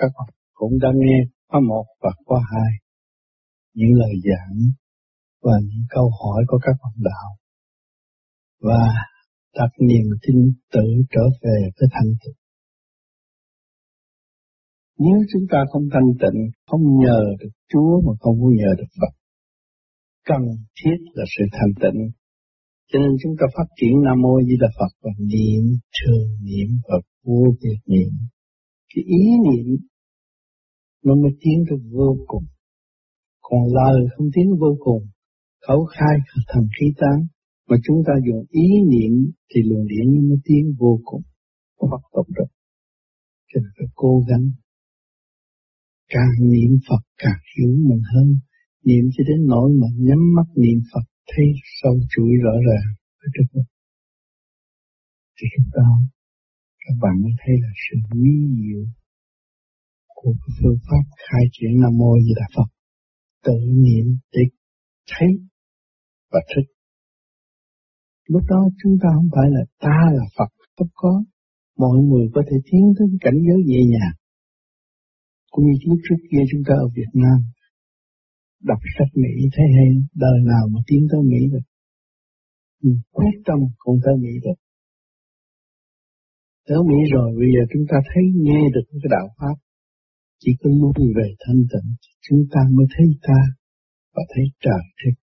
các 0.00 0.10
bạn 0.16 0.28
cũng 0.54 0.78
đã 0.82 0.88
nghe 0.94 1.18
khóa 1.48 1.60
một 1.60 1.86
và 2.02 2.10
khóa 2.26 2.40
hai 2.52 2.72
những 3.74 3.94
lời 4.00 4.14
giảng 4.28 4.58
và 5.42 5.56
những 5.68 5.86
câu 5.88 6.10
hỏi 6.20 6.44
của 6.48 6.58
các 6.62 6.76
bạn 6.82 6.94
đạo 7.10 7.30
và 8.60 8.82
đặt 9.54 9.72
niềm 9.88 10.06
tin 10.22 10.36
tự 10.72 10.86
trở 11.10 11.24
về 11.42 11.58
với 11.76 11.88
thanh 11.92 12.10
tịnh. 12.24 12.38
Nếu 14.98 15.18
chúng 15.32 15.42
ta 15.50 15.58
không 15.72 15.82
thanh 15.92 16.10
tịnh, 16.20 16.40
không 16.66 16.82
nhờ 17.04 17.20
được 17.40 17.54
Chúa 17.72 18.00
mà 18.06 18.12
không 18.20 18.36
có 18.42 18.48
nhờ 18.60 18.70
được 18.78 18.90
Phật, 19.00 19.14
cần 20.24 20.42
thiết 20.78 20.98
là 21.12 21.24
sự 21.38 21.44
thanh 21.52 21.72
tịnh. 21.82 22.00
Cho 22.92 22.98
nên 22.98 23.10
chúng 23.22 23.34
ta 23.40 23.46
phát 23.56 23.68
triển 23.80 23.94
Nam 24.04 24.20
Mô 24.22 24.40
Di 24.48 24.56
Đà 24.60 24.68
Phật 24.78 24.92
và 25.02 25.10
niệm 25.18 25.64
thường 25.96 26.28
niệm 26.42 26.68
và 26.88 26.96
vô 27.24 27.42
biệt 27.62 27.80
niệm. 27.86 28.12
Cái 28.94 29.04
ý 29.04 29.22
niệm 29.46 29.76
nó 31.04 31.14
mới 31.14 31.32
tiến 31.40 31.64
được 31.70 31.82
vô 31.90 32.16
cùng. 32.26 32.44
Còn 33.40 33.60
lời 33.74 34.06
không 34.16 34.26
tiến 34.34 34.46
vô 34.60 34.76
cùng, 34.80 35.06
khẩu 35.66 35.84
khai 35.84 36.16
thần 36.48 36.64
khí 36.80 36.86
tán, 36.96 37.26
mà 37.68 37.76
chúng 37.84 38.02
ta 38.06 38.12
dùng 38.26 38.44
ý 38.50 38.66
niệm 38.90 39.12
thì 39.50 39.60
luồng 39.68 39.86
điển 39.86 40.28
mới 40.28 40.38
tiến 40.44 40.74
vô 40.78 41.00
cùng, 41.04 41.22
phát 41.90 42.02
động 42.14 42.26
được. 42.36 42.50
Cho 43.48 43.60
nên 43.60 43.70
phải 43.78 43.86
cố 43.94 44.24
gắng. 44.28 44.50
Càng 46.08 46.34
niệm 46.40 46.78
Phật 46.88 47.02
càng 47.16 47.40
hiểu 47.56 47.70
mình 47.88 48.02
hơn, 48.14 48.28
niệm 48.84 49.04
cho 49.14 49.24
đến 49.28 49.46
nỗi 49.46 49.70
mà 49.80 49.86
nhắm 49.96 50.18
mắt 50.36 50.48
niệm 50.56 50.78
Phật 50.92 51.06
thấy 51.26 51.46
sâu 51.82 51.94
chuỗi 52.10 52.30
rõ 52.44 52.52
ràng 52.68 52.94
ở 53.18 53.26
trước 53.34 53.48
mắt. 53.54 53.66
Thì 55.36 55.46
lúc 55.56 55.66
đó 55.72 56.17
các 56.88 56.96
bạn 57.02 57.14
mới 57.22 57.32
thấy 57.40 57.54
là 57.64 57.70
sự 57.84 57.96
quý 58.10 58.34
diệu 58.58 58.82
của 60.18 60.32
phương 60.56 60.78
pháp 60.88 61.04
khai 61.24 61.44
triển 61.52 61.80
Nam 61.80 61.92
Mô 61.98 62.10
Di 62.24 62.32
Đà 62.40 62.46
Phật 62.56 62.68
tự 63.46 63.58
niệm 63.84 64.06
để 64.32 64.42
thấy 65.10 65.28
và 66.32 66.40
thích. 66.50 66.68
Lúc 68.28 68.42
đó 68.48 68.60
chúng 68.82 68.96
ta 69.02 69.08
không 69.16 69.28
phải 69.34 69.48
là 69.56 69.62
ta 69.84 69.98
là 70.18 70.24
Phật, 70.36 70.50
không 70.76 70.92
có. 70.94 71.24
Mọi 71.76 71.96
người 72.08 72.26
có 72.34 72.42
thể 72.50 72.56
tiến 72.70 72.84
tới 72.98 73.06
cảnh 73.20 73.38
giới 73.46 73.60
nhẹ 73.66 73.80
nhàng. 73.92 74.14
Cũng 75.50 75.64
như 75.66 75.74
lúc 75.88 75.98
trước 76.08 76.20
kia 76.30 76.42
chúng 76.50 76.62
ta 76.68 76.74
ở 76.74 76.88
Việt 76.96 77.12
Nam, 77.12 77.38
đọc 78.62 78.80
sách 78.98 79.12
Mỹ 79.22 79.34
thấy 79.54 79.66
hay, 79.76 79.90
đời 80.14 80.38
nào 80.52 80.64
mà 80.72 80.80
tiến 80.86 81.06
tới 81.10 81.20
Mỹ 81.30 81.40
được. 81.52 81.66
quyết 83.12 83.36
tâm 83.46 83.58
không 83.78 83.96
tới 84.04 84.14
Mỹ 84.22 84.32
được. 84.44 84.58
Tới 86.68 86.78
Mỹ 86.88 86.98
rồi 87.14 87.28
bây 87.40 87.48
giờ 87.54 87.62
chúng 87.72 87.84
ta 87.90 87.96
thấy 88.10 88.24
nghe 88.44 88.60
được 88.74 88.86
cái 88.90 89.10
đạo 89.14 89.28
Pháp 89.38 89.56
chỉ 90.40 90.50
có 90.60 90.70
lui 90.80 91.06
về 91.16 91.28
thanh 91.42 91.62
tịnh, 91.72 91.88
chúng 92.26 92.42
ta 92.52 92.60
mới 92.76 92.86
thấy 92.94 93.06
ta 93.26 93.40
và 94.14 94.22
thấy 94.32 94.44
trời 94.64 94.82
thích. 95.00 95.18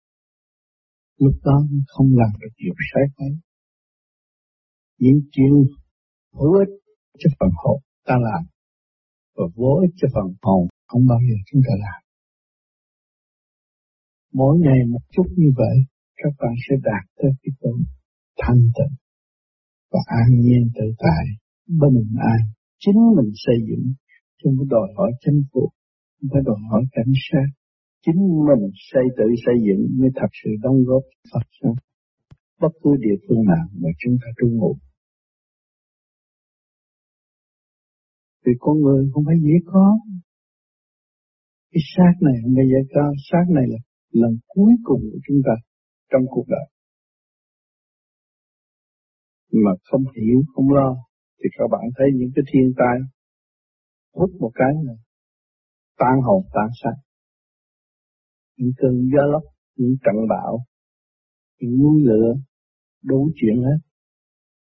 Lúc 1.19 1.35
đó 1.45 1.57
không 1.87 2.09
làm 2.21 2.33
được 2.41 2.53
điều 2.59 2.75
sai 2.91 3.05
quấy. 3.17 3.33
Những 4.99 5.21
chuyện 5.33 5.53
hữu 6.39 6.53
ích 6.65 6.73
cho 7.19 7.31
phần 7.41 7.51
hồn 7.63 7.81
ta 8.07 8.15
làm, 8.27 8.43
và 9.37 9.45
vô 9.55 9.73
ích 9.85 9.95
cho 9.97 10.09
phần 10.15 10.29
hồn 10.43 10.69
không 10.87 11.07
bao 11.09 11.19
giờ 11.29 11.37
chúng 11.49 11.63
ta 11.67 11.75
làm. 11.85 12.01
Mỗi 14.33 14.59
ngày 14.59 14.81
một 14.93 15.05
chút 15.11 15.27
như 15.37 15.51
vậy, 15.57 15.77
các 16.17 16.33
bạn 16.39 16.55
sẽ 16.69 16.75
đạt 16.83 17.05
tới 17.17 17.31
cái 17.43 17.53
chỗ 17.61 17.71
thanh 18.43 18.63
tịnh 18.77 19.02
và 19.93 20.01
an 20.07 20.31
nhiên 20.45 20.63
tự 20.75 20.87
tại, 20.99 21.25
bình 21.83 22.05
an, 22.35 22.41
chính 22.79 22.99
mình 23.17 23.31
xây 23.45 23.57
dựng 23.69 23.85
không 24.39 24.55
có 24.59 24.65
đòi 24.75 24.89
hỏi 24.97 25.11
chánh 25.21 25.41
phủ, 25.53 25.65
không 26.17 26.29
phải 26.33 26.43
đòi 26.47 26.59
hỏi 26.71 26.83
cảnh 26.93 27.13
sát. 27.27 27.49
Chính 28.07 28.21
mình 28.49 28.63
xây 28.91 29.05
tự 29.17 29.25
xây 29.45 29.57
dựng 29.67 29.83
mới 29.99 30.11
thật 30.15 30.31
sự 30.43 30.51
đóng 30.63 30.79
góp 30.89 31.03
Phật 31.33 31.47
sự 31.61 31.69
Bất 32.61 32.73
cứ 32.83 32.91
địa 32.99 33.19
phương 33.25 33.43
nào 33.53 33.67
mà 33.83 33.91
chúng 33.99 34.17
ta 34.21 34.29
trú 34.37 34.47
ngụ. 34.47 34.77
Vì 38.45 38.53
con 38.59 38.77
người 38.83 39.11
không 39.13 39.25
phải 39.27 39.37
dễ 39.43 39.57
có. 39.67 39.99
Cái 41.73 41.83
xác 41.97 42.13
này 42.21 42.35
không 42.43 42.55
phải 42.57 42.65
dễ 42.73 42.81
có. 42.95 43.05
Xác 43.31 43.45
này 43.57 43.65
là 43.69 43.79
lần 44.11 44.39
cuối 44.49 44.73
cùng 44.85 45.01
của 45.13 45.19
chúng 45.27 45.41
ta 45.47 45.55
trong 46.11 46.23
cuộc 46.31 46.47
đời. 46.49 46.72
Mà 49.53 49.71
không 49.91 50.05
hiểu, 50.17 50.43
không 50.55 50.73
lo, 50.73 50.97
thì 51.39 51.49
các 51.59 51.65
bạn 51.71 51.83
thấy 51.97 52.07
những 52.15 52.31
cái 52.35 52.45
thiên 52.53 52.73
tai 52.77 52.97
hút 54.15 54.31
một 54.41 54.51
cái 54.55 54.73
này 54.87 54.97
tan 55.99 56.21
hồn 56.23 56.43
tan 56.55 56.69
xác. 56.83 56.97
Những 58.57 58.73
cơn 58.77 59.11
gió 59.13 59.23
lốc 59.33 59.43
những 59.77 59.97
trận 60.05 60.17
bão 60.29 60.59
những 61.61 61.79
núi 61.83 62.03
lửa 62.05 62.35
đủ 63.03 63.31
chuyện 63.35 63.57
hết. 63.63 63.79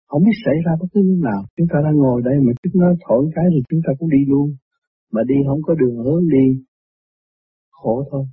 Không 0.07 0.23
biết 0.23 0.37
xảy 0.45 0.55
ra 0.65 0.71
bất 0.79 0.87
cứ 0.93 1.01
lúc 1.01 1.19
nào. 1.23 1.41
Chúng 1.57 1.67
ta 1.71 1.77
đang 1.83 1.95
ngồi 1.95 2.21
đây 2.25 2.35
mà 2.45 2.51
chúng 2.63 2.81
nó 2.81 2.87
thổi 3.07 3.31
cái 3.35 3.45
thì 3.53 3.59
chúng 3.69 3.81
ta 3.87 3.93
cũng 3.99 4.09
đi 4.09 4.21
luôn. 4.27 4.55
Mà 5.11 5.21
đi 5.27 5.35
không 5.47 5.61
có 5.63 5.73
đường 5.73 5.97
hướng 6.05 6.23
đi. 6.29 6.63
Khổ 7.71 8.03
thôi. 8.11 8.25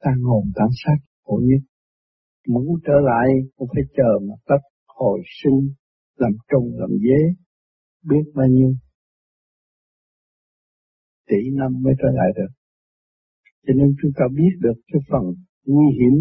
Tan 0.00 0.18
hồn 0.22 0.44
tan 0.54 0.68
xác 0.84 0.98
khổ 1.24 1.40
nhất. 1.44 1.62
Muốn 2.48 2.64
trở 2.86 2.96
lại 3.10 3.26
cũng 3.56 3.68
phải 3.74 3.82
chờ 3.96 4.10
mà 4.28 4.34
tất 4.46 4.60
hồi 5.00 5.18
sinh 5.42 5.60
làm 6.16 6.32
trùng 6.50 6.68
làm 6.80 6.90
dế 7.04 7.20
biết 8.10 8.24
bao 8.34 8.46
nhiêu 8.46 8.72
tỷ 11.28 11.40
năm 11.60 11.70
mới 11.82 11.94
trở 12.00 12.08
lại 12.18 12.30
được. 12.36 12.52
Cho 13.66 13.72
nên 13.78 13.88
chúng 14.02 14.12
ta 14.18 14.24
biết 14.38 14.52
được 14.60 14.78
cái 14.92 15.00
phần 15.10 15.24
nguy 15.66 15.86
hiểm 15.98 16.16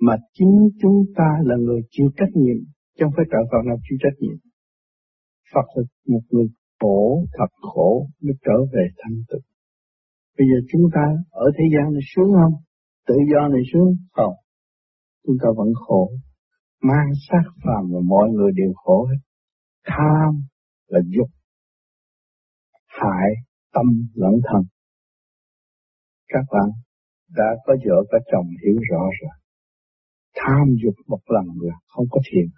mà 0.00 0.14
chính 0.32 0.54
chúng 0.80 0.98
ta 1.16 1.28
là 1.44 1.56
người 1.56 1.80
chịu 1.90 2.08
trách 2.16 2.32
nhiệm, 2.34 2.58
chứ 2.96 3.00
không 3.04 3.12
phải 3.16 3.26
trợ 3.32 3.40
vào 3.52 3.62
nào 3.62 3.76
chịu 3.88 3.98
trách 4.02 4.16
nhiệm. 4.20 4.38
Phật 5.54 5.66
là 5.74 5.82
một 6.12 6.24
người 6.30 6.48
khổ, 6.80 7.24
thật 7.38 7.50
khổ 7.60 8.08
mới 8.22 8.34
trở 8.44 8.58
về 8.72 8.84
thanh 8.98 9.16
tịnh. 9.28 9.46
Bây 10.38 10.46
giờ 10.50 10.58
chúng 10.72 10.82
ta 10.94 11.04
ở 11.30 11.46
thế 11.56 11.64
gian 11.72 11.92
này 11.92 12.02
sướng 12.12 12.30
không? 12.40 12.54
Tự 13.08 13.14
do 13.32 13.48
này 13.48 13.62
sướng 13.72 13.88
không? 14.12 14.34
Chúng 15.26 15.36
ta 15.42 15.48
vẫn 15.56 15.68
khổ. 15.74 16.10
Mang 16.82 17.10
sát 17.28 17.44
phàm 17.64 17.84
và 17.92 18.00
mọi 18.04 18.30
người 18.30 18.52
đều 18.56 18.72
khổ 18.76 19.06
hết. 19.06 19.18
Tham 19.86 20.42
là 20.86 21.00
dục. 21.16 21.28
Hại 22.86 23.30
tâm 23.72 23.86
lẫn 24.14 24.32
thân. 24.44 24.62
Các 26.28 26.44
bạn 26.52 26.70
đã 27.36 27.44
có 27.66 27.74
vợ, 27.84 27.96
có 28.10 28.18
chồng 28.32 28.48
hiểu 28.64 28.76
rõ 28.90 29.02
rồi. 29.20 29.34
Tham 30.34 30.66
dục 30.82 30.94
một 31.06 31.20
lần 31.26 31.44
là 31.60 31.74
không 31.88 32.06
có 32.10 32.20
thiện. 32.32 32.48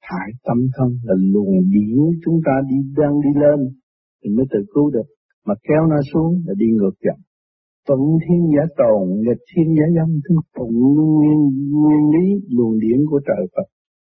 Hại 0.00 0.30
tâm 0.44 0.58
thân 0.76 0.88
là 1.02 1.14
luồng 1.18 1.60
điển 1.70 1.96
chúng 2.24 2.40
ta 2.46 2.52
đi, 2.70 2.76
đang 2.96 3.20
đi 3.24 3.40
lên 3.40 3.58
thì 4.22 4.30
mới 4.36 4.46
tự 4.50 4.58
cứu 4.74 4.90
được. 4.90 5.08
Mà 5.44 5.54
kéo 5.62 5.86
nó 5.86 5.96
xuống 6.12 6.42
là 6.46 6.54
đi 6.56 6.66
ngược 6.66 6.94
dòng. 7.04 7.20
Tuận 7.88 8.00
thiên 8.22 8.40
giả 8.54 8.64
tồn, 8.80 9.02
nghịch 9.24 9.42
thiên 9.50 9.66
giả 9.76 9.86
dâm, 9.96 10.10
thứ 10.24 10.34
tụng 10.56 10.78
nguyên, 11.16 11.40
nguyên 11.80 12.02
lý 12.14 12.26
luồng 12.56 12.78
điển 12.80 13.00
của 13.10 13.20
trời 13.26 13.42
Phật. 13.54 13.68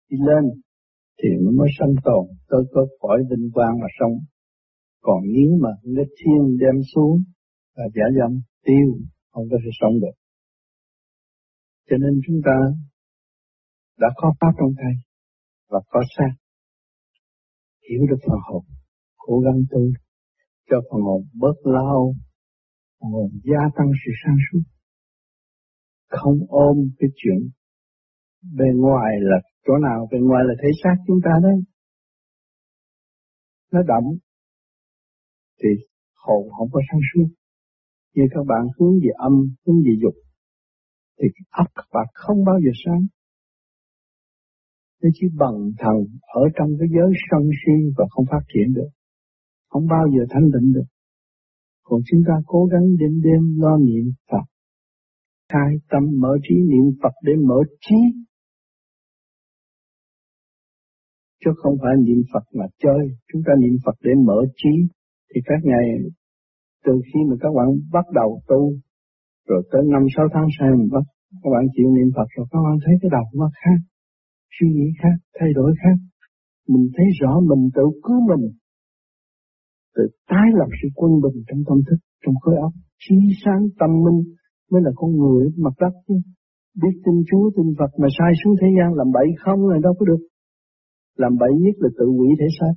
Đi 0.09 0.17
lên 0.27 0.43
thì 1.19 1.29
nó 1.41 1.51
mới 1.59 1.69
sanh 1.79 1.95
tồn, 2.03 2.25
tôi 2.49 2.63
có 2.71 2.81
cõi 2.99 3.19
vinh 3.29 3.51
quang 3.53 3.79
mà 3.81 3.87
sống. 3.99 4.15
Còn 5.01 5.19
nếu 5.35 5.51
mà 5.63 5.69
nghịch 5.83 6.13
thiên 6.19 6.57
đem 6.61 6.81
xuống 6.95 7.17
và 7.75 7.83
giả 7.95 8.05
dâm 8.19 8.41
tiêu 8.65 8.87
không 9.31 9.45
có 9.51 9.57
thể 9.63 9.71
sống 9.81 9.93
được. 10.01 10.15
Cho 11.89 11.97
nên 11.97 12.21
chúng 12.27 12.41
ta 12.45 12.57
đã 13.99 14.07
có 14.15 14.33
pháp 14.39 14.51
trong 14.59 14.73
tay 14.77 14.93
và 15.69 15.79
có 15.87 16.01
xác. 16.17 16.33
Hiểu 17.89 18.01
được 18.09 18.19
phần 18.27 18.39
hồn 18.47 18.63
cố 19.17 19.39
gắng 19.39 19.61
tu 19.71 19.81
cho 20.69 20.77
phần 20.91 21.01
hồn 21.01 21.21
bớt 21.33 21.55
lao 21.63 22.13
hồn 23.01 23.29
gia 23.43 23.61
tăng 23.75 23.91
sự 24.05 24.11
sáng 24.25 24.37
suốt 24.45 24.63
không 26.07 26.37
ôm 26.47 26.77
cái 26.99 27.09
chuyện 27.15 27.49
bên 28.57 28.77
ngoài 28.77 29.11
là 29.19 29.37
chỗ 29.67 29.73
nào 29.77 30.07
bên 30.11 30.23
ngoài 30.27 30.43
là 30.47 30.53
thể 30.63 30.69
xác 30.83 30.95
chúng 31.07 31.19
ta 31.23 31.31
đấy 31.43 31.57
nó 33.71 33.81
đậm 33.87 34.03
thì 35.63 35.69
hồn 36.15 36.49
không 36.57 36.69
có 36.71 36.79
sáng 36.91 37.01
suốt. 37.13 37.27
Như 38.15 38.23
các 38.31 38.43
bạn 38.47 38.63
hướng 38.75 38.93
về 39.03 39.11
âm, 39.17 39.33
hướng 39.65 39.79
về 39.85 39.93
dục, 40.01 40.15
thì 41.19 41.27
ấp 41.49 41.67
các 41.75 41.87
bạn 41.93 42.07
không 42.13 42.45
bao 42.45 42.57
giờ 42.63 42.71
sáng. 42.85 43.01
Nó 45.01 45.09
chỉ 45.13 45.27
bằng 45.37 45.57
thần 45.79 45.97
ở 46.21 46.43
trong 46.55 46.69
cái 46.79 46.87
giới 46.95 47.11
sân 47.31 47.43
si 47.59 47.75
và 47.97 48.05
không 48.09 48.25
phát 48.31 48.43
triển 48.53 48.73
được. 48.73 48.89
Không 49.69 49.87
bao 49.87 50.05
giờ 50.13 50.21
thanh 50.29 50.51
định 50.53 50.73
được. 50.73 50.89
Còn 51.83 52.01
chúng 52.11 52.21
ta 52.27 52.33
cố 52.45 52.65
gắng 52.65 52.85
đêm 52.99 53.21
đêm 53.21 53.55
lo 53.57 53.77
niệm 53.77 54.05
Phật. 54.31 54.45
Khai 55.53 55.71
tâm 55.89 56.03
mở 56.19 56.37
trí 56.43 56.55
niệm 56.55 56.85
Phật 57.03 57.13
để 57.23 57.33
mở 57.47 57.59
trí. 57.81 57.95
Chứ 61.45 61.51
không 61.57 61.75
phải 61.81 61.93
niệm 62.05 62.21
Phật 62.33 62.43
mà 62.53 62.65
chơi. 62.79 63.01
Chúng 63.33 63.41
ta 63.45 63.53
niệm 63.59 63.75
Phật 63.85 63.95
để 64.03 64.11
mở 64.25 64.45
trí 64.55 64.69
thì 65.35 65.41
các 65.45 65.59
ngày 65.63 65.85
từ 66.85 66.93
khi 67.05 67.19
mà 67.29 67.35
các 67.39 67.51
bạn 67.57 67.67
bắt 67.91 68.05
đầu 68.13 68.41
tu, 68.47 68.73
rồi 69.47 69.61
tới 69.71 69.81
năm, 69.93 70.03
sáu 70.15 70.27
tháng 70.33 70.47
sau 70.59 70.69
mình 70.77 70.89
bắt, 70.91 71.05
các 71.43 71.49
bạn 71.53 71.65
chịu 71.75 71.87
niệm 71.95 72.09
Phật 72.15 72.27
rồi, 72.35 72.45
các 72.51 72.59
bạn 72.65 72.77
thấy 72.85 72.95
cái 73.01 73.09
đầu 73.11 73.25
nó 73.35 73.49
khác, 73.61 73.79
suy 74.55 74.67
nghĩ 74.67 74.87
khác, 75.01 75.15
thay 75.39 75.49
đổi 75.53 75.73
khác 75.83 75.97
mình 76.67 76.85
thấy 76.95 77.05
rõ 77.21 77.39
mình 77.49 77.69
tự 77.75 77.85
cứu 78.03 78.19
mình 78.29 78.51
tự 79.95 80.03
tái 80.31 80.47
lập 80.59 80.69
sự 80.81 80.87
quân 80.99 81.11
bình 81.23 81.37
trong 81.47 81.61
tâm 81.67 81.77
thức, 81.87 81.99
trong 82.23 82.35
khối 82.41 82.55
óc. 82.67 82.73
Trí 83.03 83.15
sáng 83.43 83.61
tâm 83.79 83.91
minh 84.05 84.19
mới 84.71 84.81
là 84.85 84.91
con 84.95 85.11
người 85.21 85.43
mặt 85.57 85.75
đất 85.79 85.93
chứ 86.07 86.15
biết 86.81 86.95
tin 87.05 87.15
Chúa, 87.27 87.45
tin 87.55 87.67
Phật 87.79 87.91
mà 88.01 88.07
sai 88.17 88.31
xuống 88.43 88.55
thế 88.61 88.67
gian, 88.77 88.89
làm 88.99 89.07
bậy 89.13 89.27
không 89.43 89.59
là 89.67 89.77
đâu 89.83 89.93
có 89.99 90.05
được. 90.05 90.21
Làm 91.17 91.33
bậy 91.39 91.53
nhất 91.63 91.75
là 91.83 91.89
tự 91.97 92.05
quỷ 92.17 92.27
thể 92.39 92.47
xác. 92.59 92.73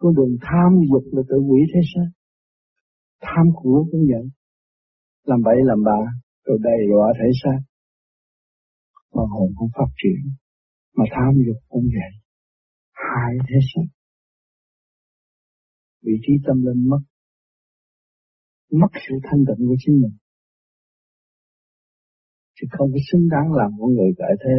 Con 0.00 0.14
đường 0.16 0.34
tham 0.46 0.70
dục 0.90 1.04
là 1.12 1.22
tự 1.28 1.38
quỷ 1.48 1.60
thế 1.74 1.80
xác. 1.94 2.08
Tham 3.22 3.46
của 3.54 3.86
cũng 3.90 4.04
vậy 4.12 4.26
làm 5.24 5.40
bậy 5.44 5.56
làm 5.64 5.80
bạ, 5.84 6.00
rồi 6.46 6.58
đầy 6.62 6.80
đọa 6.90 7.12
thể 7.18 7.28
xác. 7.42 7.60
Mà 9.14 9.22
hồn 9.32 9.48
không 9.58 9.68
phát 9.78 9.90
triển, 10.02 10.20
mà 10.96 11.04
tham 11.14 11.34
dục 11.46 11.56
cũng 11.68 11.86
vậy 11.96 12.12
hại 12.92 13.34
thế 13.48 13.58
xác 13.70 13.97
vị 16.02 16.12
trí 16.22 16.32
tâm 16.46 16.62
linh 16.66 16.88
mất 16.88 17.00
mất 18.72 18.92
sự 19.08 19.14
thanh 19.22 19.42
tịnh 19.48 19.66
của 19.68 19.76
chính 19.78 20.00
mình. 20.02 20.16
Chứ 22.56 22.66
không 22.70 22.90
có 22.92 23.00
xứng 23.12 23.28
đáng 23.28 23.52
làm 23.52 23.70
con 23.78 23.90
người 23.94 24.12
tại 24.18 24.32
thế. 24.44 24.58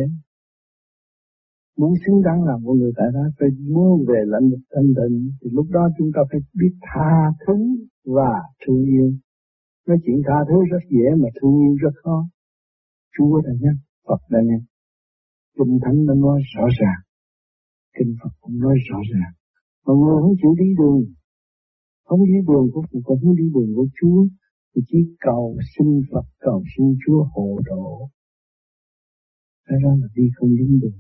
Muốn 1.78 1.94
xứng 2.06 2.22
đáng 2.26 2.44
làm 2.44 2.60
con 2.66 2.78
người 2.80 2.92
tại 2.98 3.08
thế, 3.14 3.26
phải 3.40 3.50
muốn 3.74 4.06
về 4.08 4.20
lãnh 4.26 4.50
vực 4.52 4.64
thanh 4.74 4.90
tịnh. 4.98 5.32
Thì 5.42 5.50
lúc 5.58 5.68
đó 5.70 5.84
chúng 5.98 6.12
ta 6.16 6.22
phải 6.32 6.40
biết 6.60 6.74
tha 6.88 7.12
thứ 7.48 7.58
và 8.16 8.32
thương 8.62 8.84
yêu. 8.96 9.10
Nói 9.88 9.98
chuyện 10.04 10.22
tha 10.28 10.38
thứ 10.50 10.58
rất 10.72 10.84
dễ 10.90 11.08
mà 11.22 11.30
thương 11.38 11.56
yêu 11.64 11.76
rất 11.84 11.96
khó. 12.04 12.18
Chúa 13.18 13.42
đã 13.42 13.52
nhắc, 13.62 13.76
Phật 14.08 14.22
đã 14.30 14.40
nhắc. 14.50 14.62
Kinh 15.58 15.80
Thánh 15.84 16.06
đã 16.08 16.14
nói 16.26 16.42
rõ 16.56 16.66
ràng. 16.80 17.02
Kinh 17.98 18.16
Phật 18.24 18.34
cũng 18.42 18.60
nói 18.60 18.76
rõ 18.90 18.98
ràng. 19.12 19.34
Mà 19.86 19.94
người 20.00 20.18
không 20.22 20.36
chịu 20.42 20.54
đi 20.60 20.70
đường 20.78 21.19
không 22.10 22.26
đi 22.26 22.40
đường 22.48 22.68
của 22.74 22.84
Phật 22.90 23.00
không 23.06 23.36
đi 23.36 23.44
đường 23.56 23.72
của 23.76 23.88
Chúa. 24.02 24.20
Thì 24.72 24.82
chỉ 24.88 24.98
cầu 25.20 25.58
xin 25.72 25.88
Phật 26.12 26.28
cầu 26.40 26.64
xin 26.72 26.86
Chúa 27.06 27.24
hộ 27.34 27.60
độ. 27.66 28.10
Thế 29.66 29.76
ra 29.84 29.92
là 30.02 30.08
đi 30.16 30.24
không 30.36 30.50
đúng 30.60 30.80
đường. 30.82 31.00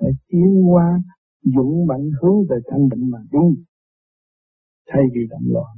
Phải 0.00 0.10
tiến 0.28 0.50
qua 0.70 1.02
dũng 1.42 1.86
mạnh 1.86 2.06
hướng 2.22 2.38
về 2.50 2.56
thanh 2.70 2.88
định 2.88 3.10
mà 3.10 3.18
đi. 3.32 3.62
Thay 4.88 5.02
vì 5.14 5.20
động 5.30 5.46
loạn 5.54 5.74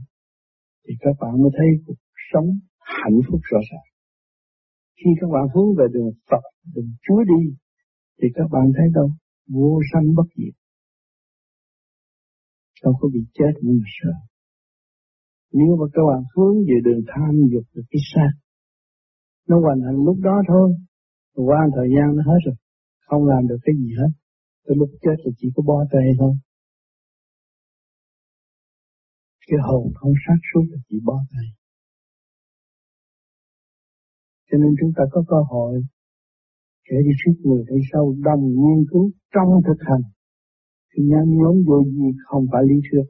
Thì 0.84 0.94
các 1.00 1.14
bạn 1.20 1.42
mới 1.42 1.50
thấy 1.58 1.68
cuộc 1.86 2.00
sống 2.32 2.48
hạnh 2.80 3.20
phúc 3.26 3.40
rõ 3.42 3.58
ràng. 3.70 3.88
Khi 4.96 5.10
các 5.20 5.28
bạn 5.32 5.44
hướng 5.54 5.70
về 5.78 5.84
đường 5.92 6.10
Phật, 6.30 6.44
đường 6.74 6.90
Chúa 7.02 7.24
đi, 7.24 7.42
thì 8.22 8.28
các 8.34 8.48
bạn 8.52 8.72
thấy 8.76 8.88
đâu, 8.94 9.10
vô 9.48 9.80
sanh 9.92 10.14
bất 10.16 10.28
diệt. 10.36 10.54
Đâu 12.84 12.94
có 13.00 13.08
bị 13.14 13.20
chết 13.34 13.52
nhưng 13.62 13.78
mà 13.78 13.84
sợ. 14.02 14.29
Nếu 15.52 15.76
mà 15.80 15.86
các 15.94 16.02
bạn 16.08 16.22
hướng 16.34 16.56
về 16.68 16.76
đường 16.84 17.02
tham 17.10 17.32
dục 17.52 17.64
được 17.74 17.86
cái 17.90 18.00
xác, 18.14 18.32
nó 19.48 19.60
hoàn 19.60 19.78
thành 19.84 19.96
lúc 20.06 20.18
đó 20.22 20.42
thôi, 20.48 20.68
rồi 21.34 21.44
qua 21.48 21.60
thời 21.76 21.88
gian 21.94 22.16
nó 22.16 22.22
hết 22.30 22.40
rồi, 22.46 22.54
không 23.00 23.24
làm 23.24 23.46
được 23.48 23.58
cái 23.62 23.74
gì 23.78 23.90
hết. 23.98 24.12
Tới 24.64 24.76
lúc 24.76 24.90
chết 25.02 25.16
thì 25.24 25.30
chỉ 25.38 25.48
có 25.54 25.62
bó 25.66 25.84
tay 25.92 26.06
thôi. 26.18 26.34
Cái 29.46 29.58
hồn 29.62 29.92
không 29.94 30.12
sát 30.26 30.38
suốt 30.48 30.64
là 30.70 30.78
chỉ 30.88 30.96
bó 31.04 31.16
tay. 31.32 31.46
Cho 34.50 34.58
nên 34.58 34.74
chúng 34.80 34.92
ta 34.96 35.04
có 35.12 35.24
cơ 35.28 35.36
hội 35.50 35.82
kể 36.88 36.96
đi 37.04 37.10
suốt 37.24 37.36
người 37.44 37.64
hay 37.68 37.78
sâu 37.92 38.16
đồng 38.24 38.42
nghiên 38.46 38.80
cứu 38.90 39.10
trong 39.34 39.48
thực 39.66 39.80
hành. 39.88 40.02
Thì 40.92 41.02
nhân 41.04 41.26
nhóm 41.38 41.54
vô 41.66 41.84
gì 41.84 42.08
không 42.24 42.46
phải 42.52 42.62
lý 42.68 42.74
thuyết. 42.90 43.06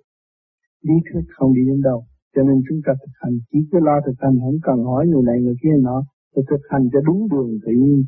Lý 0.83 0.95
thuyết 1.07 1.25
không 1.29 1.55
đi 1.55 1.61
đến 1.67 1.81
đâu. 1.83 2.07
Cho 2.35 2.43
nên 2.43 2.57
chúng 2.69 2.81
ta 2.87 2.93
thực 3.01 3.13
hành 3.23 3.35
chỉ 3.51 3.59
cứ 3.71 3.79
lo 3.87 3.97
thực 4.07 4.17
hành 4.19 4.37
không 4.43 4.59
cần 4.63 4.79
hỏi 4.91 5.07
người 5.07 5.23
này 5.27 5.37
người 5.45 5.57
kia 5.63 5.77
nọ. 5.83 5.99
Tôi 6.35 6.45
thực 6.51 6.63
hành 6.71 6.85
cho 6.93 7.01
đúng 7.07 7.29
đường 7.33 7.51
tự 7.65 7.73
nhiên, 7.83 8.03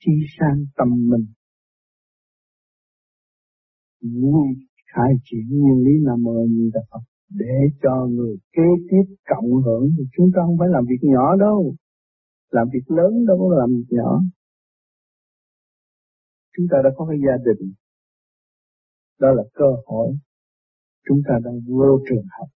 chi 0.00 0.12
sang 0.38 0.58
tâm 0.76 0.88
mình. 1.10 1.26
Vui 4.20 4.46
khai 4.92 5.12
triển 5.24 5.46
nguyên 5.50 5.78
lý 5.86 5.92
nam 6.06 6.22
mô 6.22 6.46
như 6.54 6.70
là 6.74 6.80
Phật 6.90 7.04
để 7.30 7.58
cho 7.82 8.06
người 8.06 8.36
kế 8.52 8.68
tiếp 8.90 9.14
cộng 9.30 9.50
hưởng. 9.64 9.84
Thì 9.98 10.04
chúng 10.16 10.28
ta 10.34 10.40
không 10.46 10.58
phải 10.58 10.68
làm 10.70 10.84
việc 10.90 11.02
nhỏ 11.02 11.36
đâu. 11.36 11.74
Làm 12.50 12.66
việc 12.72 12.86
lớn 12.96 13.26
đâu 13.26 13.36
có 13.40 13.56
làm 13.58 13.70
việc 13.70 13.96
nhỏ. 13.98 14.20
Chúng 16.56 16.66
ta 16.70 16.78
đã 16.84 16.90
có 16.96 17.06
cái 17.10 17.18
gia 17.26 17.36
đình. 17.46 17.72
Đó 19.20 19.28
là 19.32 19.42
cơ 19.54 19.64
hội. 19.86 20.08
Chúng 21.08 21.20
ta 21.28 21.34
đang 21.44 21.60
vô 21.66 21.98
trường 22.08 22.24
học 22.38 22.48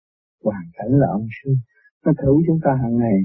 hoàn 0.44 0.64
cảnh 0.76 0.92
là 1.00 1.06
ông 1.18 1.26
sư. 1.38 1.50
Nó 2.04 2.12
thử 2.22 2.32
chúng 2.46 2.60
ta 2.64 2.70
hàng 2.82 2.96
ngày. 2.96 3.18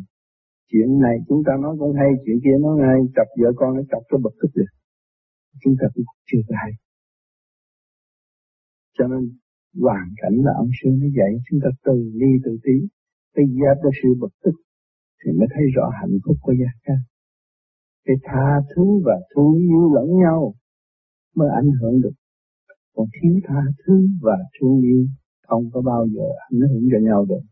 Chuyện 0.72 1.00
này 1.00 1.16
chúng 1.28 1.42
ta 1.48 1.54
nói 1.64 1.76
cũng 1.80 1.94
hay, 2.00 2.10
chuyện 2.26 2.38
kia 2.44 2.58
nói 2.62 2.76
hay. 2.88 2.98
Chọc 3.16 3.28
vợ 3.40 3.50
con 3.56 3.70
nó 3.76 3.82
chọc 3.92 4.04
cho 4.10 4.18
bực 4.24 4.36
tức 4.42 4.52
được. 4.56 4.72
Chúng 5.62 5.76
ta 5.80 5.88
cũng 5.94 6.06
chưa 6.30 6.42
hay. 6.62 6.72
Cho 8.98 9.08
nên, 9.08 9.24
hoàn 9.86 10.08
cảnh 10.22 10.36
là 10.46 10.52
ông 10.58 10.70
sư 10.78 10.90
nó 11.02 11.08
dạy 11.18 11.32
chúng 11.50 11.60
ta 11.64 11.70
từ 11.86 12.12
ly, 12.20 12.32
từ 12.46 12.58
tí. 12.64 12.78
Cái 13.36 13.46
dẹp 13.60 13.78
cho 13.84 13.90
sự 14.04 14.10
bực 14.20 14.34
tức 14.44 14.56
thì 15.20 15.32
mới 15.38 15.48
thấy 15.54 15.64
rõ 15.76 15.90
hạnh 16.02 16.18
phúc 16.26 16.38
của 16.42 16.54
gia 16.60 16.72
ca. 16.84 16.94
Cái 18.06 18.16
tha 18.24 18.48
thứ 18.76 18.84
và 19.06 19.16
thương 19.36 19.54
yêu 19.70 19.94
lẫn 19.96 20.08
nhau 20.24 20.54
mới 21.36 21.50
ảnh 21.56 21.72
hưởng 21.82 22.02
được. 22.02 22.16
Còn 22.96 23.08
thiếu 23.14 23.40
tha 23.48 23.62
thứ 23.86 24.08
và 24.22 24.38
thương 24.60 24.82
yêu 24.82 25.06
không 25.52 25.66
có 25.74 25.82
bao 25.82 26.08
giờ 26.14 26.28
ảnh 26.50 26.60
hưởng 26.70 26.86
cho 26.92 27.00
nhau 27.08 27.26
được. 27.30 27.44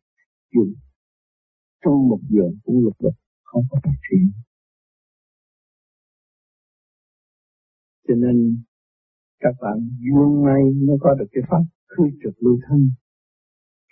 Dù 0.54 0.62
trong 1.84 2.08
một 2.10 2.20
giường 2.30 2.54
cũng 2.64 2.80
lục 2.84 2.98
lục, 3.00 3.14
không 3.44 3.64
có 3.70 3.80
phát 3.84 3.98
triển. 4.06 4.32
Cho 8.08 8.16
nên 8.16 8.64
các 9.40 9.56
bạn 9.62 9.78
duyên 10.04 10.44
may 10.46 10.64
mới 10.88 10.98
có 11.00 11.16
được 11.20 11.26
cái 11.32 11.44
pháp 11.50 11.64
khư 11.88 12.04
trực 12.24 12.34
lưu 12.44 12.60
thân. 12.70 12.90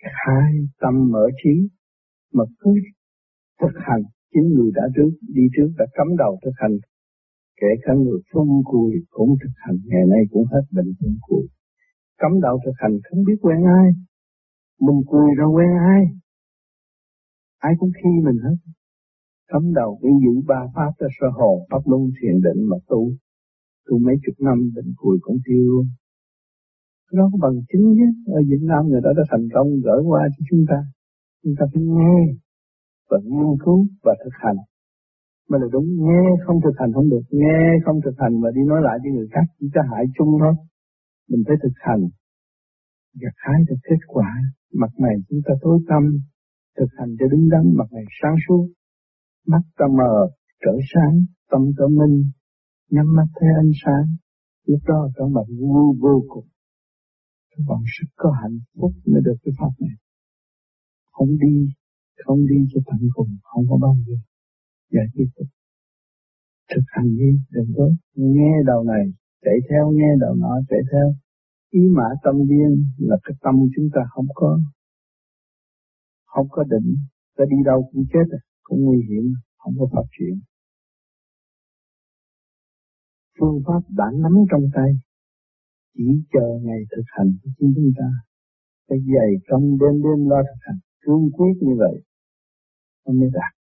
Khai 0.02 0.52
tâm 0.82 1.12
mở 1.12 1.26
trí 1.44 1.54
mà 2.34 2.44
cứ 2.60 2.72
thực 3.62 3.76
hành 3.88 4.04
chính 4.34 4.48
người 4.54 4.72
đã 4.74 4.82
trước, 4.96 5.12
đi 5.22 5.44
trước, 5.56 5.70
đã 5.78 5.86
cấm 5.98 6.08
đầu 6.18 6.40
thực 6.44 6.56
hành 6.56 6.78
kể 7.62 7.68
cả 7.84 7.94
người 7.94 8.20
phun 8.34 8.48
cùi 8.66 8.92
cũng 9.10 9.30
thực 9.42 9.54
hành 9.56 9.78
ngày 9.86 10.06
nay 10.08 10.22
cũng 10.32 10.46
hết 10.46 10.62
bệnh 10.72 10.94
phun 11.00 11.18
cùi 11.22 11.48
cấm 12.22 12.32
đạo 12.42 12.60
thực 12.66 12.76
hành 12.82 12.96
không 13.10 13.24
biết 13.28 13.38
quen 13.42 13.60
ai. 13.82 13.88
Mình 14.86 15.00
cùi 15.08 15.28
ra 15.38 15.46
quen 15.56 15.70
ai. 15.94 16.02
Ai 17.58 17.74
cũng 17.80 17.92
khi 17.98 18.10
mình 18.26 18.38
hết. 18.44 18.58
Cấm 19.52 19.74
đầu 19.74 20.00
đi 20.04 20.10
giữ 20.24 20.42
ba 20.48 20.62
pháp 20.76 20.92
cho 21.00 21.08
sơ 21.20 21.28
hồn, 21.38 21.58
pháp 21.70 21.82
luân 21.86 22.02
thiền 22.18 22.36
định 22.46 22.62
mà 22.70 22.78
tu. 22.88 23.02
Tu 23.88 23.98
mấy 24.06 24.16
chục 24.26 24.36
năm 24.40 24.58
bệnh 24.76 24.94
cùi 24.98 25.18
cũng 25.22 25.38
tiêu 25.46 25.64
luôn. 25.72 25.86
Nó 27.14 27.30
có 27.32 27.38
bằng 27.42 27.58
chứng 27.70 27.86
chứ. 27.98 28.08
Ở 28.34 28.40
Việt 28.50 28.64
Nam 28.70 28.82
người 28.88 29.02
ta 29.04 29.10
đã 29.18 29.24
thành 29.32 29.48
công 29.54 29.68
gỡ 29.86 29.98
qua 30.08 30.22
cho 30.34 30.42
chúng 30.50 30.64
ta. 30.70 30.80
Chúng 31.44 31.54
ta 31.60 31.66
phải 31.74 31.84
nghe 31.84 32.18
và 33.10 33.18
nghiên 33.24 33.52
cứu 33.66 33.88
và 34.04 34.14
thực 34.24 34.36
hành. 34.44 34.58
Mới 35.50 35.60
là 35.62 35.68
đúng, 35.72 35.88
nghe 36.06 36.24
không 36.46 36.60
thực 36.64 36.76
hành 36.80 36.92
không 36.94 37.10
được. 37.10 37.24
Nghe 37.32 37.58
không 37.86 38.00
thực 38.06 38.16
hành 38.18 38.42
mà 38.42 38.50
đi 38.56 38.62
nói 38.68 38.82
lại 38.82 38.98
với 39.04 39.12
người 39.12 39.28
khác, 39.32 39.46
chỉ 39.60 39.68
có 39.76 39.82
hại 39.92 40.06
chung 40.18 40.32
thôi 40.40 40.54
mình 41.30 41.44
phải 41.48 41.58
thực 41.64 41.76
hành 41.88 42.04
gặt 43.22 43.36
hái 43.36 43.60
được 43.68 43.80
kết 43.84 44.02
quả. 44.08 44.30
Mặt 44.74 44.92
này 45.00 45.16
chúng 45.30 45.42
ta 45.46 45.54
tối 45.62 45.80
tâm 45.90 46.04
thực 46.78 46.92
hành 46.98 47.16
cho 47.20 47.26
đứng 47.32 47.50
đắn, 47.50 47.64
mặt 47.78 47.90
này 47.92 48.04
sáng 48.22 48.36
suốt. 48.48 48.68
Mắt 49.48 49.62
ta 49.78 49.86
mờ, 49.98 50.16
trở 50.64 50.76
sáng, 50.94 51.16
tâm 51.52 51.62
ta 51.78 51.86
minh, 52.00 52.32
nhắm 52.90 53.06
mắt 53.16 53.28
thấy 53.40 53.50
ánh 53.64 53.72
sáng. 53.86 54.06
Lúc 54.66 54.80
đó 54.88 55.10
các 55.16 55.26
bạn 55.36 55.46
vui 55.60 55.98
vô 56.00 56.24
cùng. 56.28 56.48
Các 57.52 57.64
bạn 57.68 57.80
rất 57.86 58.10
có 58.16 58.32
hạnh 58.42 58.60
phúc 58.80 58.92
mới 59.06 59.22
được 59.26 59.38
cái 59.44 59.54
pháp 59.60 59.72
này. 59.80 59.96
Không 61.12 61.30
đi 61.40 61.74
không 62.26 62.48
đi 62.48 62.56
cho 62.74 62.82
tận 62.86 63.10
cùng, 63.14 63.38
không 63.44 63.66
có 63.70 63.78
bao 63.82 63.96
giờ. 64.08 64.16
Giải 64.92 65.06
quyết 65.14 65.28
được. 65.36 65.46
Thực 66.76 66.84
hành 66.88 67.18
đi, 67.18 67.32
đừng 67.50 67.72
có 67.78 67.90
nghe 68.16 68.52
đầu 68.66 68.84
này 68.84 69.06
chạy 69.44 69.58
theo 69.70 69.92
nghe 69.92 70.10
đầu 70.20 70.36
nọ 70.36 70.54
chạy 70.70 70.80
theo. 70.92 71.08
Ý 71.70 71.82
mã 71.98 72.08
tâm 72.24 72.36
viên 72.50 72.86
là 72.98 73.18
cái 73.24 73.36
tâm 73.42 73.56
chúng 73.76 73.90
ta 73.96 74.02
không 74.10 74.28
có. 74.34 74.60
Không 76.26 76.48
có 76.50 76.64
định, 76.64 76.98
ta 77.38 77.44
đi 77.50 77.58
đâu 77.66 77.90
cũng 77.92 78.06
chết 78.14 78.28
à, 78.32 78.40
cũng 78.64 78.84
nguy 78.84 79.02
hiểm, 79.10 79.34
không 79.58 79.74
có 79.80 79.86
phát 79.94 80.08
triển. 80.20 80.40
Phương 83.40 83.62
pháp 83.68 83.82
đã 83.90 84.06
nắm 84.14 84.34
trong 84.52 84.70
tay, 84.76 84.92
chỉ 85.94 86.04
chờ 86.34 86.48
ngày 86.62 86.82
thực 86.92 87.04
hành 87.06 87.38
của 87.44 87.50
chính 87.58 87.74
chúng 87.76 87.92
ta. 87.98 88.10
Phải 88.90 88.98
dày 89.00 89.32
công 89.50 89.78
đêm 89.80 89.96
đêm 90.04 90.30
lo 90.30 90.42
thực 90.44 90.60
hành, 90.60 90.80
cương 91.02 91.32
quyết 91.32 91.54
như 91.62 91.76
vậy, 91.78 92.04
nó 93.06 93.14
mới 93.14 93.30
đạt. 93.34 93.54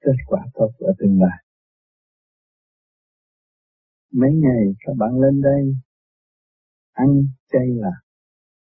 Kết 0.00 0.18
quả 0.26 0.46
tốt 0.54 0.70
ở 0.78 0.92
tương 0.98 1.20
lai 1.20 1.44
mấy 4.12 4.30
ngày 4.34 4.74
các 4.80 4.92
bạn 4.98 5.20
lên 5.20 5.40
đây, 5.42 5.76
ăn, 6.92 7.08
chay 7.52 7.66
là 7.68 7.90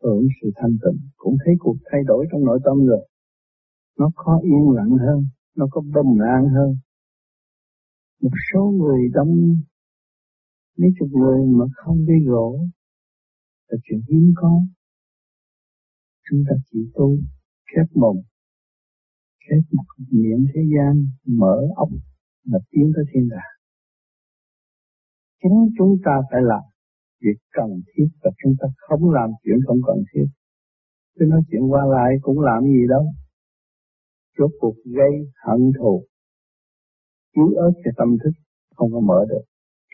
hưởng 0.02 0.26
sự 0.42 0.50
thanh 0.56 0.70
tịnh. 0.84 1.08
Cũng 1.16 1.36
thấy 1.44 1.54
cuộc 1.58 1.76
thay 1.92 2.00
đổi 2.06 2.26
trong 2.32 2.44
nội 2.44 2.60
tâm 2.64 2.86
rồi. 2.86 3.08
Nó 3.98 4.10
có 4.14 4.40
yên 4.42 4.70
lặng 4.76 4.96
hơn, 5.06 5.24
nó 5.56 5.66
có 5.70 5.80
bình 5.80 6.18
an 6.36 6.48
hơn. 6.48 6.76
Một 8.20 8.30
số 8.52 8.70
người 8.70 9.08
đông, 9.12 9.56
mấy 10.78 10.90
chục 10.98 11.08
người 11.12 11.46
mà 11.46 11.64
không 11.74 12.06
đi 12.06 12.26
gỗ 12.26 12.66
là 13.68 13.78
chuyện 13.82 14.00
hiếm 14.08 14.32
có. 14.36 14.62
Chúng 16.30 16.44
ta 16.48 16.56
chỉ 16.70 16.78
tu 16.94 17.16
khép 17.66 17.86
mồm, 17.94 18.16
khép 19.40 19.62
mặt 19.72 20.04
miệng 20.10 20.46
thế 20.54 20.60
gian, 20.76 21.06
mở 21.26 21.56
ốc 21.76 21.88
là 22.44 22.58
tiến 22.70 22.92
tới 22.96 23.04
thiên 23.12 23.28
đàng 23.28 23.61
chính 25.42 25.58
chúng 25.78 25.96
ta 26.04 26.14
phải 26.30 26.40
làm 26.42 26.62
việc 27.22 27.38
cần 27.52 27.70
thiết 27.86 28.08
và 28.22 28.30
chúng 28.42 28.54
ta 28.60 28.66
không 28.76 29.10
làm 29.10 29.30
chuyện 29.42 29.58
không 29.66 29.80
cần 29.86 29.96
thiết. 30.12 30.26
Chứ 31.18 31.24
nói 31.28 31.40
chuyện 31.50 31.62
qua 31.72 31.82
lại 31.86 32.10
cũng 32.22 32.40
làm 32.40 32.64
gì 32.64 32.82
đâu. 32.88 33.04
Rốt 34.38 34.50
cuộc 34.60 34.76
gây 34.84 35.12
hận 35.46 35.72
thù, 35.78 36.04
yếu 37.36 37.48
ớt 37.56 37.72
cho 37.84 37.90
tâm 37.96 38.08
thức 38.24 38.32
không 38.76 38.92
có 38.92 39.00
mở 39.00 39.24
được. 39.28 39.44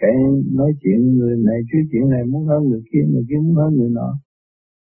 Kể 0.01 0.13
nói 0.53 0.73
chuyện 0.83 1.17
người 1.17 1.37
này 1.37 1.61
chứ 1.73 1.79
chuyện 1.93 2.11
này 2.11 2.25
muốn 2.25 2.47
hơn 2.47 2.63
người 2.69 2.83
kia 2.93 3.05
người 3.11 3.25
kia 3.29 3.37
muốn 3.43 3.57
hơn 3.57 3.75
người 3.77 3.91
nọ. 3.91 4.19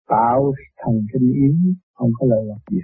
Tạo 0.07 0.53
thần 0.77 0.95
kinh 1.13 1.31
yếu, 1.33 1.55
không 1.93 2.11
có 2.19 2.27
lợi 2.29 2.45
lạc 2.45 2.61
gì. 2.71 2.79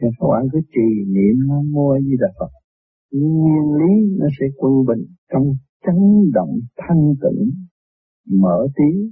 Thì 0.00 0.08
các 0.20 0.26
bạn 0.32 0.46
cứ 0.52 0.60
trì 0.74 1.04
niệm 1.14 1.36
nó 1.48 1.62
mua 1.62 1.98
gì 1.98 2.16
là 2.18 2.28
Phật 2.38 2.61
nguyên 3.12 3.74
lý 3.80 4.16
nó 4.18 4.26
sẽ 4.40 4.46
quân 4.56 4.72
bình 4.86 5.06
trong 5.32 5.44
chấn 5.86 6.30
động 6.32 6.52
thanh 6.76 7.14
tịnh, 7.22 7.50
mở 8.40 8.68
tiếng 8.76 9.10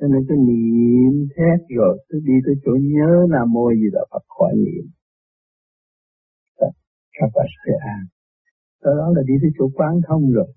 cho 0.00 0.06
nên 0.06 0.24
cái 0.28 0.38
niệm 0.38 1.28
thét 1.36 1.60
rồi 1.76 2.04
tôi 2.08 2.20
đi 2.24 2.32
tới 2.46 2.54
chỗ 2.64 2.72
nhớ 2.80 3.26
Nam 3.30 3.52
Mô 3.52 3.70
gì 3.70 3.88
đó 3.92 4.00
Phật 4.10 4.24
khỏi 4.28 4.52
niệm. 4.56 4.84
Các 7.20 7.28
bạn 7.34 7.46
sẽ 7.66 7.72
an 7.80 8.06
sau 8.84 8.92
đó 8.96 9.06
là 9.16 9.22
đi 9.26 9.34
tới 9.42 9.50
chỗ 9.58 9.64
quán 9.74 9.92
thông 10.08 10.32
rồi. 10.32 10.50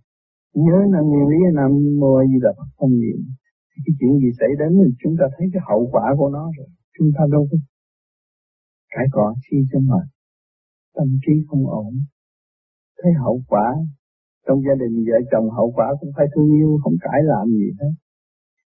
Nhớ 0.53 0.77
năm 0.93 1.03
nguyên 1.09 1.27
lý, 1.31 1.39
nam 1.53 1.71
mô 1.99 2.23
gì 2.31 2.37
là 2.41 2.51
không 2.77 2.93
niệm. 3.03 3.19
Thì 3.71 3.79
cái 3.85 3.93
chuyện 3.99 4.13
gì 4.21 4.29
xảy 4.39 4.51
đến 4.59 4.71
thì 4.79 4.91
chúng 5.01 5.15
ta 5.19 5.25
thấy 5.37 5.47
cái 5.53 5.61
hậu 5.69 5.89
quả 5.91 6.05
của 6.17 6.29
nó 6.29 6.51
rồi. 6.57 6.67
Chúng 6.97 7.09
ta 7.15 7.21
đâu 7.31 7.47
có 7.51 7.57
cãi 8.93 9.05
cọ 9.11 9.33
chi 9.43 9.57
cho 9.71 9.79
mệt 9.79 10.05
tâm 10.95 11.07
trí 11.23 11.33
không 11.47 11.67
ổn 11.67 11.93
thấy 13.01 13.11
hậu 13.23 13.41
quả 13.47 13.67
trong 14.47 14.57
gia 14.65 14.75
đình 14.79 15.05
vợ 15.07 15.17
chồng 15.31 15.49
hậu 15.49 15.71
quả 15.75 15.87
cũng 15.99 16.11
phải 16.17 16.25
thương 16.35 16.51
yêu 16.59 16.79
không 16.83 16.93
cãi 17.01 17.19
làm 17.23 17.47
gì 17.47 17.69
hết 17.79 17.93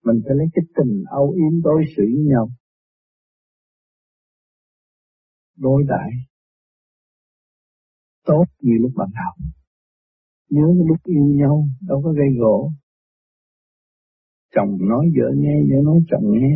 mình 0.06 0.22
phải 0.26 0.36
lấy 0.36 0.48
cái 0.54 0.64
tình 0.76 1.04
âu 1.10 1.32
yếm 1.32 1.62
đối 1.62 1.84
xử 1.98 2.04
với 2.04 2.24
nhau 2.32 2.50
đối 5.58 5.84
đãi 5.88 6.12
tốt 8.26 8.46
như 8.62 8.74
lúc 8.82 8.92
bạn 8.96 9.10
học 9.26 9.48
Nhớ 10.50 10.68
lúc 10.88 10.98
yêu 11.04 11.24
nhau 11.24 11.68
đâu 11.88 12.02
có 12.04 12.12
gây 12.12 12.28
gỗ. 12.40 12.72
Chồng 14.56 14.78
nói 14.90 15.06
vợ 15.18 15.28
nghe, 15.36 15.56
vợ 15.70 15.78
nói 15.84 16.00
chồng 16.12 16.32
nghe. 16.32 16.56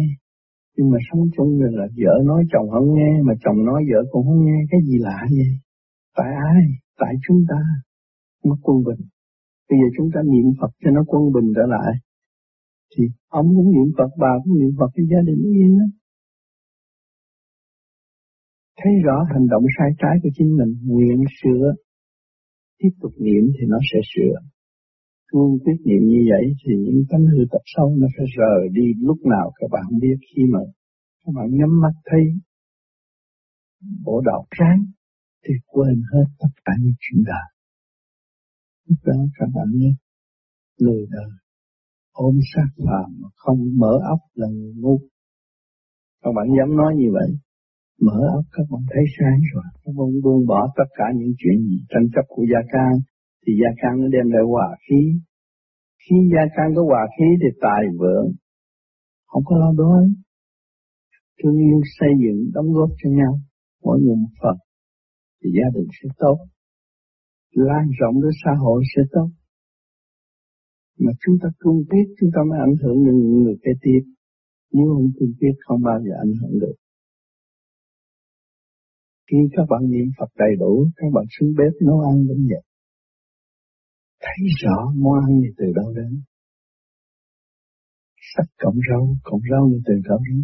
Nhưng 0.77 0.89
mà 0.89 0.97
sống 1.11 1.23
chung 1.37 1.59
rồi 1.59 1.71
là 1.73 1.87
vợ 1.97 2.23
nói 2.25 2.43
chồng 2.51 2.69
không 2.69 2.93
nghe, 2.95 3.21
mà 3.23 3.33
chồng 3.43 3.65
nói 3.65 3.83
vợ 3.91 3.99
cũng 4.11 4.25
không 4.25 4.45
nghe. 4.45 4.57
Cái 4.71 4.79
gì 4.87 4.97
lạ 4.99 5.19
vậy? 5.29 5.51
Tại 6.15 6.29
ai? 6.53 6.63
Tại 7.01 7.13
chúng 7.25 7.41
ta. 7.49 7.59
Mất 8.47 8.59
quân 8.65 8.77
bình. 8.87 9.01
Bây 9.69 9.77
giờ 9.79 9.87
chúng 9.97 10.09
ta 10.13 10.19
niệm 10.33 10.47
Phật 10.59 10.71
cho 10.81 10.89
nó 10.91 11.01
quân 11.11 11.23
bình 11.35 11.47
trở 11.55 11.65
lại. 11.75 11.91
Thì 12.93 13.03
ông 13.39 13.47
cũng 13.55 13.69
niệm 13.75 13.89
Phật, 13.97 14.11
bà 14.23 14.31
cũng 14.43 14.53
niệm 14.59 14.71
Phật, 14.79 14.89
cái 14.95 15.05
gia 15.11 15.21
đình 15.27 15.41
yên 15.57 15.71
lắm 15.79 15.89
thấy 18.83 18.93
rõ 19.05 19.17
hành 19.33 19.47
động 19.47 19.65
sai 19.77 19.89
trái 20.01 20.15
của 20.23 20.29
chính 20.37 20.51
mình, 20.57 20.71
nguyện 20.85 21.19
sửa, 21.41 21.73
tiếp 22.79 22.93
tục 23.01 23.11
niệm 23.19 23.43
thì 23.55 23.63
nó 23.67 23.77
sẽ 23.93 23.99
sửa. 24.15 24.35
Cương 25.31 25.59
quyết 25.63 25.79
niệm 25.85 26.03
như 26.13 26.21
vậy 26.31 26.45
thì 26.61 26.73
những 26.85 27.03
tánh 27.09 27.25
hư 27.25 27.45
tập 27.51 27.61
sâu 27.65 27.95
nó 27.99 28.07
sẽ 28.17 28.23
rời 28.37 28.69
đi 28.71 28.87
lúc 29.01 29.17
nào 29.25 29.51
các 29.59 29.67
bạn 29.71 29.99
biết 30.01 30.17
khi 30.29 30.43
mà 30.53 30.59
các 31.25 31.31
bạn 31.35 31.47
nhắm 31.51 31.81
mắt 31.81 31.93
thấy 32.05 32.23
bộ 34.05 34.21
đạo 34.25 34.45
sáng 34.59 34.85
thì 35.51 35.59
quên 35.67 35.95
hết 36.13 36.27
tất 36.39 36.53
cả 36.65 36.73
những 36.81 36.93
chuyện 36.99 37.23
đời. 37.25 37.47
Lúc 38.87 38.99
đó 39.05 39.17
các 39.37 39.49
bạn 39.55 39.67
biết 39.79 39.95
lười 40.79 41.05
đời, 41.11 41.31
ôm 42.11 42.35
sát 42.53 42.67
phàm 42.85 43.07
mà 43.21 43.29
không 43.35 43.59
mở 43.81 43.93
óc 44.13 44.19
là 44.33 44.47
người 44.47 44.73
ngu. 44.81 44.97
Các 46.23 46.31
bạn 46.35 46.47
dám 46.57 46.77
nói 46.77 46.91
như 46.99 47.09
vậy, 47.17 47.29
mở 48.01 48.19
óc 48.37 48.45
các 48.51 48.65
bạn 48.71 48.81
thấy 48.91 49.03
sáng 49.17 49.39
rồi. 49.53 49.67
Các 49.83 49.93
bạn 49.97 50.09
buông 50.23 50.47
bỏ 50.47 50.61
tất 50.77 50.89
cả 50.97 51.05
những 51.15 51.33
chuyện 51.39 51.57
gì, 51.67 51.77
tranh 51.89 52.07
chấp 52.13 52.25
của 52.27 52.45
gia 52.51 52.61
can 52.73 52.93
thì 53.43 53.51
gia 53.61 53.71
can 53.81 53.93
nó 54.01 54.07
đem 54.15 54.27
lại 54.33 54.43
hòa 54.51 54.67
khí. 54.85 55.01
Khi 56.03 56.17
gia 56.33 56.43
can 56.55 56.67
có 56.75 56.81
hòa 56.91 57.03
khí 57.15 57.27
thì 57.41 57.49
tài 57.61 57.83
vượng, 57.99 58.27
không 59.27 59.43
có 59.45 59.57
lo 59.57 59.71
đói. 59.77 60.03
Thương 61.43 61.57
yêu 61.67 61.79
xây 61.99 62.09
dựng, 62.23 62.39
đóng 62.53 62.69
góp 62.73 62.89
cho 63.03 63.09
nhau. 63.09 63.33
Mỗi 63.83 63.99
người 64.01 64.15
một 64.15 64.33
phần 64.41 64.57
thì 65.43 65.49
gia 65.57 65.67
đình 65.75 65.87
sẽ 65.97 66.09
tốt 66.17 66.37
lan 67.51 67.85
rộng 67.99 68.21
đến 68.21 68.31
xã 68.43 68.51
hội 68.63 68.83
sẽ 68.95 69.01
tốt 69.11 69.29
mà 70.99 71.11
chúng 71.21 71.35
ta 71.41 71.49
cương 71.59 71.81
quyết 71.89 72.05
chúng 72.19 72.29
ta 72.35 72.41
mới 72.49 72.59
ảnh 72.59 72.75
hưởng 72.81 73.05
đến 73.05 73.15
những 73.19 73.43
người 73.43 73.57
kế 73.63 73.71
tiếp 73.81 74.01
nếu 74.71 74.85
không 74.93 75.11
cương 75.19 75.33
quyết 75.39 75.55
không 75.65 75.81
bao 75.83 75.99
giờ 76.05 76.13
ảnh 76.25 76.33
hưởng 76.41 76.59
được 76.59 76.75
khi 79.31 79.37
các 79.55 79.65
bạn 79.69 79.81
niệm 79.91 80.07
Phật 80.17 80.31
đầy 80.37 80.53
đủ, 80.59 80.87
các 80.95 81.07
bạn 81.13 81.25
xuống 81.33 81.51
bếp 81.57 81.73
nấu 81.87 81.99
ăn 81.99 82.27
đến 82.27 82.47
vậy. 82.49 82.63
Thấy 84.21 84.41
rõ 84.61 84.77
món 84.95 85.13
ăn 85.27 85.41
này 85.41 85.51
từ 85.57 85.65
đâu 85.75 85.93
đến. 85.95 86.21
Sắc 88.35 88.47
cộng 88.57 88.79
rau, 88.89 89.15
cộng 89.23 89.41
rau 89.51 89.63
này 89.71 89.79
từ 89.85 89.93
đâu 90.09 90.19
đến. 90.29 90.43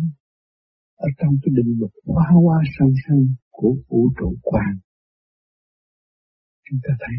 Ở 0.96 1.08
trong 1.18 1.34
cái 1.42 1.51
định 1.58 1.80
luật 1.80 1.92
hoa 2.06 2.25
hoa 2.44 2.58
xanh 2.80 2.94
xanh 3.08 3.25
của 3.51 3.75
vũ 3.88 4.10
trụ 4.20 4.36
quang. 4.42 4.77
Chúng 6.69 6.79
ta 6.83 6.93
thấy 7.00 7.15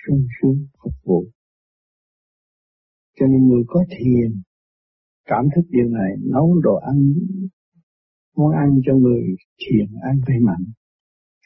sung 0.00 0.26
sướng 0.36 0.66
phục 0.82 0.92
vụ. 1.04 1.24
Cho 3.16 3.26
nên 3.26 3.48
người 3.48 3.62
có 3.66 3.84
thiền 3.90 4.42
cảm 5.24 5.44
thức 5.54 5.62
điều 5.68 5.88
này 5.88 6.10
nấu 6.32 6.60
đồ 6.62 6.74
ăn 6.76 7.12
món 8.36 8.50
ăn 8.50 8.68
cho 8.86 8.94
người 8.94 9.22
thiền 9.58 9.86
ăn 10.02 10.20
khỏe 10.26 10.34
mạnh. 10.42 10.64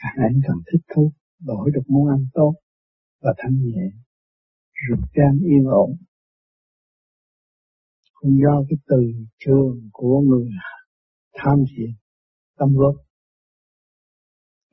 Càng 0.02 0.16
ăn 0.16 0.40
càng 0.46 0.60
thích 0.72 0.84
thú, 0.94 1.12
đổi 1.40 1.70
được 1.74 1.82
món 1.88 2.08
ăn 2.08 2.26
tốt 2.34 2.54
và 3.20 3.34
thanh 3.38 3.56
nhẹ, 3.64 3.90
ruột 4.88 5.04
gan 5.14 5.38
yên 5.44 5.64
ổn. 5.64 5.90
Không 8.12 8.38
do 8.42 8.64
cái 8.68 8.78
từ 8.86 9.02
trường 9.38 9.88
của 9.92 10.20
người 10.20 10.48
tham 11.34 11.58
thiền, 11.70 11.90
tâm 12.58 12.68
góp. 12.74 12.94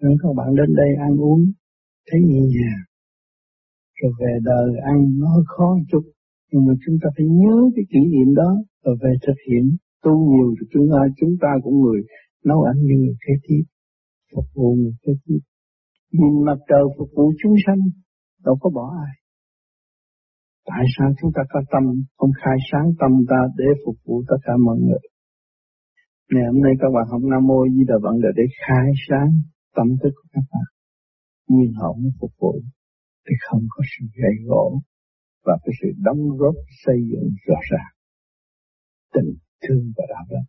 Nên 0.01 0.17
các 0.21 0.29
bạn 0.37 0.55
đến 0.55 0.75
đây 0.75 0.89
ăn 0.99 1.17
uống, 1.17 1.51
thấy 2.07 2.19
nhẹ 2.29 2.41
nhàng, 2.55 2.83
rồi 3.99 4.11
về 4.19 4.33
đời 4.43 4.69
ăn 4.91 4.97
nó 5.19 5.27
hơi 5.33 5.43
khó 5.47 5.77
chút, 5.91 6.03
nhưng 6.51 6.65
mà 6.65 6.73
chúng 6.85 6.95
ta 7.01 7.09
phải 7.17 7.25
nhớ 7.41 7.55
cái 7.75 7.85
kỷ 7.91 7.99
niệm 8.13 8.35
đó 8.35 8.51
rồi 8.83 8.95
về 9.01 9.11
thực 9.27 9.37
hiện. 9.47 9.65
Tu 10.03 10.11
nhiều 10.31 10.49
thì 10.57 10.67
chúng 10.73 10.87
ta 10.91 10.99
chúng 11.19 11.33
ta 11.41 11.47
cũng 11.63 11.81
người 11.81 12.01
nấu 12.45 12.61
ăn 12.61 12.75
như 12.87 12.95
người 12.97 13.15
kế 13.25 13.33
tiếp 13.47 13.63
phục 14.35 14.45
vụ 14.55 14.75
người 14.75 14.95
kế 15.03 15.13
tiếp. 15.25 15.39
Nhìn 16.11 16.45
mặt 16.45 16.59
trời 16.69 16.83
phục 16.97 17.09
vụ 17.15 17.33
chúng 17.43 17.55
sanh 17.65 17.79
đâu 18.45 18.55
có 18.61 18.69
bỏ 18.69 18.95
ai. 19.05 19.15
Tại 20.65 20.85
sao 20.97 21.09
chúng 21.21 21.31
ta 21.35 21.41
có 21.49 21.61
tâm 21.71 21.83
không 22.17 22.31
khai 22.41 22.57
sáng 22.71 22.87
tâm 22.99 23.11
ta 23.29 23.39
để 23.57 23.65
phục 23.85 23.95
vụ 24.05 24.23
tất 24.27 24.37
cả 24.43 24.53
mọi 24.65 24.77
người? 24.77 25.03
Ngày 26.31 26.43
hôm 26.51 26.61
nay 26.61 26.73
các 26.79 26.89
bạn 26.95 27.05
học 27.11 27.21
nam 27.31 27.47
mô 27.47 27.59
di 27.73 27.83
đà 27.87 27.95
vận 28.03 28.15
để 28.21 28.45
khai 28.67 28.87
sáng 29.09 29.29
tâm 29.75 29.87
thức 30.03 30.11
của 30.15 30.27
các 30.33 30.45
bạn 30.51 30.72
nhiên 31.53 31.73
họ 31.73 31.93
mới 32.01 32.11
phục 32.19 32.31
vụ 32.39 32.53
thì 33.25 33.33
không 33.49 33.63
có 33.69 33.83
sự 33.91 34.05
gây 34.21 34.35
gỗ 34.45 34.81
và 35.45 35.57
cái 35.63 35.73
sự 35.81 35.87
đóng 35.97 36.37
góp 36.37 36.55
xây 36.85 36.97
dựng 37.11 37.29
rõ 37.47 37.59
ràng 37.71 37.93
tình 39.13 39.33
thương 39.63 39.91
và 39.97 40.03
đạo 40.09 40.25
đức. 40.29 40.45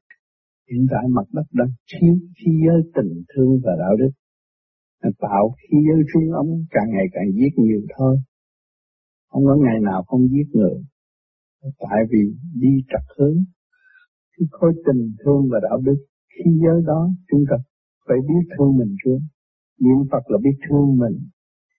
Hiện 0.71 0.87
tại 0.91 1.05
mặt 1.17 1.27
đất 1.33 1.47
đang 1.53 1.73
thiếu 1.91 2.15
khi 2.37 2.51
giới 2.67 2.81
tình 2.95 3.13
thương 3.31 3.61
và 3.65 3.73
đạo 3.79 3.97
đức. 3.97 4.11
Tạo 5.19 5.55
khi 5.61 5.77
giới 5.89 6.03
trung 6.13 6.33
ống 6.33 6.65
càng 6.71 6.89
ngày 6.91 7.07
càng 7.13 7.29
giết 7.35 7.53
nhiều 7.57 7.81
thôi. 7.97 8.17
Không 9.29 9.45
có 9.47 9.57
ngày 9.65 9.79
nào 9.83 10.03
không 10.03 10.29
giết 10.29 10.49
người. 10.53 10.77
tại 11.63 12.01
vì 12.11 12.23
đi 12.61 12.73
trật 12.89 13.05
hướng 13.19 13.37
cái 14.37 14.47
khối 14.51 14.73
tình 14.87 15.15
thương 15.25 15.43
và 15.51 15.59
đạo 15.63 15.79
đức 15.81 15.99
khi 16.35 16.51
giới 16.63 16.83
đó, 16.87 17.11
chúng 17.31 17.45
ta 17.51 17.57
phải 18.09 18.17
biết 18.29 18.55
thương 18.59 18.77
mình 18.79 18.97
trước 19.05 19.19
niệm 19.81 19.99
Phật 20.11 20.31
là 20.31 20.39
biết 20.43 20.57
thương 20.69 20.97
mình, 20.97 21.29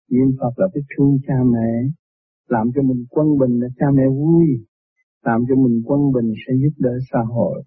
niệm 0.10 0.30
Phật 0.40 0.54
là 0.56 0.68
biết 0.74 0.86
thương 0.98 1.18
cha 1.28 1.34
mẹ, 1.54 1.72
làm 2.48 2.72
cho 2.76 2.82
mình 2.82 3.06
quân 3.10 3.28
bình 3.40 3.60
là 3.60 3.68
cha 3.80 3.86
mẹ 3.94 4.04
vui, 4.08 4.46
làm 5.22 5.42
cho 5.48 5.56
mình 5.56 5.82
quân 5.86 6.02
bình 6.14 6.34
sẽ 6.48 6.54
giúp 6.62 6.74
đỡ 6.78 6.94
xã 7.12 7.20
hội. 7.20 7.64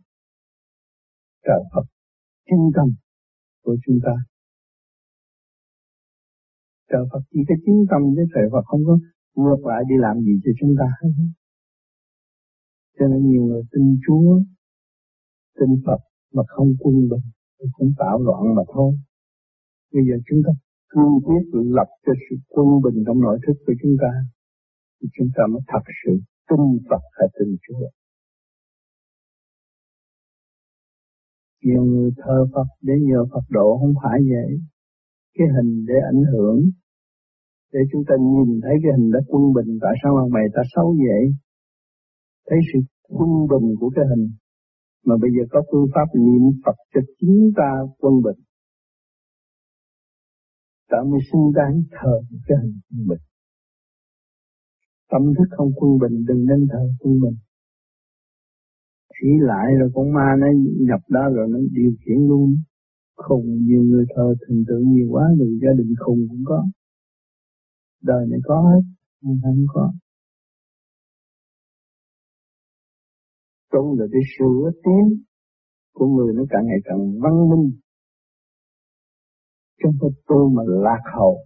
Trời 1.47 1.63
Phật 1.75 1.87
trung 2.51 2.71
tâm 2.77 2.87
của 3.65 3.77
chúng 3.87 3.99
ta. 4.05 4.13
Trời 6.91 7.05
Phật 7.13 7.21
chỉ 7.31 7.41
có 7.49 7.55
chính 7.65 7.85
tâm 7.91 8.03
với 8.17 8.25
trời 8.35 8.45
Phật 8.53 8.65
không 8.67 8.81
có 8.87 8.99
ngược 9.35 9.67
lại 9.67 9.83
đi 9.89 9.95
làm 9.99 10.21
gì 10.21 10.41
cho 10.45 10.51
chúng 10.61 10.75
ta 10.79 10.87
hết. 11.03 11.11
Cho 12.99 13.07
nên 13.09 13.29
nhiều 13.31 13.43
người 13.43 13.63
tin 13.73 13.99
Chúa, 14.07 14.41
tin 15.59 15.69
Phật 15.87 16.01
mà 16.35 16.43
không 16.49 16.69
quân 16.79 16.95
bình 17.11 17.25
không 17.59 17.69
cũng 17.73 17.93
tạo 17.99 18.19
loạn 18.23 18.55
mà 18.57 18.63
thôi 18.75 18.95
bây 19.93 20.03
giờ 20.09 20.17
chúng 20.29 20.41
ta 20.47 20.53
cương 20.91 21.15
quyết 21.27 21.45
lập 21.77 21.89
cho 22.05 22.13
sự 22.25 22.37
quân 22.49 22.67
bình 22.85 22.99
trong 23.07 23.21
nội 23.21 23.39
thức 23.47 23.57
của 23.67 23.75
chúng 23.83 23.97
ta, 24.03 24.13
thì 24.99 25.09
chúng 25.17 25.29
ta 25.37 25.43
mới 25.53 25.63
thật 25.73 25.85
sự 26.01 26.13
tin 26.49 26.63
Phật 26.89 27.03
và 27.19 27.27
tin 27.39 27.49
Chúa. 27.65 27.89
Nhiều 31.65 31.83
người 31.85 32.11
thờ 32.17 32.47
Phật 32.55 32.69
để 32.83 32.95
nhờ 33.09 33.21
Phật 33.33 33.47
độ 33.51 33.79
không 33.81 33.95
phải 34.03 34.19
vậy. 34.35 34.51
Cái 35.37 35.47
hình 35.57 35.85
để 35.89 35.95
ảnh 36.13 36.23
hưởng, 36.33 36.61
để 37.73 37.81
chúng 37.93 38.03
ta 38.09 38.15
nhìn 38.21 38.61
thấy 38.63 38.75
cái 38.83 38.93
hình 38.97 39.11
đã 39.15 39.21
quân 39.29 39.43
bình, 39.57 39.79
tại 39.83 39.95
sao 40.03 40.11
mà 40.17 40.25
mày 40.35 40.47
ta 40.55 40.63
xấu 40.75 40.97
vậy? 41.09 41.25
Thấy 42.49 42.59
sự 42.73 42.79
quân 43.09 43.31
bình 43.51 43.67
của 43.81 43.91
cái 43.97 44.05
hình. 44.11 44.27
Mà 45.07 45.15
bây 45.23 45.31
giờ 45.35 45.43
có 45.51 45.63
phương 45.73 45.87
pháp 45.95 46.09
niệm 46.15 46.43
Phật 46.65 46.77
cho 46.95 47.01
chính 47.21 47.53
ta 47.57 47.71
quân 47.99 48.15
bình 48.25 48.41
ta 50.89 50.99
mới 51.11 51.21
xứng 51.33 51.53
đáng 51.55 51.83
thờ 51.91 52.15
cái 52.47 52.59
hình 52.63 52.81
quân 53.09 53.19
tâm 55.11 55.23
thức 55.39 55.49
không 55.57 55.71
quân 55.77 55.99
bình, 56.03 56.25
đừng 56.29 56.45
nên 56.47 56.67
thờ 56.73 56.83
quân 57.01 57.15
bình 57.23 57.39
chỉ 59.21 59.29
lại 59.41 59.67
rồi 59.79 59.91
con 59.95 60.13
ma 60.13 60.29
nó 60.39 60.47
nhập 60.89 61.01
đó 61.09 61.29
rồi 61.35 61.49
nó 61.51 61.59
điều 61.73 61.93
khiển 62.01 62.19
luôn. 62.29 62.57
Khùng, 63.17 63.47
nhiều 63.67 63.83
người 63.83 64.05
thờ 64.17 64.35
thần 64.41 64.65
tượng 64.69 64.93
nhiều 64.93 65.09
quá 65.11 65.25
thì 65.39 65.59
gia 65.63 65.73
đình 65.79 65.95
khùng 66.01 66.19
cũng 66.31 66.43
có. 66.45 66.65
Đời 68.03 68.27
này 68.31 68.39
có 68.45 68.63
hết 68.63 68.81
không 69.43 69.65
có. 69.75 69.93
Tu 73.73 73.99
là 73.99 74.07
cái 74.13 74.21
sửa 74.39 74.71
tiến 74.85 75.23
của 75.95 76.07
người 76.07 76.35
nó 76.35 76.43
càng 76.51 76.67
ngày 76.67 76.79
càng 76.85 77.21
văn 77.21 77.35
minh 77.51 77.71
trong 79.83 79.93
phải 80.01 80.11
tu 80.29 80.51
mà 80.55 80.63
lạc 80.67 81.03
hậu, 81.15 81.39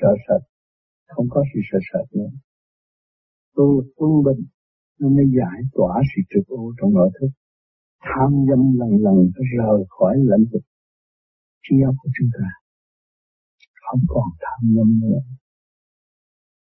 sợ 0.00 0.08
sệt. 0.28 0.42
Không 1.08 1.26
có 1.30 1.42
sự 1.54 1.60
sợ 1.72 1.78
sệt 1.92 2.16
nữa. 2.16 2.30
Tu 3.56 3.80
là 3.80 3.86
quân 3.96 4.10
bình, 4.26 4.46
nó 5.00 5.08
mới 5.08 5.26
giải 5.38 5.60
tỏa 5.72 6.02
sự 6.10 6.22
trực 6.30 6.46
ô 6.48 6.72
trong 6.80 6.92
nội 6.94 7.10
thức. 7.20 7.28
Tham 8.00 8.30
dâm 8.48 8.60
lần 8.80 8.90
lần 9.04 9.16
rời 9.58 9.84
khỏi 9.88 10.14
lãnh 10.18 10.44
vực 10.52 10.62
trí 11.62 11.76
óc 11.86 11.94
của 12.02 12.10
chúng 12.18 12.28
ta. 12.32 12.48
Không 13.84 14.00
còn 14.08 14.28
tham 14.40 14.60
dâm 14.76 15.00
nữa. 15.00 15.20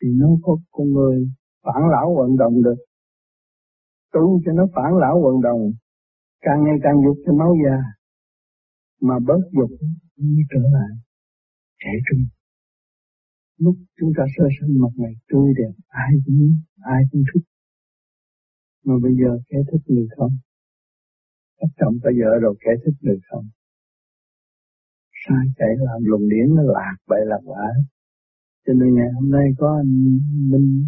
Thì 0.03 0.09
nó 0.21 0.29
có 0.43 0.57
con 0.71 0.87
người 0.93 1.31
phản 1.65 1.83
lão 1.93 2.15
vận 2.19 2.37
động 2.37 2.63
được. 2.63 2.79
Tu 4.13 4.41
cho 4.45 4.53
nó 4.53 4.67
phản 4.75 4.93
lão 5.01 5.23
vận 5.25 5.41
động, 5.41 5.73
càng 6.41 6.65
ngày 6.65 6.77
càng 6.83 6.97
dục 7.05 7.17
cho 7.27 7.33
máu 7.33 7.55
già. 7.65 7.77
Mà 9.01 9.15
bớt 9.27 9.41
dục 9.53 9.71
mới 10.17 10.45
trở 10.51 10.61
lại 10.77 10.93
trẻ 11.79 11.91
trung. 12.07 12.25
Lúc 13.59 13.77
chúng 13.99 14.13
ta 14.17 14.25
sơ 14.37 14.45
sinh 14.61 14.81
mặt 14.83 14.93
ngày, 14.97 15.15
tươi 15.29 15.55
đẹp, 15.59 15.75
ai 15.89 16.13
cũng 16.27 16.57
ai 16.81 17.03
cũng 17.11 17.23
thích. 17.35 17.45
Mà 18.85 18.95
bây 19.03 19.13
giờ 19.21 19.31
kẻ 19.49 19.59
thích 19.73 19.85
người 19.87 20.09
không. 20.17 20.33
Các 21.59 21.71
chồng 21.79 21.95
ta 22.03 22.11
vợ 22.19 22.31
rồi 22.43 22.55
kẻ 22.61 22.71
thích 22.85 22.97
người 23.01 23.19
không. 23.31 23.47
Sai 25.27 25.45
chạy 25.59 25.69
làm 25.79 26.05
lùng 26.05 26.29
điển, 26.29 26.55
nó 26.57 26.63
lạc 26.63 26.97
bậy 27.07 27.21
lạc 27.27 27.43
bạ 27.47 27.69
cho 28.67 28.73
nên 28.73 28.95
ngày 28.95 29.09
hôm 29.15 29.31
nay 29.31 29.47
có 29.59 29.77
anh 29.77 30.19
Minh 30.51 30.87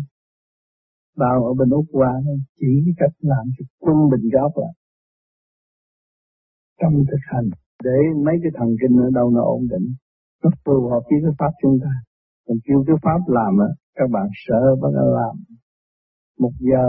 vào 1.15 1.45
ở 1.45 1.55
bên 1.55 1.71
Úc 1.71 1.85
qua 1.93 2.13
chỉ 2.61 2.67
cái 2.85 2.95
cách 2.97 3.17
làm 3.21 3.45
cho 3.59 3.65
quân 3.79 3.97
bình 4.11 4.31
góc 4.33 4.53
là 4.57 4.69
trong 6.81 7.05
thực 7.11 7.23
hành 7.23 7.51
để 7.85 7.99
mấy 8.25 8.37
cái 8.43 8.53
thần 8.59 8.69
kinh 8.81 8.97
ở 9.07 9.09
đâu 9.15 9.31
nó 9.31 9.43
ổn 9.43 9.63
định 9.71 9.87
nó 10.43 10.51
phù 10.65 10.89
hợp 10.91 11.03
với 11.09 11.19
cái 11.25 11.35
pháp 11.39 11.53
chúng 11.63 11.79
ta. 11.83 11.93
Còn 12.47 12.57
kêu 12.65 12.85
cái 12.87 12.97
pháp 13.05 13.21
làm 13.27 13.53
á 13.59 13.71
các 13.97 14.09
bạn 14.15 14.27
sợ 14.47 14.61
bắt 14.83 14.89
đầu 14.99 15.09
làm. 15.21 15.35
Một 16.39 16.53
giờ 16.71 16.87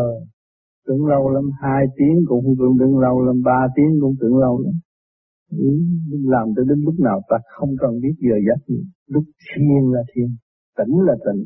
tưởng 0.88 1.06
lâu 1.06 1.30
lắm 1.30 1.46
hai 1.62 1.86
tiếng 1.98 2.18
cũng 2.28 2.46
tưởng 2.60 2.76
tưởng 2.80 2.98
lâu 2.98 3.16
lắm 3.28 3.38
ba 3.46 3.68
tiếng 3.76 3.92
cũng 4.02 4.16
tưởng 4.20 4.38
lâu 4.38 4.62
lắm. 4.66 4.74
Ừ, 5.52 5.70
làm 6.34 6.46
tới 6.56 6.66
đến 6.70 6.80
lúc 6.86 6.96
nào 7.00 7.22
ta 7.30 7.38
không 7.56 7.70
cần 7.82 7.92
biết 8.02 8.16
giờ 8.20 8.36
giấc 8.48 8.60
gì. 8.68 8.82
Lúc 9.08 9.24
thiền 9.48 9.84
là 9.94 10.04
thiền 10.14 10.30
tỉnh 10.78 10.94
là 11.08 11.16
tỉnh. 11.26 11.44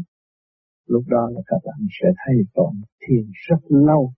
Lúc 0.88 1.04
đó 1.08 1.30
là 1.34 1.42
các 1.46 1.58
bạn 1.66 1.80
sẽ 2.02 2.08
thấy 2.22 2.36
còn 2.54 2.74
thiền 3.02 3.26
rất 3.48 3.62
lâu. 3.88 4.12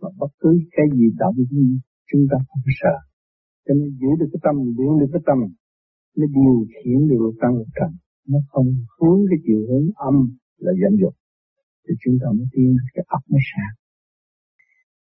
Và 0.00 0.10
bất 0.18 0.32
cứ 0.40 0.58
cái 0.76 0.86
gì 0.94 1.06
động 1.18 1.34
chúng 2.12 2.26
ta 2.30 2.36
không 2.48 2.62
sợ 2.82 2.96
cho 3.64 3.74
nên 3.78 3.88
giữ 4.00 4.10
được 4.18 4.28
cái 4.32 4.40
tâm 4.46 4.54
luyện 4.76 4.92
được 5.00 5.10
cái 5.12 5.22
tâm, 5.28 5.38
nó 6.16 6.26
điều 6.36 6.56
khiển 6.74 6.98
được 7.08 7.20
lục 7.24 7.34
tăng 7.42 7.54
lục 7.58 7.70
trần 7.78 7.90
nó 8.28 8.38
không 8.48 8.68
hướng 8.96 9.20
cái 9.30 9.38
chiều 9.46 9.60
hướng 9.68 9.86
âm 9.94 10.16
là 10.58 10.72
dẫn 10.80 10.92
dục. 11.00 11.14
Thì 11.84 11.94
chúng 12.02 12.16
ta 12.20 12.26
mới 12.36 12.46
tiến 12.52 12.76
cái 12.94 13.04
ấp 13.08 13.22
mới 13.30 13.42
sáng. 13.50 13.74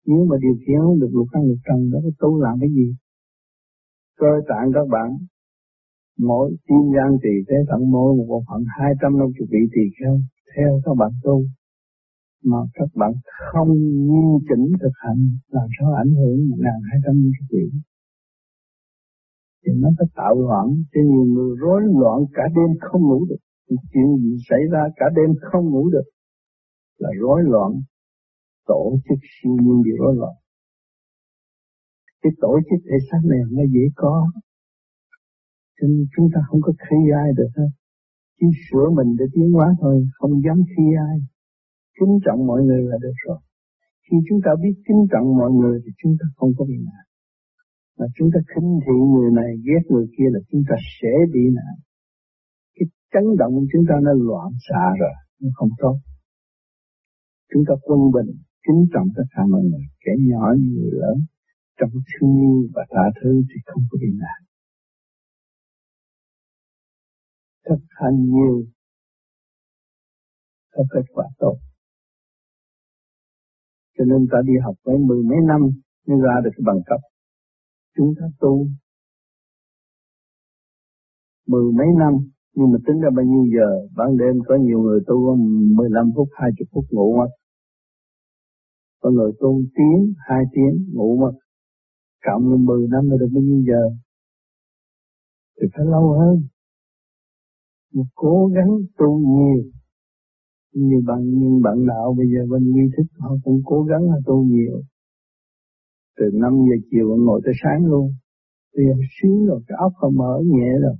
Nếu 0.07 0.27
mà 0.29 0.37
điều 0.45 0.57
khiển 0.63 0.83
được 1.01 1.13
lục 1.17 1.29
căn 1.33 1.43
lục 1.49 1.61
trần 1.67 1.91
đó 1.91 1.99
có 2.05 2.11
tu 2.21 2.41
làm 2.45 2.55
cái 2.61 2.71
gì? 2.79 2.89
Cơ 4.21 4.33
tạng 4.49 4.69
các 4.75 4.87
bạn, 4.95 5.09
mỗi 6.19 6.47
tim 6.67 6.85
gan 6.97 7.11
tỳ 7.23 7.35
tế 7.49 7.57
tận 7.69 7.81
mỗi 7.91 8.11
một 8.17 8.27
bộ 8.29 8.45
phận 8.49 8.61
hai 8.79 8.93
trăm 9.01 9.19
năm 9.19 9.29
chục 9.39 9.49
vị 9.53 9.63
tỳ 9.75 9.85
kheo, 9.97 10.15
theo 10.57 10.81
các 10.85 10.95
bạn 11.01 11.11
tu, 11.25 11.37
mà 12.45 12.59
các 12.75 12.89
bạn 12.95 13.13
không 13.53 13.71
nghiêm 14.09 14.29
chỉnh 14.49 14.67
thực 14.83 14.95
hành, 15.05 15.21
làm 15.49 15.69
sao 15.79 15.89
ảnh 16.03 16.13
hưởng 16.19 16.39
một 16.51 16.59
ngàn 16.65 16.79
hai 16.91 16.99
trăm 17.05 17.15
năm 17.21 17.31
chục 17.39 17.49
vị 17.53 17.67
thì 19.63 19.73
nó 19.83 19.89
sẽ 19.99 20.05
tạo 20.15 20.35
loạn 20.35 20.67
cho 20.93 21.01
nhiều 21.11 21.25
người 21.35 21.57
rối 21.59 21.81
loạn 22.01 22.19
cả 22.33 22.43
đêm 22.57 22.71
không 22.81 23.03
ngủ 23.03 23.25
được. 23.29 23.37
Chuyện 23.93 24.17
gì 24.23 24.37
xảy 24.51 24.61
ra 24.73 24.83
cả 24.97 25.07
đêm 25.17 25.31
không 25.41 25.65
ngủ 25.71 25.91
được 25.91 26.07
là 26.99 27.11
rối 27.21 27.41
loạn, 27.45 27.73
tổ 28.67 28.99
chức 29.09 29.19
siêu 29.33 29.53
nhiên 29.63 29.83
bị 29.85 29.91
rối 29.99 30.15
loạn. 30.17 30.35
Cái 32.23 32.33
tổ 32.41 32.59
chức 32.71 32.81
thể 32.89 32.97
xác 33.11 33.23
này 33.25 33.41
nó 33.51 33.63
dễ 33.75 33.85
có. 33.95 34.31
Cho 35.81 35.87
nên 35.89 36.07
chúng 36.17 36.29
ta 36.35 36.41
không 36.49 36.61
có 36.63 36.73
khi 36.79 36.97
ai 37.23 37.29
được 37.37 37.49
hết 37.57 37.71
chỉ 38.43 38.49
sửa 38.67 38.87
mình 38.97 39.17
để 39.19 39.25
tiến 39.35 39.53
hóa 39.53 39.69
thôi, 39.81 39.97
không 40.13 40.43
dám 40.45 40.59
khi 40.71 40.85
ai. 41.09 41.19
Kính 42.01 42.19
trọng 42.25 42.47
mọi 42.47 42.63
người 42.63 42.83
là 42.83 42.97
được 43.03 43.17
rồi. 43.27 43.39
Khi 44.11 44.17
chúng 44.29 44.41
ta 44.45 44.51
biết 44.63 44.75
kính 44.87 45.03
trọng 45.13 45.37
mọi 45.37 45.51
người 45.51 45.81
thì 45.85 45.91
chúng 46.03 46.15
ta 46.21 46.27
không 46.37 46.53
có 46.59 46.65
bị 46.65 46.75
nạn 46.85 47.05
mà 48.03 48.09
chúng 48.17 48.31
ta 48.35 48.41
khinh 48.51 48.71
thị 48.85 48.97
người 49.15 49.31
này, 49.41 49.51
ghét 49.67 49.83
người 49.91 50.07
kia 50.15 50.29
là 50.35 50.41
chúng 50.51 50.63
ta 50.69 50.77
sẽ 50.99 51.15
bị 51.35 51.45
nạn. 51.59 51.75
Cái 52.75 52.87
chấn 53.13 53.25
động 53.41 53.53
của 53.57 53.67
chúng 53.73 53.85
ta 53.89 53.95
nó 54.07 54.13
loạn 54.29 54.49
xạ 54.67 54.85
rồi, 55.01 55.15
nó 55.41 55.49
không 55.55 55.73
tốt. 55.79 55.97
Chúng 57.51 57.63
ta 57.69 57.75
quân 57.87 58.01
bình, 58.15 58.31
kính 58.67 58.83
trọng 58.93 59.09
tất 59.17 59.27
cả 59.35 59.43
mọi 59.53 59.63
người, 59.69 59.87
kẻ 60.05 60.13
nhỏ 60.31 60.45
như 60.59 60.69
người 60.75 60.93
lớn, 61.03 61.17
trong 61.79 61.91
thương 61.91 62.35
yêu 62.45 62.59
và 62.75 62.83
tha 62.93 63.05
thứ 63.19 63.43
thì 63.49 63.59
không 63.67 63.83
có 63.91 63.97
bị 64.03 64.11
nạn. 64.23 64.41
Thực 67.67 67.83
hành 67.89 68.17
nhiều, 68.33 68.65
có 70.73 70.85
kết 70.91 71.07
quả 71.15 71.27
tốt. 71.39 71.57
Cho 73.99 74.05
nên 74.05 74.27
ta 74.33 74.39
đi 74.45 74.53
học 74.65 74.75
mấy 74.87 74.99
mười 74.99 75.23
mấy 75.23 75.39
năm 75.51 75.61
mới 76.07 76.19
ra 76.25 76.35
được 76.45 76.51
cái 76.57 76.65
bằng 76.67 76.83
cấp 76.87 77.01
chúng 77.97 78.15
ta 78.21 78.27
tu 78.41 78.67
mười 81.47 81.73
mấy 81.73 81.87
năm, 81.99 82.13
nhưng 82.55 82.71
mà 82.73 82.79
tính 82.87 83.01
ra 83.01 83.09
bao 83.17 83.25
nhiêu 83.25 83.45
giờ? 83.57 83.89
Ban 83.97 84.17
đêm 84.17 84.35
có 84.47 84.55
nhiều 84.57 84.81
người 84.83 85.01
tu 85.07 85.37
15 85.77 86.11
phút 86.17 86.29
20 86.33 86.67
phút 86.73 86.85
ngủ 86.91 87.17
mất 87.19 87.31
có 89.03 89.11
người 89.11 89.33
tu 89.41 89.63
tiếng, 89.75 90.15
hai 90.19 90.45
tiếng 90.53 90.95
ngủ 90.95 91.19
mất 91.21 91.33
cộng 92.25 92.51
lên 92.51 92.65
10 92.65 92.89
năm 92.89 93.11
là 93.11 93.17
được 93.21 93.29
bao 93.35 93.43
nhiêu 93.43 93.63
giờ? 93.67 93.83
Thì 95.61 95.67
phải 95.75 95.87
lâu 95.87 96.13
hơn. 96.19 96.43
Một 97.95 98.05
cố 98.15 98.51
gắng 98.55 98.71
tu 98.99 99.19
nhiều. 99.19 99.63
Như 100.75 100.97
bạn, 101.07 101.21
nhưng 101.25 101.63
bạn 101.63 101.87
đạo 101.87 102.15
bây 102.19 102.27
giờ 102.27 102.41
bên 102.51 102.63
nghi 102.73 102.83
thức 102.97 103.07
họ 103.19 103.31
cũng 103.45 103.63
cố 103.65 103.83
gắng 103.83 104.11
là 104.11 104.17
tu 104.27 104.45
nhiều 104.45 104.83
từ 106.17 106.25
5 106.35 106.53
giờ 106.69 106.77
chiều 106.91 107.17
ngồi 107.17 107.41
tới 107.45 107.55
sáng 107.63 107.87
luôn. 107.87 108.07
Bây 108.77 108.85
xíu 109.15 109.47
rồi, 109.47 109.61
cái 109.67 109.77
óc 109.81 109.93
không 109.97 110.15
mở 110.17 110.33
nhẹ 110.47 110.71
rồi. 110.83 110.97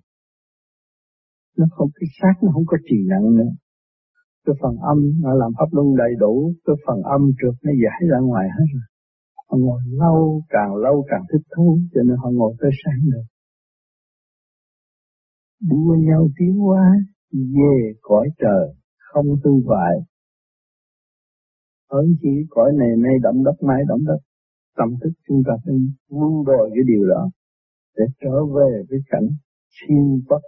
Nó 1.59 1.67
không, 1.71 1.89
cái 1.95 2.09
xác 2.21 2.35
nó 2.43 2.49
không 2.53 2.67
có 2.67 2.77
trì 2.89 2.97
nặng 3.09 3.37
nữa. 3.37 3.53
Cái 4.47 4.55
phần 4.63 4.77
âm 4.77 4.99
nó 5.23 5.35
làm 5.35 5.51
pháp 5.59 5.69
luân 5.73 5.97
đầy 5.97 6.13
đủ, 6.19 6.55
cái 6.65 6.77
phần 6.87 7.03
âm 7.03 7.21
trượt 7.39 7.55
nó 7.63 7.73
giải 7.85 8.01
ra 8.11 8.19
ngoài 8.19 8.49
hết 8.59 8.67
rồi. 8.75 8.83
Họ 9.49 9.57
ngồi 9.59 9.81
lâu, 9.87 10.43
càng 10.49 10.75
lâu 10.75 11.05
càng 11.11 11.23
thích 11.33 11.47
thú, 11.57 11.79
cho 11.95 12.01
nên 12.03 12.17
họ 12.17 12.31
ngồi 12.33 12.55
tới 12.61 12.71
sáng 12.85 13.01
được. 13.13 13.27
Đua 15.71 15.95
nhau 16.09 16.29
tiến 16.39 16.57
hóa, 16.57 16.93
về 17.33 17.93
cõi 18.01 18.29
trời, 18.39 18.75
không 18.99 19.27
tư 19.45 19.51
vại. 19.67 19.95
Hơn 21.91 22.07
chỉ 22.23 22.29
cõi 22.51 22.71
này 22.79 22.89
nay 22.99 23.13
động 23.23 23.45
đất, 23.45 23.63
mai 23.63 23.83
động 23.89 24.05
đất 24.05 24.19
tâm 24.77 24.89
thức 25.03 25.13
chúng 25.29 25.43
ta 25.47 25.53
phải 25.65 25.75
vun 26.09 26.45
đồi 26.47 26.71
cái 26.75 26.85
điều 26.87 27.09
đó 27.09 27.31
để 27.97 28.05
trở 28.21 28.45
về 28.57 28.83
với 28.89 28.99
cảnh 29.11 29.29
thiên 29.77 30.23
bất 30.29 30.43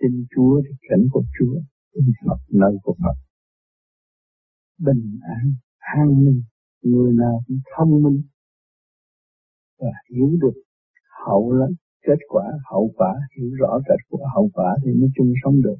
tin 0.00 0.26
Chúa 0.36 0.62
thì 0.64 0.74
cảnh 0.88 1.04
của 1.12 1.24
Chúa, 1.38 1.60
tin 1.92 2.04
Phật 2.26 2.40
nơi 2.52 2.74
của 2.82 2.94
Phật. 3.02 3.16
Bình 4.78 5.18
an 5.22 5.54
an 5.78 6.24
ninh, 6.24 6.42
người 6.82 7.12
nào 7.12 7.42
cũng 7.46 7.58
thông 7.76 8.02
minh 8.02 8.22
và 9.80 9.92
hiểu 10.10 10.30
được 10.42 10.56
hậu 11.26 11.52
lắm 11.52 11.70
kết 12.06 12.18
quả, 12.28 12.44
hậu 12.70 12.90
quả, 12.96 13.12
hiểu 13.36 13.50
rõ 13.60 13.80
kết 13.88 14.00
quả, 14.08 14.20
hậu 14.34 14.50
quả 14.54 14.76
thì 14.84 14.90
mới 15.00 15.08
chung 15.16 15.32
sống 15.44 15.62
được. 15.62 15.76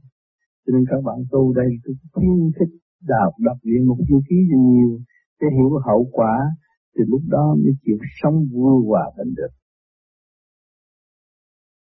Cho 0.67 0.71
nên 0.75 0.85
các 0.91 1.01
bạn 1.05 1.19
tu 1.31 1.53
đây, 1.53 1.69
tôi 1.85 1.95
khuyến 2.13 2.53
khích 2.57 2.79
đọc 3.03 3.33
đọc 3.39 3.57
địa 3.63 3.81
ngục 3.85 3.99
du 4.09 4.23
ký 4.29 4.37
nhiều, 4.57 5.01
để 5.41 5.47
hiểu 5.57 5.79
hậu 5.87 6.09
quả 6.13 6.35
thì 6.95 7.05
lúc 7.07 7.23
đó 7.29 7.55
mới 7.63 7.73
chịu 7.83 7.99
sống 8.23 8.35
vui 8.53 8.85
hòa 8.87 9.13
bình 9.17 9.35
được. 9.37 9.53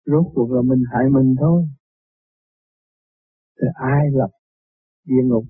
Rốt 0.06 0.32
cuộc 0.34 0.52
là 0.52 0.62
mình 0.62 0.82
hại 0.92 1.04
mình 1.10 1.34
thôi. 1.40 1.64
Thì 3.60 3.66
ai 3.74 4.02
lập 4.12 4.30
địa 5.04 5.22
ngục? 5.24 5.44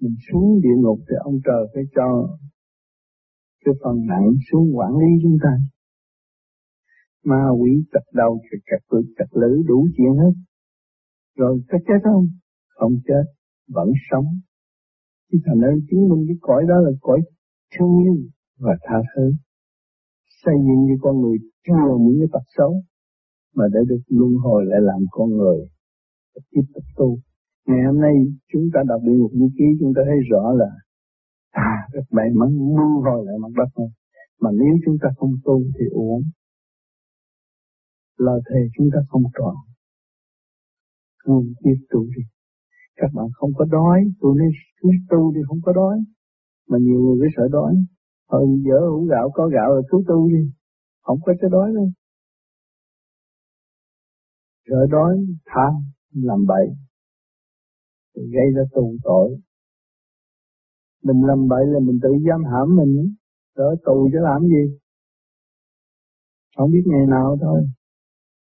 Mình 0.00 0.14
xuống 0.28 0.60
địa 0.62 0.76
ngục 0.82 0.98
thì 1.08 1.16
ông 1.24 1.38
trời 1.44 1.62
phải 1.74 1.82
cho 1.96 2.38
cái 3.64 3.74
phần 3.84 4.06
nặng 4.06 4.28
xuống 4.50 4.76
quản 4.76 4.92
lý 4.92 5.10
chúng 5.22 5.36
ta. 5.42 5.52
Ma 7.24 7.42
quỷ 7.60 7.70
chặt 7.92 8.06
đầu 8.12 8.40
chặt 8.50 8.58
chặt 8.66 8.86
cực 8.88 9.04
chặt 9.18 9.30
lưỡi 9.30 9.62
đủ 9.66 9.88
chuyện 9.96 10.14
hết. 10.22 10.32
Rồi 11.36 11.62
có 11.68 11.78
chết 11.86 12.00
không? 12.04 12.26
Không 12.68 12.92
chết, 13.06 13.24
vẫn 13.68 13.88
sống. 14.10 14.24
Chỉ 15.30 15.38
thành 15.46 15.60
nên 15.60 15.86
chứng 15.90 16.08
minh 16.08 16.24
cái 16.28 16.36
cõi 16.40 16.64
đó 16.68 16.74
là 16.74 16.90
cõi 17.00 17.20
thương 17.74 17.98
yêu 18.04 18.16
và 18.58 18.74
tha 18.82 18.96
thứ. 19.16 19.32
Xây 20.44 20.54
dựng 20.66 20.84
như 20.86 20.96
con 21.00 21.20
người 21.20 21.38
chưa 21.66 21.88
những 22.00 22.16
cái 22.20 22.28
tật 22.32 22.46
xấu, 22.56 22.72
mà 23.54 23.64
để 23.72 23.80
được 23.88 24.02
luân 24.08 24.32
hồi 24.44 24.64
lại 24.66 24.80
làm 24.80 25.00
con 25.10 25.28
người. 25.30 25.58
Tiếp 26.50 26.66
tục 26.74 26.84
tu. 26.96 27.18
Ngày 27.66 27.80
hôm 27.86 28.00
nay 28.00 28.14
chúng 28.52 28.68
ta 28.74 28.80
đọc 28.86 29.00
địa 29.04 29.16
ngục 29.18 29.30
như 29.34 29.48
ký, 29.58 29.64
chúng 29.80 29.92
ta 29.96 30.02
thấy 30.04 30.18
rõ 30.30 30.52
là 30.52 30.70
à 31.50 31.88
các 31.92 32.04
bạn 32.10 32.28
mắn 32.40 32.48
luân 32.76 32.90
hồi 33.04 33.26
lại 33.26 33.36
mặt 33.42 33.52
đất 33.56 33.70
này 33.78 33.88
mà 34.40 34.50
nếu 34.52 34.74
chúng 34.84 34.96
ta 35.02 35.08
không 35.16 35.34
tu 35.44 35.62
thì 35.78 35.86
uống 35.92 36.22
lời 38.18 38.40
thề 38.50 38.60
chúng 38.76 38.88
ta 38.92 38.98
không 39.08 39.22
trọn 39.38 39.54
không 41.26 41.44
biết 41.64 41.78
tu 41.90 42.00
đi. 42.16 42.22
Các 42.96 43.10
bạn 43.14 43.26
không 43.34 43.50
có 43.58 43.64
đói 43.64 44.04
tôi 44.20 44.34
nói 44.38 44.48
cứ 44.80 44.88
tu 45.10 45.32
thì 45.34 45.40
không 45.48 45.60
có 45.62 45.72
đói. 45.72 45.98
Mà 46.68 46.78
nhiều 46.80 46.98
người 47.00 47.16
cứ 47.20 47.28
sợ 47.36 47.48
đói. 47.50 47.74
Hồi 48.28 48.46
dở 48.64 48.78
uống 48.90 49.06
gạo, 49.06 49.30
có 49.34 49.48
gạo 49.48 49.74
là 49.74 49.82
cứ 49.90 49.98
tu 50.08 50.28
đi. 50.28 50.50
Không 51.02 51.18
có 51.24 51.32
cái 51.40 51.50
đói 51.50 51.72
đâu. 51.74 51.88
Rồi 54.66 54.86
đói 54.90 55.16
tham 55.46 55.72
làm 56.12 56.46
bậy. 56.46 56.66
Gây 58.14 58.46
ra 58.56 58.62
tù 58.74 58.96
tội. 59.02 59.40
Mình 61.02 61.22
làm 61.26 61.48
bậy 61.48 61.66
là 61.66 61.78
mình 61.80 61.98
tự 62.02 62.08
giam 62.28 62.44
hãm 62.44 62.76
mình. 62.76 63.14
Đỡ 63.56 63.76
tù 63.84 64.08
chứ 64.12 64.18
làm 64.22 64.42
gì? 64.42 64.78
Không 66.56 66.70
biết 66.70 66.82
ngày 66.86 67.06
nào 67.06 67.36
thôi. 67.40 67.60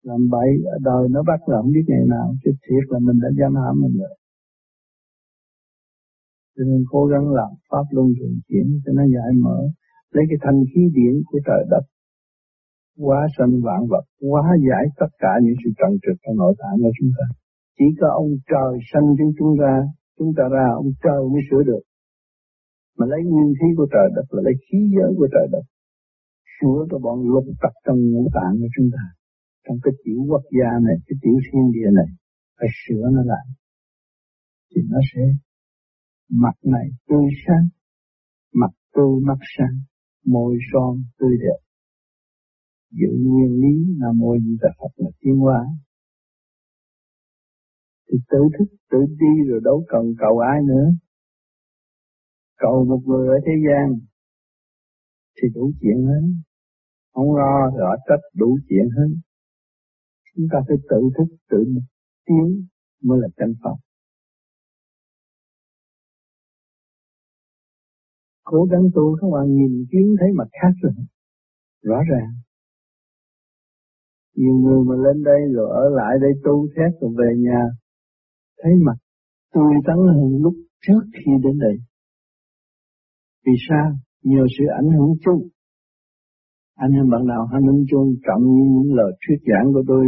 Làm 0.02 0.28
bậy, 0.30 0.48
đời 0.80 1.08
nó 1.10 1.22
bắt 1.22 1.48
là 1.48 1.56
không 1.62 1.72
biết 1.72 1.84
ngày 1.86 2.06
nào. 2.08 2.34
Chứ 2.44 2.50
thiệt 2.62 2.84
là 2.88 2.98
mình 2.98 3.18
đã 3.22 3.28
giam 3.40 3.54
hãm 3.54 3.80
mình 3.80 3.96
rồi 3.98 4.16
cho 6.62 6.70
nên 6.70 6.84
cố 6.92 7.06
gắng 7.12 7.26
làm 7.38 7.50
pháp 7.70 7.86
luân 7.90 8.06
thường 8.18 8.36
chuyển 8.48 8.66
cho 8.84 8.92
nó 8.92 9.04
giải 9.14 9.30
mở, 9.44 9.58
lấy 10.14 10.24
cái 10.30 10.38
thanh 10.44 10.60
khí 10.70 10.80
điển 10.96 11.14
của 11.26 11.40
trời 11.46 11.62
đất, 11.70 11.84
hóa 12.98 13.20
sanh 13.38 13.54
vạn 13.66 13.80
vật, 13.92 14.04
hóa 14.30 14.44
giải 14.68 14.84
tất 15.00 15.10
cả 15.18 15.32
những 15.42 15.54
sự 15.64 15.70
trần 15.78 15.92
trực 16.02 16.16
trong 16.22 16.36
nội 16.36 16.54
tạng 16.60 16.76
của 16.82 16.92
chúng 16.98 17.10
ta. 17.18 17.26
Chỉ 17.78 17.84
có 18.00 18.06
ông 18.22 18.30
trời 18.52 18.72
sanh 18.90 19.06
chúng 19.18 19.32
chúng 19.38 19.54
ta 19.62 19.72
chúng 20.18 20.32
ta 20.36 20.44
ra 20.54 20.66
ông 20.80 20.90
trời 21.04 21.20
mới 21.32 21.42
sửa 21.50 21.62
được. 21.70 21.82
Mà 22.98 23.04
lấy 23.12 23.20
nguyên 23.30 23.50
khí 23.58 23.68
của 23.76 23.88
trời 23.94 24.08
đất 24.16 24.26
là 24.34 24.40
lấy 24.46 24.54
khí 24.64 24.78
giới 24.96 25.10
của 25.18 25.28
trời 25.34 25.46
đất, 25.54 25.64
sửa 26.56 26.80
cho 26.90 26.98
bọn 27.04 27.16
lục 27.32 27.46
tặc 27.62 27.74
trong 27.84 27.98
ngũ 28.10 28.24
tạng 28.36 28.54
của 28.60 28.70
chúng 28.76 28.88
ta. 28.94 29.04
Trong 29.64 29.76
cái 29.84 29.92
tiểu 30.04 30.20
quốc 30.28 30.44
gia 30.58 30.70
này, 30.86 30.96
cái 31.06 31.16
tiểu 31.22 31.36
thiên 31.46 31.64
địa 31.74 31.90
này, 31.98 32.08
phải 32.58 32.68
sửa 32.82 33.04
nó 33.14 33.22
lại, 33.32 33.46
thì 34.70 34.80
nó 34.90 35.00
sẽ 35.10 35.22
mặt 36.34 36.56
này 36.62 36.88
tươi 37.08 37.26
sáng, 37.46 37.68
mặt 38.54 38.70
tươi 38.94 39.20
mắt 39.22 39.38
sáng, 39.58 39.76
môi 40.24 40.58
son 40.72 41.02
tươi 41.18 41.36
đẹp. 41.40 41.60
Giữ 42.90 43.08
nguyên 43.24 43.60
lý 43.60 43.94
là 43.98 44.08
môi 44.16 44.38
gì 44.40 44.56
ta? 44.62 44.68
Phật 44.78 44.92
là 44.96 45.10
tiến 45.20 45.36
hóa. 45.36 45.66
Thì 48.08 48.18
tự 48.30 48.38
thức, 48.58 48.76
tự 48.90 48.98
đi 49.08 49.48
rồi 49.48 49.60
đâu 49.64 49.84
cần 49.88 50.14
cầu 50.18 50.38
ai 50.38 50.62
nữa. 50.62 50.88
Cầu 52.56 52.84
một 52.84 53.00
người 53.06 53.28
ở 53.28 53.34
thế 53.46 53.52
gian 53.66 54.00
thì 55.36 55.48
đủ 55.54 55.72
chuyện 55.80 56.06
hết. 56.06 56.24
Không 57.12 57.36
lo 57.36 57.70
rõ 57.78 57.96
trách 58.08 58.24
đủ 58.34 58.58
chuyện 58.68 58.88
hết. 58.96 59.14
Chúng 60.36 60.46
ta 60.52 60.58
phải 60.68 60.76
tự 60.90 61.00
thức, 61.18 61.36
tự 61.50 61.64
tiến 62.24 62.66
mới 63.02 63.18
là 63.20 63.28
chân 63.36 63.54
Phật. 63.64 63.91
Cố 68.44 68.64
gắng 68.70 68.82
tu 68.94 69.16
các 69.20 69.28
bạn 69.34 69.46
nhìn 69.54 69.84
kiến 69.90 70.06
thấy 70.20 70.28
mặt 70.38 70.48
khác 70.62 70.74
rồi. 70.82 70.92
Rõ 71.82 71.98
ràng. 72.10 72.30
Nhiều 74.36 74.54
người 74.54 74.84
mà 74.88 74.94
lên 75.04 75.22
đây 75.24 75.40
rồi 75.54 75.68
ở 75.70 75.84
lại 75.98 76.14
đây 76.20 76.32
tu 76.44 76.66
xét 76.76 77.00
rồi 77.00 77.10
về 77.18 77.30
nhà, 77.38 77.62
thấy 78.62 78.72
mặt 78.86 78.96
tươi 79.54 79.74
tắn 79.86 79.96
hơn 79.96 80.42
lúc 80.42 80.54
trước 80.86 81.02
khi 81.12 81.32
đến 81.44 81.58
đây. 81.58 81.76
Vì 83.46 83.52
sao? 83.68 83.92
Nhờ 84.22 84.44
sự 84.58 84.64
ảnh 84.80 84.90
hưởng 84.98 85.12
chung. 85.24 85.48
Anh 86.74 86.92
em 86.92 87.10
bạn 87.10 87.26
nào 87.26 87.46
hãy 87.52 87.60
minh 87.60 87.84
chung, 87.90 88.14
trọng 88.26 88.42
những 88.42 88.94
lời 88.94 89.12
thuyết 89.22 89.38
giảng 89.48 89.72
của 89.72 89.82
tôi, 89.88 90.04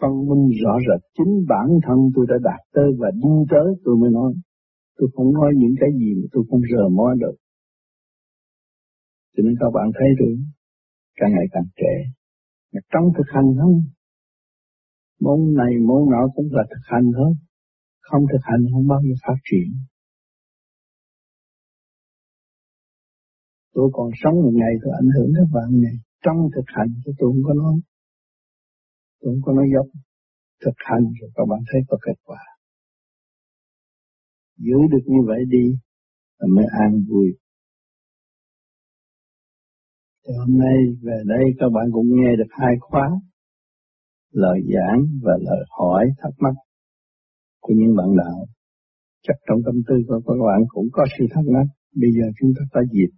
phân 0.00 0.12
minh 0.28 0.44
rõ 0.62 0.74
rệt 0.86 1.00
chính 1.16 1.32
bản 1.48 1.68
thân 1.86 1.98
tôi 2.14 2.26
đã 2.28 2.36
đạt 2.42 2.60
tới 2.74 2.88
và 2.98 3.10
đi 3.22 3.34
tới, 3.50 3.68
tôi 3.84 3.96
mới 4.00 4.10
nói, 4.10 4.32
tôi 4.98 5.08
không 5.14 5.32
nói 5.32 5.50
những 5.56 5.74
cái 5.80 5.90
gì 6.00 6.14
mà 6.20 6.26
tôi 6.32 6.44
không 6.50 6.60
rờ 6.72 6.88
mó 6.88 7.14
được 7.20 7.36
cho 9.34 9.40
nên 9.44 9.54
các 9.60 9.70
bạn 9.74 9.86
thấy 9.98 10.08
rồi 10.18 10.32
càng 11.18 11.30
ngày 11.34 11.46
càng 11.52 11.68
trẻ. 11.76 11.94
Mà 12.72 12.80
trong 12.92 13.04
thực 13.16 13.28
hành 13.34 13.48
không? 13.60 13.76
Môn 15.20 15.40
này, 15.60 15.72
môn 15.88 16.02
nọ 16.10 16.22
cũng 16.34 16.48
là 16.50 16.64
thực 16.70 16.84
hành 16.84 17.06
thôi. 17.16 17.32
Không 18.00 18.22
thực 18.32 18.42
hành 18.42 18.62
không 18.72 18.86
bao 18.88 19.00
giờ 19.06 19.14
phát 19.26 19.38
triển. 19.50 19.68
Tôi 23.74 23.90
còn 23.92 24.10
sống 24.22 24.34
một 24.34 24.52
ngày 24.54 24.72
tôi 24.82 24.92
ảnh 25.02 25.10
hưởng 25.16 25.30
các 25.36 25.48
bạn 25.54 25.80
này. 25.82 25.96
Trong 26.24 26.38
thực 26.54 26.66
hành 26.66 26.90
tôi 27.04 27.14
không 27.18 27.42
có 27.46 27.54
nói. 27.54 27.80
Tôi 29.20 29.34
không 29.34 29.42
có 29.44 29.52
nói 29.52 29.66
dốc. 29.74 29.86
Thực 30.64 30.76
hành 30.76 31.04
rồi 31.20 31.30
các 31.34 31.44
bạn 31.50 31.60
thấy 31.72 31.80
có 31.88 31.96
kết 32.06 32.18
quả. 32.24 32.42
Giữ 34.56 34.78
được 34.90 35.04
như 35.06 35.20
vậy 35.26 35.40
đi, 35.48 35.78
là 36.38 36.46
mới 36.54 36.64
an 36.82 37.04
vui. 37.08 37.38
Thì 40.26 40.32
hôm 40.38 40.58
nay 40.58 40.76
về 41.02 41.22
đây 41.26 41.44
các 41.58 41.66
bạn 41.74 41.86
cũng 41.92 42.06
nghe 42.08 42.36
được 42.38 42.50
hai 42.50 42.74
khóa, 42.80 43.08
lời 44.30 44.60
giảng 44.74 45.00
và 45.22 45.32
lời 45.40 45.64
hỏi 45.78 46.04
thắc 46.18 46.32
mắc 46.38 46.54
của 47.60 47.74
những 47.76 47.96
bạn 47.96 48.16
đạo. 48.16 48.46
Chắc 49.22 49.34
trong 49.46 49.58
tâm 49.66 49.74
tư 49.88 49.94
của 50.08 50.20
các 50.26 50.38
bạn 50.48 50.60
cũng 50.68 50.86
có 50.92 51.04
sự 51.18 51.24
thắc 51.34 51.44
mắc, 51.54 51.66
bây 51.94 52.10
giờ 52.16 52.26
chúng 52.40 52.50
ta 52.56 52.62
có 52.72 52.80
dịp 52.92 53.12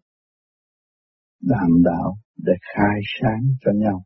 đàm 1.41 1.83
đạo 1.85 2.17
để 2.37 2.53
khai 2.75 3.01
sáng 3.21 3.43
cho 3.61 3.73
nhau. 3.75 4.05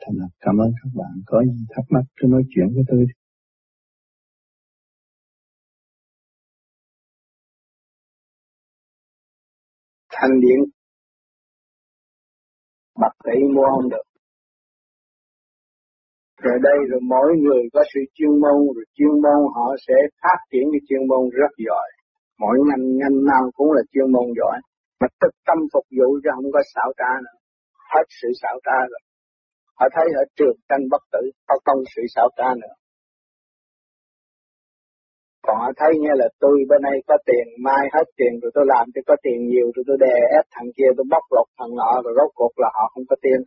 Thành 0.00 0.16
là 0.16 0.26
cảm 0.40 0.56
ơn 0.56 0.70
các 0.82 0.90
bạn, 0.94 1.22
có 1.26 1.42
gì 1.44 1.64
thắc 1.68 1.84
mắc 1.90 2.02
cứ 2.16 2.28
nói 2.28 2.42
chuyện 2.54 2.66
với 2.74 2.84
tôi. 2.88 3.06
Thanh 10.10 10.40
điện 10.40 10.75
bạc 13.00 13.14
tỷ 13.24 13.36
mua 13.54 13.66
không 13.74 13.88
được. 13.92 14.06
Rồi 16.44 16.58
đây 16.68 16.78
rồi 16.90 17.00
mỗi 17.12 17.28
người 17.42 17.62
có 17.74 17.82
sự 17.94 18.00
chuyên 18.16 18.32
môn, 18.42 18.58
rồi 18.74 18.86
chuyên 18.96 19.14
môn 19.24 19.40
họ 19.54 19.66
sẽ 19.86 19.94
phát 20.22 20.38
triển 20.50 20.64
cái 20.72 20.80
chuyên 20.88 21.02
môn 21.10 21.22
rất 21.40 21.52
giỏi. 21.66 21.88
Mỗi 22.42 22.56
ngành 22.66 22.84
ngành 23.00 23.16
nào 23.30 23.44
cũng 23.56 23.70
là 23.76 23.82
chuyên 23.92 24.08
môn 24.14 24.26
giỏi. 24.38 24.58
Mà 25.00 25.06
tức 25.20 25.32
tâm 25.46 25.58
phục 25.72 25.86
vụ 25.98 26.08
cho 26.24 26.30
không 26.36 26.50
có 26.52 26.62
xảo 26.74 26.92
trá 26.98 27.12
nữa. 27.24 27.36
Hết 27.92 28.06
sự 28.20 28.28
xảo 28.42 28.56
trá 28.66 28.78
rồi. 28.90 29.02
Họ 29.78 29.86
thấy 29.94 30.06
ở 30.22 30.24
trường 30.36 30.56
tranh 30.68 30.84
bất 30.90 31.02
tử, 31.12 31.22
không 31.46 31.62
không 31.64 31.80
sự 31.96 32.02
xảo 32.14 32.28
trá 32.36 32.48
nữa 32.62 32.74
họ 35.48 35.66
thấy 35.80 35.92
nghe 36.02 36.12
là 36.20 36.28
tôi 36.42 36.56
bên 36.70 36.80
đây 36.88 36.96
có 37.08 37.16
tiền, 37.28 37.46
mai 37.66 37.82
hết 37.94 38.06
tiền 38.18 38.32
rồi 38.42 38.50
tôi 38.54 38.64
làm 38.74 38.84
cho 38.94 39.00
có 39.08 39.16
tiền 39.24 39.38
nhiều 39.50 39.66
rồi 39.74 39.84
tôi 39.88 39.96
đè 40.04 40.14
ép 40.38 40.44
thằng 40.54 40.70
kia, 40.76 40.90
tôi 40.96 41.06
bóc 41.12 41.24
lột 41.34 41.48
thằng 41.58 41.72
nọ 41.80 41.92
rồi 42.04 42.12
rốt 42.18 42.30
cuộc 42.38 42.54
là 42.62 42.68
họ 42.76 42.84
không 42.92 43.06
có 43.10 43.16
tiền. 43.24 43.40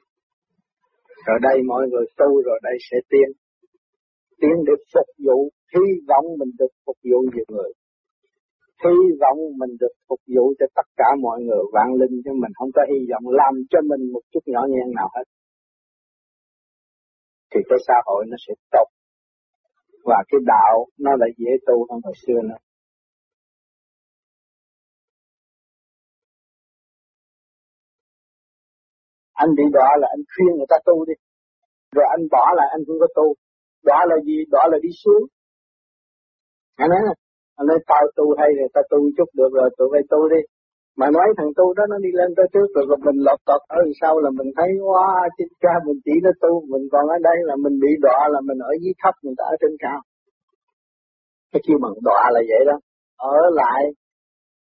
Rồi 1.28 1.38
đây 1.48 1.58
mọi 1.72 1.84
người 1.90 2.06
tu 2.20 2.30
rồi 2.48 2.60
đây 2.68 2.78
sẽ 2.88 2.98
tiến. 3.12 3.30
Tiến 4.42 4.56
để 4.68 4.74
phục 4.94 5.10
vụ, 5.26 5.38
hy 5.74 5.86
vọng 6.10 6.26
mình 6.40 6.52
được 6.60 6.74
phục 6.86 6.98
vụ 7.10 7.20
nhiều 7.34 7.48
người. 7.54 7.72
Hy 8.86 8.98
vọng 9.22 9.40
mình 9.62 9.74
được 9.82 9.94
phục 10.08 10.22
vụ 10.36 10.44
cho 10.60 10.66
tất 10.76 10.88
cả 10.98 11.10
mọi 11.26 11.40
người, 11.46 11.64
vạn 11.76 11.90
linh 12.00 12.16
chứ 12.24 12.32
mình, 12.42 12.54
không 12.60 12.72
có 12.76 12.82
hy 12.92 13.00
vọng 13.12 13.26
làm 13.42 13.54
cho 13.72 13.80
mình 13.90 14.02
một 14.14 14.24
chút 14.32 14.44
nhỏ 14.46 14.62
nhen 14.70 14.88
nào 14.98 15.10
hết. 15.16 15.28
Thì 17.52 17.60
cái 17.70 17.80
xã 17.88 17.94
hội 18.06 18.26
nó 18.30 18.38
sẽ 18.48 18.54
tốt 18.72 18.88
và 20.10 20.20
cái 20.30 20.40
đạo 20.54 20.76
nó 21.06 21.12
lại 21.22 21.30
dễ 21.38 21.52
tu 21.68 21.76
hơn 21.90 22.00
hồi 22.06 22.14
xưa 22.24 22.42
nữa. 22.50 22.60
Anh 29.34 29.50
bị 29.58 29.64
đọa 29.74 29.90
là 30.02 30.08
anh 30.16 30.24
khuyên 30.32 30.52
người 30.58 30.70
ta 30.70 30.78
tu 30.86 31.06
đi. 31.10 31.14
Rồi 31.96 32.06
anh 32.16 32.24
bỏ 32.32 32.46
lại 32.58 32.68
anh 32.76 32.82
không 32.88 33.00
có 33.04 33.08
tu. 33.18 33.28
Đọa 33.88 34.00
là 34.10 34.16
gì? 34.26 34.38
Đọa 34.54 34.64
là 34.72 34.78
đi 34.82 34.90
xuống. 35.04 35.24
Anh 36.76 36.90
nói, 36.90 37.00
anh 37.60 37.68
nói 37.68 37.80
tao 37.88 38.04
tu 38.18 38.26
hay 38.40 38.50
thì 38.58 38.66
ta 38.74 38.82
tu 38.90 38.98
chút 39.18 39.30
được 39.34 39.52
rồi, 39.58 39.70
tụi 39.78 39.88
bay 39.94 40.02
tu 40.10 40.30
đi. 40.34 40.42
Mà 41.00 41.08
nói 41.18 41.28
thằng 41.38 41.52
tu 41.58 41.66
đó 41.78 41.84
nó 41.92 41.98
đi 42.06 42.12
lên 42.20 42.30
tới 42.38 42.48
trước 42.54 42.68
rồi, 42.76 42.86
rồi 42.90 43.00
mình 43.06 43.18
lọt 43.28 43.40
tọt 43.48 43.62
ở 43.68 43.82
sau 44.02 44.14
là 44.24 44.30
mình 44.40 44.50
thấy 44.58 44.70
wow, 44.88 45.30
chính 45.38 45.54
cha 45.64 45.74
mình 45.86 46.00
chỉ 46.06 46.16
nó 46.26 46.32
tu, 46.44 46.52
mình 46.72 46.86
còn 46.92 47.04
ở 47.16 47.18
đây 47.30 47.38
là 47.50 47.56
mình 47.64 47.76
bị 47.84 47.92
đọa 48.06 48.20
là 48.34 48.40
mình 48.48 48.60
ở 48.72 48.72
dưới 48.82 48.94
thấp, 49.02 49.14
người 49.24 49.36
ta 49.38 49.44
ở 49.54 49.56
trên 49.62 49.74
cao. 49.86 50.00
Cái 51.52 51.62
kêu 51.66 51.78
bằng 51.84 51.98
đọa 52.08 52.24
là 52.36 52.42
vậy 52.50 52.62
đó. 52.70 52.78
Ở 53.18 53.38
lại 53.62 53.82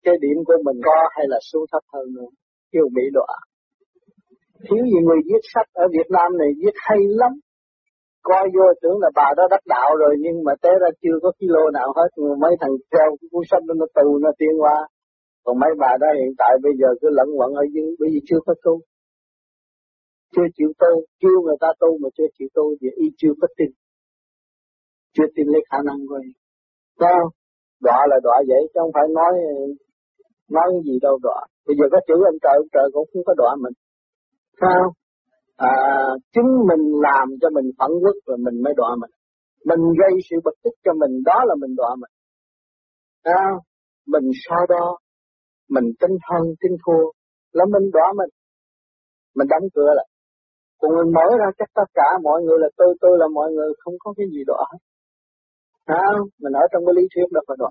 cái 0.05 0.15
điểm 0.23 0.37
của 0.47 0.57
mình 0.65 0.77
có 0.87 0.97
hay 1.15 1.25
là 1.31 1.39
xuống 1.49 1.65
thấp 1.71 1.83
hơn 1.93 2.05
nữa. 2.15 2.29
Kêu 2.71 2.85
bị 2.95 3.05
đọa. 3.17 3.35
Thiếu 4.65 4.83
gì 4.91 4.99
người 5.07 5.21
viết 5.27 5.43
sách 5.53 5.69
ở 5.73 5.85
Việt 5.95 6.07
Nam 6.15 6.37
này 6.41 6.49
viết 6.61 6.75
hay 6.87 6.99
lắm. 7.21 7.31
Coi 8.23 8.43
vô 8.55 8.65
tưởng 8.81 8.97
là 9.03 9.09
bà 9.15 9.27
đó 9.37 9.43
đắc 9.53 9.63
đạo 9.65 9.89
rồi 10.01 10.13
nhưng 10.23 10.37
mà 10.45 10.53
té 10.63 10.71
ra 10.81 10.89
chưa 11.01 11.17
có 11.23 11.31
kilo 11.39 11.63
nào 11.73 11.89
hết. 11.97 12.09
Mấy 12.43 12.53
thằng 12.61 12.73
theo 12.93 13.09
cái 13.19 13.27
cuốn 13.31 13.43
sách 13.51 13.63
đó 13.67 13.73
nó 13.81 13.85
tù 13.95 14.17
nó 14.25 14.31
tiên 14.39 14.53
qua 14.59 14.77
còn 15.43 15.59
mấy 15.59 15.71
bà 15.81 15.91
đó 16.01 16.07
hiện 16.19 16.33
tại 16.37 16.53
bây 16.63 16.73
giờ 16.79 16.87
cứ 17.01 17.07
lẫn 17.11 17.27
quẩn 17.37 17.51
ở 17.53 17.65
dưới 17.73 17.95
bởi 17.99 18.09
vì 18.13 18.19
chưa 18.27 18.39
có 18.45 18.53
tu. 18.63 18.79
Chưa 20.35 20.47
chịu 20.57 20.71
tu 20.81 20.91
kêu 21.21 21.37
người 21.45 21.59
ta 21.59 21.67
tu 21.79 21.97
mà 22.01 22.09
chưa 22.17 22.29
chịu 22.37 22.47
tu 22.53 22.65
thì 22.81 22.87
y 22.95 23.07
chưa 23.17 23.33
có 23.41 23.47
tin. 23.57 23.69
Chưa 25.13 25.27
tin 25.35 25.45
lấy 25.47 25.61
khả 25.69 25.77
năng 25.85 25.99
của 26.09 26.19
y. 26.23 26.31
Sao 26.99 27.19
đọa 27.81 27.99
là 28.09 28.17
đọa 28.23 28.37
vậy 28.47 28.61
chứ 28.73 28.79
không 28.81 28.91
phải 28.93 29.07
nói 29.19 29.33
nói 30.49 30.67
cái 30.73 30.81
gì 30.85 30.99
đâu 31.01 31.19
đọa. 31.23 31.39
Bây 31.67 31.75
giờ 31.77 31.85
có 31.91 31.99
chữ 32.07 32.17
anh 32.29 32.37
trời 32.43 32.55
ông 32.61 32.69
trời 32.73 32.87
cũng 32.93 33.07
không 33.13 33.23
có 33.25 33.33
đọa 33.37 33.55
mình. 33.63 33.73
Sao? 34.61 34.81
À, 35.57 35.73
chính 36.33 36.49
mình 36.69 36.83
làm 37.07 37.27
cho 37.41 37.49
mình 37.49 37.67
phẫn 37.79 37.91
quốc 38.01 38.17
rồi 38.25 38.37
mình 38.37 38.63
mới 38.63 38.73
đọa 38.77 38.91
mình. 39.01 39.11
Mình 39.65 39.81
gây 40.01 40.13
sự 40.29 40.35
bực 40.45 40.55
tức 40.63 40.75
cho 40.83 40.91
mình 40.93 41.23
đó 41.25 41.39
là 41.47 41.55
mình 41.61 41.73
đọa 41.77 41.95
mình. 42.01 42.13
Sao? 43.23 43.49
Mình 44.07 44.25
sau 44.49 44.65
đó 44.69 44.97
mình 45.69 45.85
tin 45.99 46.11
thân 46.27 46.41
tin 46.61 46.71
thua 46.83 47.03
là 47.51 47.65
mình 47.73 47.85
đỏ 47.93 48.13
mình. 48.19 48.31
Mình 49.35 49.47
đóng 49.47 49.69
cửa 49.75 49.91
lại. 49.95 50.07
Còn 50.79 50.91
mình 50.97 51.13
mở 51.13 51.27
ra 51.39 51.45
chắc 51.57 51.69
tất 51.75 51.89
cả 51.93 52.07
mọi 52.23 52.41
người 52.43 52.57
là 52.59 52.69
tôi 52.77 52.95
tôi 53.01 53.17
là 53.19 53.27
mọi 53.33 53.51
người 53.51 53.69
không 53.79 53.93
có 53.99 54.13
cái 54.17 54.27
gì 54.33 54.41
đó, 54.47 54.55
hết. 54.71 54.79
Mình 56.41 56.53
ở 56.53 56.63
trong 56.71 56.83
cái 56.85 56.93
lý 56.97 57.03
thuyết 57.13 57.27
đó 57.31 57.41
phải 57.47 57.57
đỏ 57.59 57.69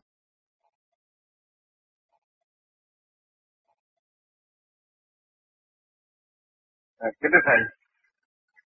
À, 6.98 7.08
kính 7.20 7.30
thưa 7.32 7.44
thầy, 7.48 7.60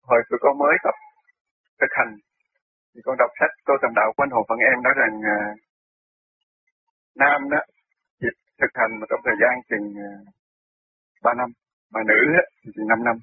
hồi 0.03 0.21
tụi 0.31 0.39
con 0.43 0.59
mới 0.59 0.75
tập 0.85 0.95
thực 1.81 1.93
hành 1.99 2.11
thì 2.95 3.01
con 3.05 3.17
đọc 3.19 3.31
sách 3.41 3.53
Tô 3.67 3.75
Tầm 3.83 3.91
Đạo 3.97 4.13
của 4.17 4.23
anh 4.25 4.31
Hồ 4.37 4.43
Phận 4.49 4.59
Em 4.59 4.83
nói 4.83 4.95
rằng 5.01 5.15
à, 5.37 5.39
Nam 7.21 7.41
đó 7.51 7.61
thực 8.61 8.73
hành 8.81 8.93
mà 9.01 9.05
trong 9.11 9.23
thời 9.27 9.37
gian 9.43 9.53
chừng 9.71 9.87
ờ, 10.09 10.11
3 11.25 11.35
năm, 11.41 11.49
mà 11.93 12.01
nữ 12.11 12.21
thì 12.61 12.69
chừng 12.75 12.89
5 12.89 13.05
năm 13.09 13.17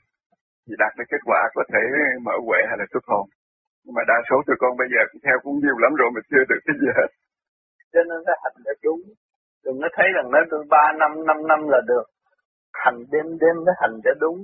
thì 0.66 0.74
đạt 0.82 0.92
được 0.98 1.08
kết 1.12 1.22
quả 1.30 1.40
có 1.56 1.64
thể 1.72 1.82
mở 2.28 2.36
huệ 2.46 2.60
hay 2.70 2.78
là 2.80 2.86
xuất 2.94 3.04
hồn. 3.12 3.26
Nhưng 3.84 3.96
mà 3.98 4.04
đa 4.08 4.18
số 4.30 4.36
tụi 4.48 4.58
con 4.60 4.78
bây 4.82 4.88
giờ 4.94 5.02
cũng 5.12 5.22
theo 5.26 5.38
cũng 5.44 5.56
nhiều 5.64 5.78
lắm 5.84 5.92
rồi 6.00 6.10
mà 6.16 6.22
chưa 6.30 6.44
được 6.50 6.62
cái 6.66 6.76
gì 6.82 6.90
hết. 6.98 7.10
Cho 7.94 8.02
nên 8.10 8.20
nó 8.28 8.34
hành 8.44 8.58
là 8.66 8.74
đúng. 8.84 9.02
Đừng 9.66 9.78
có 9.82 9.90
thấy 9.96 10.08
rằng 10.16 10.28
nó 10.32 10.40
từ 10.52 10.58
3 10.70 10.78
năm, 11.02 11.12
5 11.28 11.48
năm 11.52 11.60
là 11.74 11.82
được. 11.92 12.06
Hành 12.84 12.98
đêm 13.12 13.28
đêm 13.42 13.56
mới 13.66 13.76
hành 13.82 13.96
cho 14.04 14.12
đúng. 14.20 14.38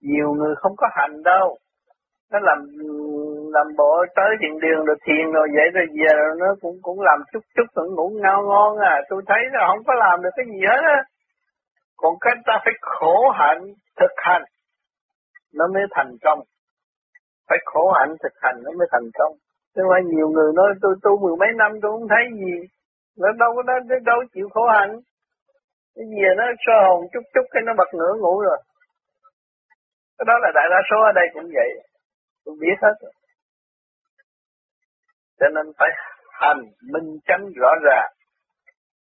Nhiều 0.00 0.28
người 0.38 0.54
không 0.60 0.74
có 0.76 0.86
hành 0.96 1.22
đâu. 1.22 1.58
Nó 2.32 2.38
làm 2.48 2.58
làm 3.56 3.66
bộ 3.78 3.92
tới 4.16 4.30
thiền 4.40 4.54
đường 4.64 4.84
rồi 4.88 4.96
thiền 5.06 5.26
rồi, 5.36 5.46
vậy 5.56 5.68
rồi 5.74 5.86
về 5.98 6.12
rồi 6.20 6.34
nó 6.42 6.50
cũng 6.62 6.76
cũng 6.86 7.00
làm 7.08 7.18
chút 7.32 7.42
chút 7.56 7.68
vẫn 7.76 7.86
ngủ 7.94 8.06
ngao 8.22 8.42
ngon 8.42 8.72
à. 8.78 8.94
Tôi 9.10 9.22
thấy 9.26 9.42
là 9.52 9.62
không 9.68 9.84
có 9.86 9.94
làm 9.94 10.22
được 10.22 10.34
cái 10.36 10.46
gì 10.52 10.60
hết 10.70 10.82
á. 10.96 10.98
Còn 11.96 12.12
cái 12.20 12.34
ta 12.46 12.54
phải 12.64 12.74
khổ 12.80 13.16
hạnh 13.38 13.62
thực 14.00 14.14
hành, 14.16 14.44
nó 15.54 15.64
mới 15.74 15.82
thành 15.90 16.12
công. 16.24 16.40
Phải 17.48 17.58
khổ 17.64 17.92
hạnh 17.98 18.12
thực 18.22 18.32
hành 18.42 18.56
nó 18.64 18.70
mới 18.78 18.88
thành 18.92 19.08
công. 19.18 19.32
Chứ 19.74 19.82
mà 19.90 19.98
nhiều 20.04 20.28
người 20.28 20.50
nói, 20.54 20.70
tôi 20.82 20.94
tu 21.02 21.18
mười 21.22 21.36
mấy 21.40 21.48
năm 21.56 21.70
tôi 21.82 21.90
không 21.92 22.08
thấy 22.08 22.24
gì. 22.42 22.54
Nó 23.20 23.28
đâu 23.40 23.50
có 23.56 23.62
nó 23.62 23.74
đâu 24.04 24.18
chịu 24.34 24.48
khổ 24.54 24.66
hạnh. 24.66 24.92
Cái 25.94 26.04
gì 26.10 26.22
nó 26.36 26.44
sơ 26.66 26.76
hồn 26.88 27.00
chút 27.12 27.24
chút 27.34 27.46
cái 27.50 27.62
nó 27.66 27.72
bật 27.78 27.90
nửa 27.98 28.12
ngủ 28.20 28.40
rồi. 28.40 28.58
Cái 30.18 30.24
đó 30.28 30.34
là 30.42 30.50
đại 30.54 30.66
đa 30.70 30.80
số 30.90 30.98
ở 31.10 31.12
đây 31.14 31.26
cũng 31.34 31.48
vậy. 31.54 31.70
Tôi 32.44 32.54
biết 32.60 32.76
hết 32.82 32.94
rồi 33.02 33.12
cho 35.38 35.46
nên 35.54 35.66
phải 35.78 35.88
hành 36.40 36.62
minh 36.92 37.18
chánh 37.26 37.44
rõ 37.60 37.70
ràng. 37.84 38.12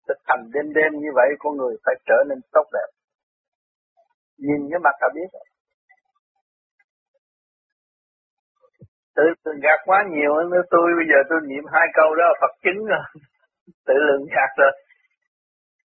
Thực 0.08 0.18
hành 0.24 0.42
đêm 0.54 0.72
đêm 0.74 0.92
như 1.02 1.08
vậy 1.14 1.28
con 1.38 1.56
người 1.56 1.74
phải 1.84 1.94
trở 2.06 2.18
nên 2.28 2.38
tốt 2.52 2.66
đẹp. 2.72 2.90
Nhìn 4.38 4.60
cái 4.70 4.80
mặt 4.84 4.96
là 5.00 5.08
biết. 5.14 5.30
Tự, 9.16 9.22
tự 9.44 9.52
gạt 9.62 9.80
quá 9.84 10.04
nhiều 10.10 10.32
nữa 10.50 10.62
tôi 10.70 10.86
bây 10.98 11.06
giờ 11.10 11.18
tôi 11.30 11.40
niệm 11.48 11.64
hai 11.72 11.86
câu 11.94 12.14
đó 12.14 12.24
Phật 12.40 12.52
chứng 12.64 12.84
rồi. 12.84 13.04
tự 13.86 13.94
lượng 13.94 14.26
gạt 14.36 14.50
rồi. 14.56 14.72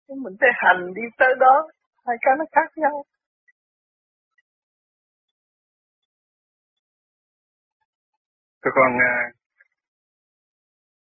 Mình 0.09 0.37
phải 0.41 0.51
hành 0.55 0.95
đi 0.95 1.03
tới 1.19 1.35
đó. 1.41 1.69
Hai 2.07 2.17
cái 2.21 2.35
nó 2.39 2.45
khác 2.53 2.71
nhau. 2.77 3.05
Thưa 8.65 8.71
con 8.75 8.99
à, 8.99 9.40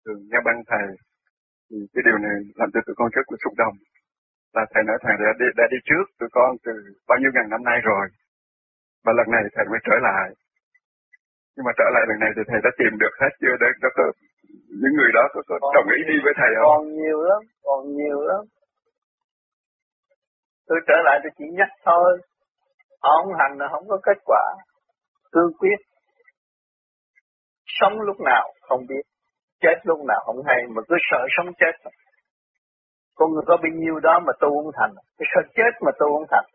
thường 0.07 0.21
nghe 0.29 0.39
ban 0.45 0.57
thầy 0.71 0.87
thì 1.69 1.77
cái 1.93 2.03
điều 2.07 2.17
này 2.25 2.37
làm 2.59 2.69
cho 2.73 2.79
tụi 2.85 2.95
con 2.99 3.09
rất 3.15 3.25
là 3.31 3.37
xúc 3.43 3.53
động. 3.61 3.75
Là 4.55 4.63
thầy 4.71 4.83
nói 4.87 4.97
thầy 5.03 5.15
đã 5.23 5.31
đi, 5.39 5.47
đã 5.59 5.65
đi 5.73 5.79
trước 5.89 6.05
tụi 6.19 6.29
con 6.37 6.49
từ 6.65 6.73
bao 7.09 7.17
nhiêu 7.19 7.31
ngàn 7.33 7.47
năm 7.49 7.63
nay 7.69 7.77
rồi 7.89 8.05
và 9.05 9.11
lần 9.17 9.27
này 9.35 9.43
thầy 9.55 9.65
mới 9.71 9.79
trở 9.87 9.97
lại. 10.07 10.27
Nhưng 11.53 11.65
mà 11.67 11.71
trở 11.79 11.87
lại 11.93 12.03
lần 12.09 12.17
này 12.23 12.31
thì 12.35 12.41
thầy 12.49 12.59
đã 12.65 12.71
tìm 12.79 12.93
được 13.03 13.13
hết 13.21 13.31
chưa? 13.41 13.55
Để 13.61 13.69
có, 13.81 13.89
có 13.97 14.03
những 14.81 14.93
người 14.97 15.11
đó 15.17 15.23
có, 15.33 15.41
có 15.47 15.55
còn 15.61 15.71
đồng 15.77 15.89
ý 15.97 15.99
đi 16.11 16.17
với 16.25 16.33
thầy 16.39 16.51
không? 16.55 16.69
còn 16.71 16.83
nhiều 17.01 17.19
lắm 17.29 17.41
còn 17.67 17.81
nhiều 17.99 18.19
lắm. 18.29 18.43
Tôi 20.67 20.79
trở 20.87 20.97
lại 21.05 21.15
tôi 21.23 21.31
chỉ 21.37 21.45
nhắc 21.59 21.71
thôi. 21.85 22.09
Ông 22.99 23.27
hành 23.39 23.53
là 23.59 23.67
không 23.71 23.85
có 23.87 23.97
kết 24.07 24.19
quả. 24.25 24.43
Cương 25.31 25.53
quyết. 25.59 25.79
Sống 27.79 28.01
lúc 28.01 28.17
nào 28.19 28.45
không 28.61 28.85
biết 28.89 29.03
chết 29.63 29.77
lúc 29.83 29.99
nào 30.07 30.21
không 30.25 30.41
hay 30.47 30.59
mà 30.75 30.81
cứ 30.87 30.95
sợ 31.11 31.21
sống 31.37 31.49
chết. 31.59 31.89
Con 33.15 33.31
người 33.31 33.43
có 33.47 33.57
bao 33.57 33.71
nhiêu 33.73 33.99
đó 33.99 34.19
mà 34.27 34.33
tu 34.41 34.49
không 34.49 34.71
thành, 34.79 34.93
cái 35.17 35.27
sợ 35.33 35.41
chết 35.57 35.71
mà 35.85 35.91
tu 35.99 36.07
không 36.13 36.27
thành. 36.31 36.45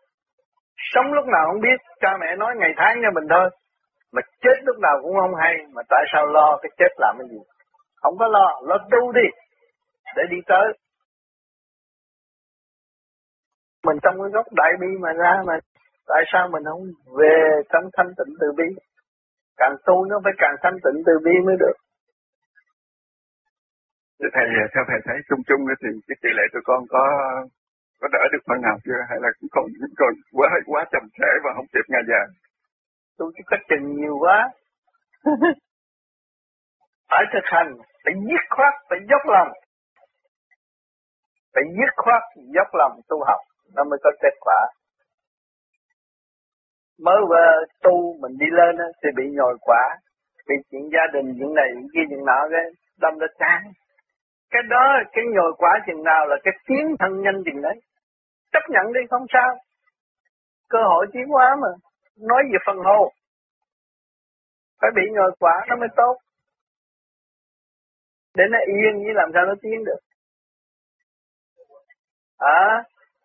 Sống 0.93 1.13
lúc 1.13 1.27
nào 1.27 1.45
không 1.47 1.61
biết, 1.61 1.79
cha 2.01 2.11
mẹ 2.21 2.37
nói 2.37 2.55
ngày 2.59 2.73
tháng 2.77 2.97
cho 3.03 3.11
mình 3.15 3.27
thôi. 3.31 3.51
Mà 4.13 4.21
chết 4.43 4.57
lúc 4.65 4.77
nào 4.79 4.97
cũng 5.03 5.15
không 5.21 5.35
hay, 5.43 5.55
mà 5.75 5.83
tại 5.89 6.05
sao 6.13 6.27
lo 6.27 6.59
cái 6.63 6.71
chết 6.79 6.93
làm 6.97 7.17
cái 7.19 7.29
gì? 7.31 7.39
Không 8.03 8.15
có 8.19 8.27
lo, 8.29 8.61
lo 8.63 8.79
tu 8.91 9.13
đi, 9.13 9.29
để 10.17 10.23
đi 10.31 10.37
tới. 10.47 10.67
mình 13.87 13.99
trong 14.03 14.15
cái 14.21 14.31
gốc 14.33 14.47
đại 14.53 14.73
bi 14.81 14.87
mà 15.01 15.13
ra 15.13 15.43
mà 15.47 15.55
tại 16.07 16.23
sao 16.33 16.49
mình 16.53 16.65
không 16.65 16.83
về 17.19 17.37
trong 17.73 17.85
thanh 17.97 18.11
tịnh 18.19 18.35
từ 18.41 18.47
bi 18.57 18.65
càng 19.57 19.75
tu 19.87 20.05
nó 20.05 20.21
phải 20.25 20.33
càng 20.39 20.55
thanh 20.63 20.77
tịnh 20.85 21.03
từ 21.07 21.13
bi 21.25 21.33
mới 21.47 21.57
được 21.61 21.77
thầy 24.35 24.47
theo 24.75 24.85
thầy 24.89 25.01
thấy 25.07 25.17
chung 25.29 25.43
chung 25.49 25.61
thì 25.83 25.89
cái 26.09 26.17
tỷ 26.23 26.31
lệ 26.39 26.45
tụi 26.53 26.63
con 26.65 26.81
có 26.89 27.05
có 28.01 28.09
đỡ 28.13 28.23
được 28.33 28.43
phần 28.49 28.61
nào 28.67 28.77
chưa? 28.85 29.01
Hay 29.09 29.19
là 29.25 29.29
cũng 29.39 29.51
còn 29.55 29.65
còn 30.01 30.15
quá 30.33 30.49
quá 30.67 30.85
chậm 30.93 31.03
trễ 31.19 31.31
và 31.45 31.51
không 31.57 31.67
kịp 31.73 31.87
ngày 31.89 32.03
già 32.09 32.23
tôi 33.19 33.33
cứ 33.37 33.43
có 33.47 33.57
chừng 33.69 33.97
nhiều 33.97 34.17
quá. 34.21 34.51
Phải 37.11 37.25
thực 37.33 37.45
hành, 37.45 37.73
phải 38.05 38.15
dứt 38.29 38.45
khoát, 38.51 38.75
phải 38.91 38.99
dốc 39.11 39.23
lòng. 39.27 39.53
Phải 41.55 41.65
dứt 41.77 41.93
khoát, 41.97 42.23
dốc 42.55 42.67
lòng 42.73 43.01
tu 43.09 43.25
học, 43.27 43.41
nó 43.75 43.85
mới 43.85 43.99
có 44.03 44.11
kết 44.23 44.35
quả. 44.41 44.61
Mới 47.05 47.21
về 47.31 47.47
tu 47.83 48.17
mình 48.21 48.33
đi 48.39 48.47
lên 48.51 48.77
thì 49.03 49.09
bị 49.17 49.25
nhồi 49.33 49.57
quả 49.61 49.97
vì 50.49 50.55
chuyện 50.71 50.83
gia 50.93 51.07
đình 51.13 51.33
những 51.37 51.55
này 51.55 51.69
những 51.75 51.89
kia 51.95 52.07
những 52.11 52.25
nọ 52.25 52.49
cái, 52.51 52.65
đâm 53.01 53.19
ra 53.19 53.27
chán 53.39 53.73
cái 54.53 54.63
đó, 54.71 54.85
cái 55.13 55.25
nhồi 55.35 55.53
quả 55.59 55.73
chừng 55.87 56.03
nào 56.05 56.27
là 56.27 56.37
cái 56.45 56.55
tiến 56.67 56.97
thân 56.99 57.23
nhanh 57.23 57.43
chừng 57.45 57.63
đấy. 57.63 57.81
Chấp 58.53 58.65
nhận 58.69 58.93
đi, 58.93 59.01
không 59.11 59.27
sao. 59.33 59.51
Cơ 60.69 60.79
hội 60.83 61.07
tiến 61.13 61.29
hóa 61.29 61.57
mà. 61.63 61.69
Nói 62.29 62.43
về 62.53 62.59
phần 62.67 62.77
hồn. 62.77 63.13
Phải 64.81 64.91
bị 64.97 65.03
nhồi 65.13 65.33
quả 65.41 65.53
nó 65.69 65.77
mới 65.77 65.89
tốt. 65.97 66.17
Để 68.37 68.45
nó 68.51 68.59
yên 68.59 69.03
như 69.03 69.11
làm 69.15 69.31
sao 69.35 69.47
nó 69.47 69.55
tiến 69.63 69.85
được. 69.85 70.01
À 72.39 72.83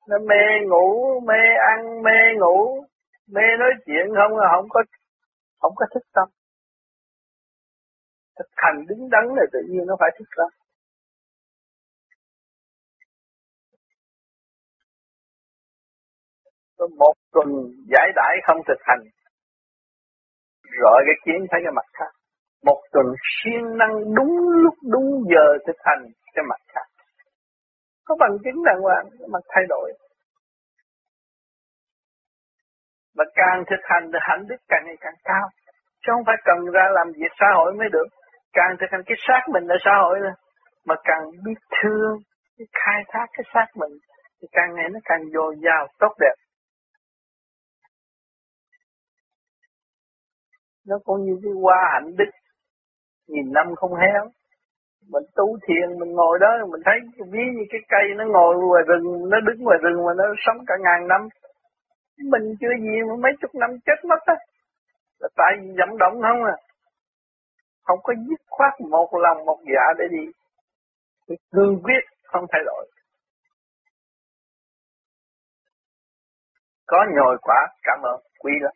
nó 0.08 0.18
mê 0.18 0.44
ngủ, 0.68 1.20
mê 1.20 1.42
ăn, 1.74 2.04
mê 2.04 2.18
ngủ. 2.40 2.86
Mê 3.28 3.42
nói 3.60 3.72
chuyện 3.86 4.06
không 4.16 4.38
là 4.38 4.48
không 4.56 4.66
có 4.70 4.84
không 5.60 5.74
có 5.76 5.86
thức 5.94 6.04
tâm. 6.14 6.30
Thực 8.40 8.48
hành 8.56 8.86
đứng 8.88 9.10
đắn 9.10 9.24
là 9.36 9.44
tự 9.54 9.60
nhiên 9.70 9.86
nó 9.88 9.96
phải 10.00 10.10
thức 10.20 10.26
tâm. 10.38 10.48
Có 16.78 16.88
một 16.98 17.14
tuần 17.34 17.48
giải 17.94 18.08
đãi 18.16 18.36
không 18.48 18.58
thực 18.68 18.82
hành. 18.88 19.00
Rồi 20.82 21.00
cái 21.06 21.16
kiến 21.26 21.48
thấy 21.52 21.62
cái 21.64 21.72
mặt 21.76 21.86
khác. 21.94 22.12
Một 22.66 22.82
tuần 22.92 23.06
siêng 23.36 23.78
năng 23.78 23.94
đúng 24.16 24.34
lúc, 24.64 24.74
đúng 24.92 25.24
giờ 25.32 25.46
thực 25.68 25.76
hành 25.86 26.04
cái 26.34 26.44
mặt 26.50 26.62
khác. 26.74 26.88
Có 28.06 28.16
bằng 28.20 28.38
chứng 28.44 28.64
đàng 28.66 28.82
hoàng, 28.82 29.06
cái 29.20 29.28
mặt 29.34 29.44
thay 29.50 29.64
đổi. 29.70 29.94
Và 33.18 33.26
càng 33.36 33.64
thực 33.70 33.82
hành 33.84 34.10
thì 34.14 34.20
hạnh 34.22 34.44
đức 34.48 34.62
càng 34.68 34.84
ngày 34.86 34.98
càng 35.00 35.18
cao. 35.24 35.48
Chứ 36.02 36.12
không 36.14 36.26
phải 36.26 36.36
cần 36.46 36.58
ra 36.74 36.86
làm 36.92 37.08
việc 37.08 37.32
xã 37.40 37.46
hội 37.56 37.74
mới 37.74 37.90
được. 37.92 38.08
Càng 38.54 38.76
thực 38.80 38.88
hành 38.92 39.02
cái 39.06 39.18
xác 39.28 39.42
mình 39.54 39.64
là 39.68 39.76
xã 39.86 39.92
hội 40.02 40.20
là 40.20 40.34
mà 40.86 40.96
càng 41.04 41.24
biết 41.46 41.60
thương, 41.76 42.14
cái 42.58 42.68
khai 42.74 43.02
thác 43.08 43.28
cái 43.34 43.44
xác 43.54 43.68
mình, 43.76 43.92
thì 44.42 44.48
càng 44.52 44.76
ngày 44.76 44.90
nó 44.94 45.00
càng 45.06 45.22
dồi 45.34 45.56
dào, 45.66 45.88
tốt 46.00 46.14
đẹp. 46.20 46.36
Nó 50.88 50.98
cũng 51.06 51.26
như 51.26 51.40
cái 51.44 51.52
hoa 51.62 51.80
hạnh 51.94 52.16
đức. 52.18 52.32
Nghìn 53.28 53.54
năm 53.54 53.76
không 53.76 53.96
héo. 53.96 54.24
Mình 55.12 55.24
tu 55.36 55.58
thiền, 55.68 56.00
mình 56.00 56.12
ngồi 56.12 56.40
đó, 56.40 56.52
mình 56.72 56.82
thấy 56.86 56.96
ví 57.32 57.44
như 57.56 57.64
cái 57.70 57.82
cây 57.90 58.06
nó 58.18 58.26
ngồi 58.26 58.56
ngoài 58.56 58.84
rừng, 58.88 59.30
nó 59.30 59.38
đứng 59.48 59.64
ngoài 59.64 59.78
rừng 59.82 60.06
mà 60.06 60.14
nó 60.18 60.24
sống 60.46 60.58
cả 60.68 60.76
ngàn 60.84 61.08
năm. 61.08 61.22
Mình 62.32 62.56
chưa 62.60 62.74
gì 62.82 62.96
mà 63.10 63.16
mấy 63.24 63.32
chục 63.42 63.52
năm 63.56 63.70
chết 63.86 64.00
mất 64.10 64.22
á. 64.26 64.36
Là 65.20 65.30
tại 65.36 65.52
vì 65.62 65.68
vận 65.80 65.98
động 65.98 66.14
không 66.22 66.44
à. 66.44 66.56
Không 67.84 68.00
có 68.04 68.14
dứt 68.30 68.42
khoát 68.50 68.74
một 68.90 69.10
lòng 69.14 69.46
một 69.46 69.60
dạ 69.66 69.86
để 69.98 70.06
đi. 70.12 70.32
Cái 71.28 71.38
cương 71.52 71.84
quyết 71.84 72.04
không 72.24 72.46
thay 72.52 72.62
đổi. 72.66 72.92
Có 76.88 77.06
nhồi 77.16 77.38
quả, 77.42 77.68
cảm 77.84 78.00
ơn. 78.04 78.22
Quý 78.40 78.52
lắm 78.62 78.74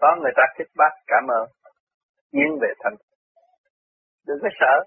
có 0.00 0.16
người 0.22 0.32
ta 0.36 0.42
thích 0.58 0.68
bác, 0.76 0.90
cảm 1.06 1.26
ơn. 1.28 1.48
Tiến 2.32 2.58
về 2.60 2.68
thành 2.80 2.94
đừng 4.26 4.38
có 4.42 4.48
sợ. 4.60 4.84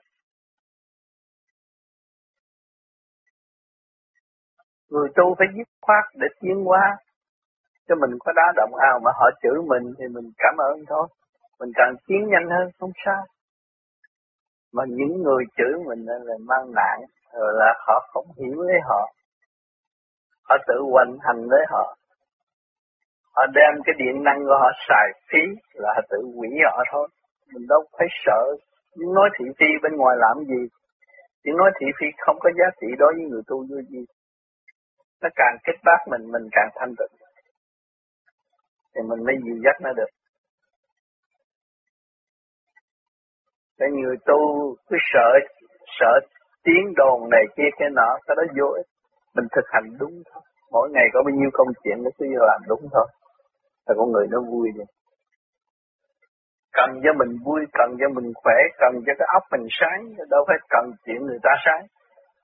Người 4.90 5.10
tu 5.16 5.36
phải 5.38 5.48
dứt 5.58 5.68
khoát 5.82 6.04
để 6.16 6.28
tiến 6.40 6.68
qua 6.68 6.98
cho 7.88 7.96
mình 7.96 8.18
có 8.20 8.32
đá 8.36 8.54
động 8.56 8.76
ao 8.76 9.00
mà 9.04 9.12
họ 9.16 9.30
chửi 9.42 9.62
mình 9.68 9.94
thì 9.98 10.06
mình 10.08 10.32
cảm 10.38 10.56
ơn 10.58 10.86
thôi. 10.88 11.08
Mình 11.60 11.70
càng 11.76 11.96
tiến 12.08 12.28
nhanh 12.28 12.50
hơn, 12.50 12.72
không 12.80 12.92
sao. 13.06 13.26
Mà 14.74 14.84
những 14.88 15.22
người 15.24 15.44
chửi 15.58 15.74
mình 15.88 16.06
là 16.06 16.36
mang 16.40 16.72
nạn 16.76 17.00
rồi 17.34 17.54
là 17.56 17.74
họ 17.88 18.08
không 18.14 18.26
hiểu 18.38 18.62
lấy 18.62 18.80
họ. 18.84 19.14
Họ 20.44 20.56
tự 20.68 20.76
hoành 20.92 21.18
hành 21.22 21.46
lấy 21.50 21.66
họ 21.70 21.96
họ 23.36 23.44
đem 23.54 23.74
cái 23.86 23.96
điện 23.98 24.24
năng 24.24 24.40
của 24.48 24.58
họ 24.62 24.70
xài 24.88 25.08
phí 25.30 25.44
là 25.74 25.94
họ 25.96 26.02
tự 26.10 26.18
hủy 26.36 26.50
họ 26.72 26.84
thôi. 26.92 27.08
Mình 27.54 27.68
đâu 27.68 27.84
phải 27.98 28.08
sợ 28.26 28.42
những 28.96 29.14
nói 29.14 29.30
thị 29.40 29.46
phi 29.60 29.66
bên 29.84 29.96
ngoài 29.98 30.16
làm 30.20 30.38
gì. 30.46 30.62
Những 31.44 31.58
nói 31.58 31.72
thị 31.80 31.88
phi 32.00 32.08
không 32.18 32.38
có 32.40 32.50
giá 32.58 32.66
trị 32.82 32.88
đối 32.98 33.14
với 33.14 33.26
người 33.30 33.42
tu 33.48 33.58
vô 33.70 33.78
gì. 33.90 34.06
Nó 35.22 35.30
càng 35.36 35.58
kết 35.64 35.78
bác 35.84 36.00
mình 36.12 36.32
mình 36.32 36.48
càng 36.52 36.70
thanh 36.76 36.94
tịnh. 37.00 37.18
Thì 38.96 39.02
mình 39.10 39.26
mới 39.26 39.36
dìu 39.46 39.56
dắt 39.66 39.76
nó 39.82 39.94
được. 39.94 40.12
Cái 43.78 43.90
người 43.92 44.16
tu 44.26 44.40
cứ 44.90 44.98
sợ 45.14 45.40
sợ 46.00 46.20
tiếng 46.64 46.94
đồn 46.96 47.30
này 47.30 47.44
kia, 47.58 47.70
cái 47.80 47.90
nọ, 47.90 48.18
cái 48.28 48.36
đó 48.36 48.44
vô 48.58 48.68
ích. 48.68 48.86
Mình 49.36 49.46
thực 49.52 49.66
hành 49.68 49.98
đúng 50.00 50.24
thôi. 50.34 50.44
Mỗi 50.72 50.90
ngày 50.94 51.06
có 51.14 51.24
bao 51.26 51.34
nhiêu 51.36 51.50
công 51.54 51.68
chuyện 51.84 52.04
nó 52.04 52.10
cứ 52.18 52.26
làm 52.30 52.62
đúng 52.68 52.88
thôi 52.92 53.08
là 53.86 53.96
con 53.98 54.12
người 54.12 54.28
nó 54.30 54.40
vui 54.52 54.70
đi. 54.76 54.84
cần 56.74 56.90
cho 57.04 57.14
mình 57.20 57.38
vui, 57.46 57.62
cần 57.74 57.90
cho 58.00 58.08
mình 58.16 58.32
khỏe, 58.36 58.56
cần 58.78 58.94
cho 59.06 59.14
cái 59.20 59.28
óc 59.34 59.44
mình 59.52 59.68
sáng, 59.70 60.02
đâu 60.30 60.46
phải 60.48 60.58
cần 60.70 60.86
chuyện 61.06 61.26
người 61.26 61.40
ta 61.44 61.52
sáng. 61.66 61.86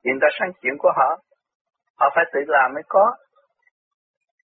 Chuyện 0.04 0.17
ta 0.21 0.28
sáng 0.39 0.52
chuyện 0.62 0.73
của 0.80 0.91
họ. 0.95 1.10
Họ 1.99 2.10
phải 2.15 2.25
tự 2.34 2.39
làm 2.47 2.73
mới 2.73 2.84
có. 2.88 3.15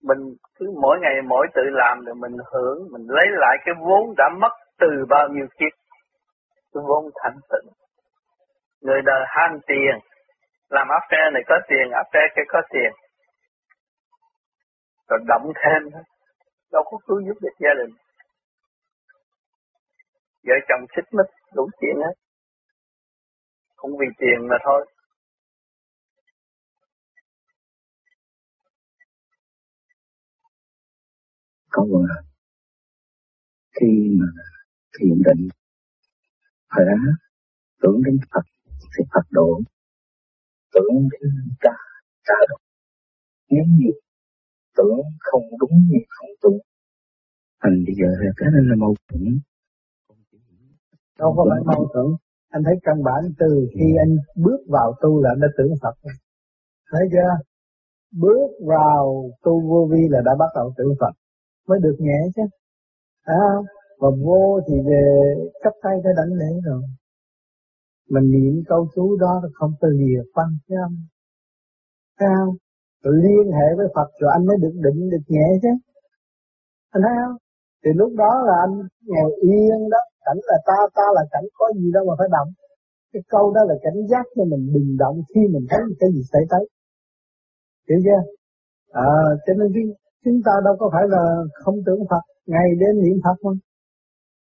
Mình 0.03 0.19
cứ 0.55 0.65
mỗi 0.81 0.97
ngày 1.01 1.13
mỗi 1.27 1.47
tự 1.53 1.61
làm 1.65 2.05
rồi 2.05 2.15
mình 2.15 2.37
hưởng, 2.51 2.77
mình 2.91 3.05
lấy 3.07 3.27
lại 3.31 3.57
cái 3.65 3.75
vốn 3.79 4.13
đã 4.17 4.29
mất 4.41 4.51
từ 4.79 4.87
bao 5.09 5.27
nhiêu 5.27 5.45
kiếp. 5.59 5.73
Cái 6.73 6.83
vốn 6.87 7.03
thanh 7.23 7.39
tịnh. 7.49 7.71
Người 8.81 9.01
đời 9.05 9.23
ham 9.27 9.59
tiền. 9.67 9.95
Làm 10.69 10.87
áp 10.87 11.07
phe 11.11 11.29
này 11.33 11.43
có 11.47 11.55
tiền 11.67 11.91
áp 11.91 12.07
phe 12.13 12.19
kia 12.35 12.43
có 12.47 12.61
tiền. 12.69 12.91
Rồi 15.09 15.19
động 15.27 15.51
thêm 15.55 16.01
đâu 16.71 16.83
có 16.85 16.97
cứu 17.07 17.21
giúp 17.27 17.37
được 17.41 17.55
gia 17.59 17.69
đình. 17.79 17.95
Vợ 20.43 20.53
chồng 20.67 20.85
xích 20.95 21.05
mích, 21.11 21.31
đủ 21.55 21.69
chuyện 21.81 21.95
hết. 22.05 22.15
Cũng 23.75 23.91
vì 23.99 24.05
tiền 24.17 24.47
mà 24.49 24.55
thôi. 24.65 24.91
Có 31.69 31.85
mà 31.91 32.15
khi 33.79 34.17
mà 34.19 34.27
thiền 34.99 35.21
định 35.25 35.47
phải 36.69 36.85
tưởng 37.81 38.01
đến 38.05 38.17
Phật, 38.31 38.41
thì 38.97 39.03
Phật 39.13 39.27
độ 39.29 39.59
tưởng 40.73 41.09
đến 41.11 41.31
ta 41.59 41.71
ta 42.25 42.35
độ 42.49 42.57
nếu 43.49 43.63
như 43.67 43.91
tưởng 44.77 44.99
không 45.19 45.43
đúng 45.59 45.75
như 45.89 45.99
không 46.15 46.29
tu 46.41 46.51
thành 47.65 47.77
bây 47.85 47.95
giờ 47.99 48.09
cái 48.37 48.49
đó 48.53 48.59
là 48.69 48.75
mâu 48.83 48.93
thuẫn. 49.09 49.23
Đâu 51.19 51.33
có 51.37 51.45
phải 51.49 51.61
mâu 51.65 51.87
thuẫn. 51.93 52.05
Anh 52.49 52.63
thấy 52.65 52.75
căn 52.83 53.03
bản 53.03 53.21
từ 53.39 53.67
khi 53.73 53.87
anh 54.03 54.11
bước 54.45 54.59
vào 54.67 54.93
tu 55.01 55.23
là 55.23 55.29
anh 55.33 55.39
đã 55.39 55.47
tưởng 55.57 55.73
Phật. 55.81 55.95
Thấy 56.91 57.03
chưa? 57.11 57.31
Bước 58.21 58.49
vào 58.67 59.29
tu 59.43 59.53
vô 59.69 59.89
vi 59.91 60.01
là 60.09 60.19
đã 60.25 60.31
bắt 60.39 60.49
đầu 60.55 60.73
tưởng 60.77 60.93
Phật. 60.99 61.13
Mới 61.67 61.79
được 61.83 61.95
nhẹ 61.99 62.19
chứ. 62.35 62.41
À, 63.21 63.47
mà 63.99 64.07
vô 64.25 64.59
thì 64.67 64.75
về 64.89 65.03
cấp 65.63 65.73
tay 65.83 65.93
tới 66.03 66.13
đánh 66.17 66.33
lễ 66.41 66.51
rồi. 66.65 66.81
Mình 68.09 68.31
niệm 68.31 68.63
câu 68.67 68.87
chú 68.95 69.17
đó 69.17 69.39
là 69.43 69.49
không 69.53 69.71
có 69.81 69.87
lìa 69.87 70.21
quan 70.33 70.47
chứ 70.67 70.75
không. 70.83 70.95
Rồi 72.19 72.57
liên 73.11 73.45
hệ 73.57 73.67
với 73.77 73.87
Phật 73.95 74.09
rồi 74.19 74.31
anh 74.35 74.45
mới 74.45 74.57
được 74.63 74.75
định 74.85 75.09
được 75.09 75.25
nhẹ 75.27 75.47
chứ 75.61 75.69
anh 76.93 77.01
thấy 77.05 77.13
không 77.21 77.37
thì 77.81 77.91
lúc 78.01 78.11
đó 78.17 78.31
là 78.47 78.55
anh 78.65 78.75
ngồi 79.11 79.31
yên 79.41 79.89
đó 79.93 80.01
cảnh 80.25 80.39
là 80.49 80.57
ta 80.69 80.77
ta 80.97 81.05
là 81.17 81.23
cảnh 81.31 81.47
có 81.57 81.65
gì 81.77 81.91
đâu 81.93 82.03
mà 82.09 82.13
phải 82.19 82.27
động 82.31 82.49
cái 83.13 83.23
câu 83.29 83.53
đó 83.55 83.61
là 83.69 83.75
cảnh 83.83 83.99
giác 84.11 84.25
cho 84.35 84.43
mình 84.51 84.63
đừng 84.73 84.97
động 84.97 85.17
khi 85.29 85.41
mình 85.53 85.65
thấy 85.69 85.79
cái 85.99 86.09
gì 86.13 86.21
xảy 86.33 86.41
tới 86.49 86.63
hiểu 87.89 87.99
chưa 88.05 88.21
À, 88.95 89.11
cho 89.45 89.53
nên 89.53 89.67
chúng 90.25 90.39
ta 90.45 90.51
đâu 90.65 90.75
có 90.79 90.89
phải 90.93 91.03
là 91.07 91.23
không 91.63 91.75
tưởng 91.85 91.99
Phật, 92.09 92.23
ngày 92.45 92.67
đêm 92.79 93.03
niệm 93.03 93.17
Phật 93.23 93.37
mà. 93.45 93.51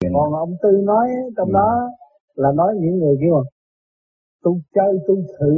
Yeah. 0.01 0.13
Còn 0.15 0.35
ông 0.35 0.53
Tư 0.63 0.71
nói 0.85 1.07
trong 1.37 1.49
yeah. 1.49 1.55
đó 1.55 1.71
là 2.35 2.51
nói 2.55 2.75
những 2.81 2.97
người 2.99 3.17
kia 3.21 3.33
mà 3.37 3.45
tôi 4.43 4.55
chơi 4.75 4.93
tôi 5.07 5.17
thử 5.39 5.53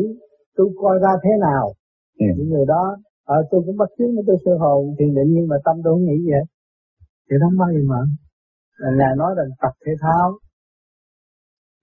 tôi 0.57 0.69
coi 0.83 0.99
ra 0.99 1.13
thế 1.25 1.31
nào 1.41 1.73
yeah. 2.21 2.35
những 2.39 2.51
người 2.51 2.67
đó 2.75 2.83
à, 3.25 3.37
tôi 3.51 3.63
cũng 3.67 3.77
bắt 3.77 3.89
chước 3.99 4.11
tôi 4.27 4.37
sơ 4.45 4.53
hồn 4.63 4.95
thì 4.99 5.05
định 5.17 5.31
nhưng 5.35 5.49
mà 5.49 5.57
tâm 5.65 5.77
tôi 5.85 5.93
không 5.95 6.05
nghĩ 6.05 6.19
vậy 6.31 6.45
thì 7.31 7.37
bao 7.59 7.69
gì 7.73 7.83
mà. 7.93 8.01
Ngài 8.99 9.13
nói 9.17 9.35
rằng 9.37 9.49
tập 9.63 9.75
thể 9.87 9.93
thao. 10.01 10.39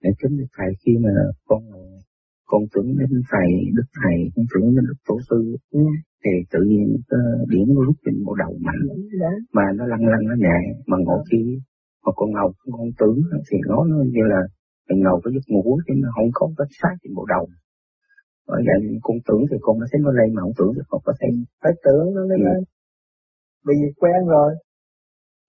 Để 0.02 0.10
kính 0.20 0.46
thầy 0.56 0.70
khi 0.82 0.92
mà 1.04 1.10
con 1.48 1.62
con 2.46 2.62
tưởng 2.74 2.98
đến 2.98 3.10
thầy 3.30 3.48
đức 3.76 3.88
thầy 4.00 4.16
con 4.36 4.44
tưởng 4.54 4.66
đến 4.74 4.84
đức 4.88 4.98
tổ 5.08 5.16
sư 5.30 5.56
ừ. 5.70 5.80
thì 6.24 6.30
tự 6.52 6.60
nhiên 6.70 6.96
cái 7.08 7.20
điểm 7.48 7.66
nó 7.74 7.80
rút 7.86 7.96
trên 8.04 8.14
bộ 8.26 8.34
đầu 8.34 8.52
mạnh. 8.66 8.82
Mà 9.52 9.62
nó 9.76 9.86
lăn 9.86 10.00
lăn 10.12 10.20
nó 10.28 10.34
nhẹ 10.38 10.58
mà 10.86 10.96
ngộ 11.00 11.22
khi 11.30 11.58
mà 12.04 12.12
con 12.16 12.32
ngầu 12.32 12.52
con 12.72 12.88
tưởng 12.98 13.18
thì 13.50 13.58
nó, 13.68 13.84
nó 13.84 13.96
như 13.96 14.24
là 14.32 14.40
mình 14.88 15.02
ngầu 15.02 15.20
có 15.24 15.30
giấc 15.34 15.46
ngủ 15.48 15.78
chứ 15.86 15.94
nó 15.96 16.08
không 16.14 16.30
có 16.34 16.50
cái 16.58 16.66
sát 16.82 16.94
trên 17.02 17.14
bộ 17.14 17.24
đầu 17.24 17.48
bởi 18.48 18.60
vậy 18.66 18.78
con 19.06 19.16
tưởng 19.26 19.42
thì 19.50 19.56
con 19.64 19.74
nó 19.80 19.86
thấy 19.90 20.00
nó 20.04 20.10
lên 20.18 20.28
mà 20.34 20.40
không 20.44 20.56
tưởng 20.58 20.72
thì 20.76 20.82
con 20.90 21.00
có 21.04 21.12
thấy 21.20 21.30
phải 21.62 21.72
tưởng 21.84 22.06
nó 22.16 22.22
lên 22.30 22.40
ừ. 22.40 22.46
lên. 22.48 22.60
Bởi 23.64 23.74
vì 23.80 23.88
quen 24.00 24.20
rồi. 24.34 24.50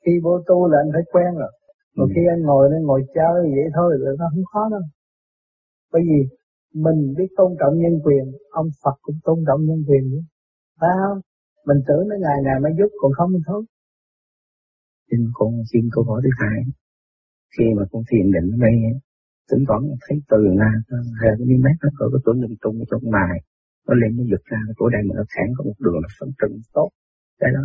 Khi 0.03 0.11
vô 0.23 0.33
tu 0.47 0.57
là 0.71 0.77
anh 0.83 0.91
phải 0.95 1.05
quen 1.13 1.29
rồi. 1.41 1.51
Còn 1.97 2.07
ừ. 2.09 2.11
khi 2.15 2.21
anh 2.33 2.41
ngồi 2.49 2.63
lên 2.71 2.81
ngồi 2.89 3.01
chơi 3.15 3.35
vậy 3.55 3.67
thôi 3.77 3.89
là 3.99 4.11
nó 4.19 4.25
không 4.31 4.45
khó 4.51 4.63
đâu. 4.71 4.85
Bởi 5.93 6.01
vì 6.09 6.19
mình 6.85 6.99
biết 7.17 7.29
tôn 7.37 7.49
trọng 7.59 7.75
nhân 7.81 7.95
quyền 8.05 8.25
ông 8.61 8.69
Phật 8.83 8.97
cũng 9.05 9.17
tôn 9.25 9.37
trọng 9.47 9.61
nhân 9.67 9.79
quyền 9.87 10.03
nữa. 10.11 10.23
Phải 10.79 10.93
không? 11.01 11.19
Mình 11.67 11.79
tưởng 11.87 12.03
nó 12.09 12.15
ngày 12.25 12.39
nào 12.47 12.57
mới 12.63 12.71
giúp 12.77 12.89
còn 13.01 13.11
không 13.17 13.31
thôi. 13.47 13.61
Xin 15.11 15.19
con 15.33 15.51
xin 15.71 15.83
câu 15.93 16.03
hỏi 16.03 16.21
thứ 16.23 16.29
hai. 16.41 16.57
Khi 17.53 17.65
mà 17.77 17.83
con 17.91 18.01
thiền 18.09 18.25
định 18.35 18.47
ở 18.55 18.57
đây 18.65 18.75
thỉnh 19.49 19.63
thoảng 19.67 19.83
thấy 20.03 20.17
từ 20.31 20.39
ra 20.61 20.71
cái 21.21 21.45
miếng 21.49 21.61
mát 21.65 21.77
nó 21.83 21.89
có 21.97 22.05
cái 22.11 22.21
tuổi 22.25 22.35
linh 22.41 22.57
tung 22.63 22.77
trong 22.91 23.03
mài 23.15 23.35
nó 23.87 23.93
lên 24.01 24.11
nó 24.17 24.23
giật 24.31 24.43
ra 24.51 24.59
chỗ 24.77 24.85
đây 24.95 25.01
mà 25.07 25.13
nó 25.19 25.23
thẳng 25.33 25.49
có 25.57 25.61
một 25.67 25.77
đường 25.83 25.99
nó 26.03 26.09
phân 26.19 26.29
trừng 26.39 26.55
tốt 26.77 26.89
cái 27.41 27.49
đó 27.55 27.61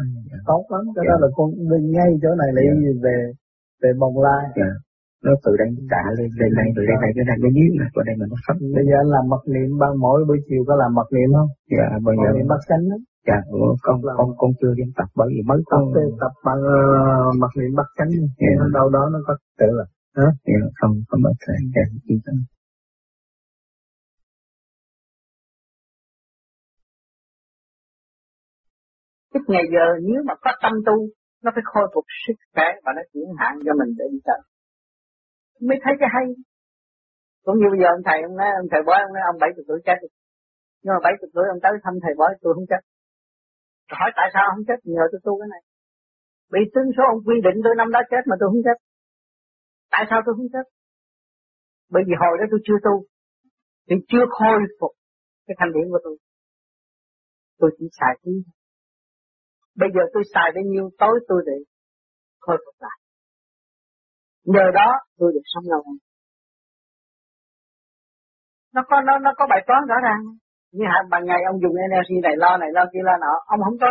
tốt 0.51 0.65
lắm 0.75 0.85
cái 0.95 1.05
yeah. 1.05 1.11
đó 1.11 1.17
dạ. 1.17 1.23
là 1.23 1.29
con 1.37 1.49
đi 1.71 1.79
ngay 1.95 2.11
chỗ 2.23 2.31
này 2.41 2.51
lại 2.57 2.65
yeah. 2.65 2.97
về 3.05 3.17
về 3.83 3.91
bồng 4.01 4.17
lai 4.27 4.45
yeah. 4.63 4.75
nó 5.25 5.33
từ 5.45 5.53
đây 5.61 5.69
trả 5.93 6.05
lên 6.19 6.31
lên 6.41 6.51
đây 6.59 6.69
từ 6.77 6.83
đây 6.91 6.97
đây 7.05 7.11
cái 7.17 7.25
này 7.31 7.37
cái 7.43 7.53
dưới 7.57 7.69
này 7.81 7.89
chỗ 7.95 8.01
đây 8.09 8.15
mà 8.21 8.27
nó 8.33 8.37
phân 8.47 8.57
bây 8.77 8.85
giờ 8.89 8.95
anh 9.03 9.11
làm 9.17 9.25
mật 9.33 9.43
niệm 9.55 9.69
ban 9.81 9.93
mỗi 10.05 10.19
buổi 10.29 10.39
chiều 10.49 10.63
có 10.69 10.75
làm 10.83 10.91
mật 10.99 11.09
niệm 11.17 11.29
không 11.37 11.51
dạ 11.77 11.89
bây 12.07 12.17
giờ 12.23 12.29
niệm 12.37 12.49
bắt 12.53 12.61
sánh 12.69 12.85
đó 12.91 12.99
dạ 13.29 13.39
con 13.87 13.97
con 14.19 14.29
con 14.41 14.51
chưa 14.61 14.73
dám 14.79 14.91
tập 14.99 15.09
bởi 15.19 15.29
vì 15.35 15.41
mới 15.51 15.61
con 15.73 15.83
tập 16.23 16.33
bằng 16.47 16.61
uh, 16.75 17.33
mật 17.43 17.53
niệm 17.61 17.73
bắt 17.81 17.89
sánh 17.99 18.11
yeah. 18.45 18.55
nó 18.61 18.67
đâu 18.79 18.87
đó 18.97 19.03
nó 19.13 19.19
có 19.27 19.33
tự 19.61 19.71
là 19.79 19.87
Hả? 20.17 20.27
Dạ, 20.47 20.61
không, 20.81 20.95
có 21.09 21.19
bất 21.25 21.37
thể, 21.45 21.55
dạ, 21.75 21.85
gì 22.09 22.17
tâm. 22.27 22.37
Tức 29.33 29.41
ngày 29.49 29.65
giờ 29.75 29.85
nếu 30.09 30.21
mà 30.29 30.35
có 30.45 30.51
tâm 30.63 30.73
tu, 30.87 30.97
nó 31.45 31.51
phải 31.55 31.65
khôi 31.71 31.87
phục 31.95 32.05
sức 32.27 32.37
khỏe 32.55 32.67
và 32.85 32.91
nó 32.97 33.03
chuyển 33.13 33.29
hạn 33.41 33.55
cho 33.67 33.73
mình 33.81 33.91
để 33.99 34.05
đi 34.13 34.21
tới. 34.29 34.41
Mới 35.69 35.79
thấy 35.85 35.95
cái 36.01 36.09
hay. 36.15 36.27
Cũng 37.45 37.57
như 37.61 37.67
bây 37.73 37.79
giờ 37.83 37.89
ông 37.97 38.05
thầy, 38.09 38.19
ông 38.29 38.37
nói, 38.41 38.49
ông 38.63 38.69
thầy 38.73 38.83
bói, 38.89 38.99
ông 39.07 39.13
nói 39.15 39.23
ông 39.33 39.39
70 39.43 39.65
tuổi 39.69 39.81
chết. 39.87 39.99
Nhưng 40.83 40.93
mà 40.95 41.01
70 41.07 41.31
tuổi 41.35 41.45
ông 41.55 41.61
tới 41.65 41.73
thăm 41.85 41.95
thầy 42.05 42.15
bói, 42.21 42.33
tôi 42.43 42.51
không 42.57 42.69
chết. 42.71 42.83
Tôi 43.89 43.97
hỏi 44.01 44.11
tại 44.19 44.29
sao 44.35 44.45
không 44.51 44.65
chết, 44.69 44.79
nhờ 44.95 45.05
tôi 45.13 45.21
tu 45.27 45.33
cái 45.41 45.49
này. 45.55 45.63
Bị 46.55 46.61
tướng 46.73 46.89
số 46.97 47.03
ông 47.13 47.21
quy 47.27 47.37
định 47.47 47.59
tôi 47.65 47.75
năm 47.81 47.89
đó 47.97 48.01
chết 48.11 48.23
mà 48.31 48.37
tôi 48.41 48.49
không 48.53 48.65
chết. 48.67 48.79
Tại 49.91 50.05
sao 50.11 50.21
tôi 50.27 50.35
không 50.37 50.51
chết? 50.53 50.67
Bởi 51.91 52.03
vì 52.07 52.15
hồi 52.21 52.39
đó 52.39 52.45
tôi 52.51 52.61
chưa 52.67 52.79
tu. 52.85 52.95
Thì 53.89 53.97
chưa 54.09 54.25
khôi 54.31 54.59
phục 54.81 54.93
cái 55.47 55.55
thanh 55.59 55.73
điển 55.75 55.87
của 55.91 56.01
tôi. 56.05 56.17
Tôi 57.59 57.71
chỉ 57.79 57.85
xài 58.01 58.15
tí. 58.23 58.33
Bây 59.77 59.89
giờ 59.95 60.01
tôi 60.15 60.23
xài 60.35 60.49
bao 60.55 60.65
nhiêu 60.73 60.91
tối 60.99 61.21
tôi 61.29 61.43
để 61.47 61.59
khôi 62.41 62.57
phục 62.65 62.75
lại. 62.85 62.99
Nhờ 64.45 64.67
đó 64.75 64.89
tôi 65.19 65.33
được 65.35 65.47
sống 65.55 65.65
lâu 65.73 65.83
hơn. 65.87 65.97
Nó 68.75 68.83
có 68.89 68.97
nó 69.07 69.19
nó 69.19 69.31
có 69.37 69.47
bài 69.51 69.61
toán 69.67 69.81
rõ 69.89 69.95
ràng. 70.03 70.21
Như 70.73 70.85
hạn 70.93 71.05
bằng 71.11 71.25
ngày 71.25 71.41
ông 71.51 71.61
dùng 71.63 71.77
energy 71.87 72.17
này 72.23 72.33
lo 72.37 72.57
này 72.57 72.69
lo 72.73 72.85
kia 72.93 73.03
lo 73.03 73.17
nọ, 73.25 73.33
ông 73.47 73.61
không 73.65 73.79
có 73.81 73.87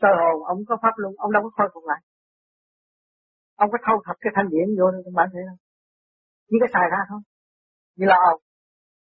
sơ 0.00 0.08
hồn, 0.20 0.44
ông 0.44 0.58
có 0.68 0.76
pháp 0.82 0.94
luôn, 0.96 1.12
ông 1.18 1.32
đâu 1.32 1.42
có 1.42 1.50
khôi 1.56 1.68
phục 1.74 1.84
lại. 1.90 2.00
Ông 3.62 3.68
có 3.72 3.78
thâu 3.86 3.96
thập 4.06 4.16
cái 4.20 4.32
thanh 4.36 4.48
điển 4.52 4.66
vô 4.78 4.86
trong 5.04 5.14
bản 5.18 5.28
thể 5.32 5.42
không? 5.48 5.60
Chỉ 6.48 6.56
có 6.62 6.66
xài 6.74 6.86
ra 6.92 7.00
thôi. 7.10 7.20
Như 7.98 8.06
là 8.12 8.16
ông. 8.30 8.40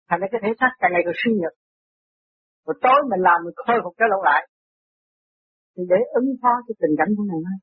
Thành 0.09 0.21
ra 0.21 0.27
cái 0.33 0.41
thể 0.45 0.51
xác 0.61 0.73
càng 0.81 0.93
ngày 0.93 1.03
càng 1.07 1.19
suy 1.21 1.33
nhược. 1.41 1.55
Rồi 2.67 2.77
tối 2.85 2.99
mình 3.11 3.23
làm 3.29 3.39
mình 3.45 3.55
khôi 3.57 3.79
phục 3.85 3.95
cái 3.99 4.09
lỗ 4.13 4.19
lại. 4.31 4.43
Thì 5.75 5.83
để 5.93 5.99
ứng 6.21 6.29
phó 6.43 6.53
cái 6.67 6.75
tình 6.83 6.95
cảnh 6.99 7.11
của 7.17 7.25
ngày 7.29 7.41
mai. 7.47 7.59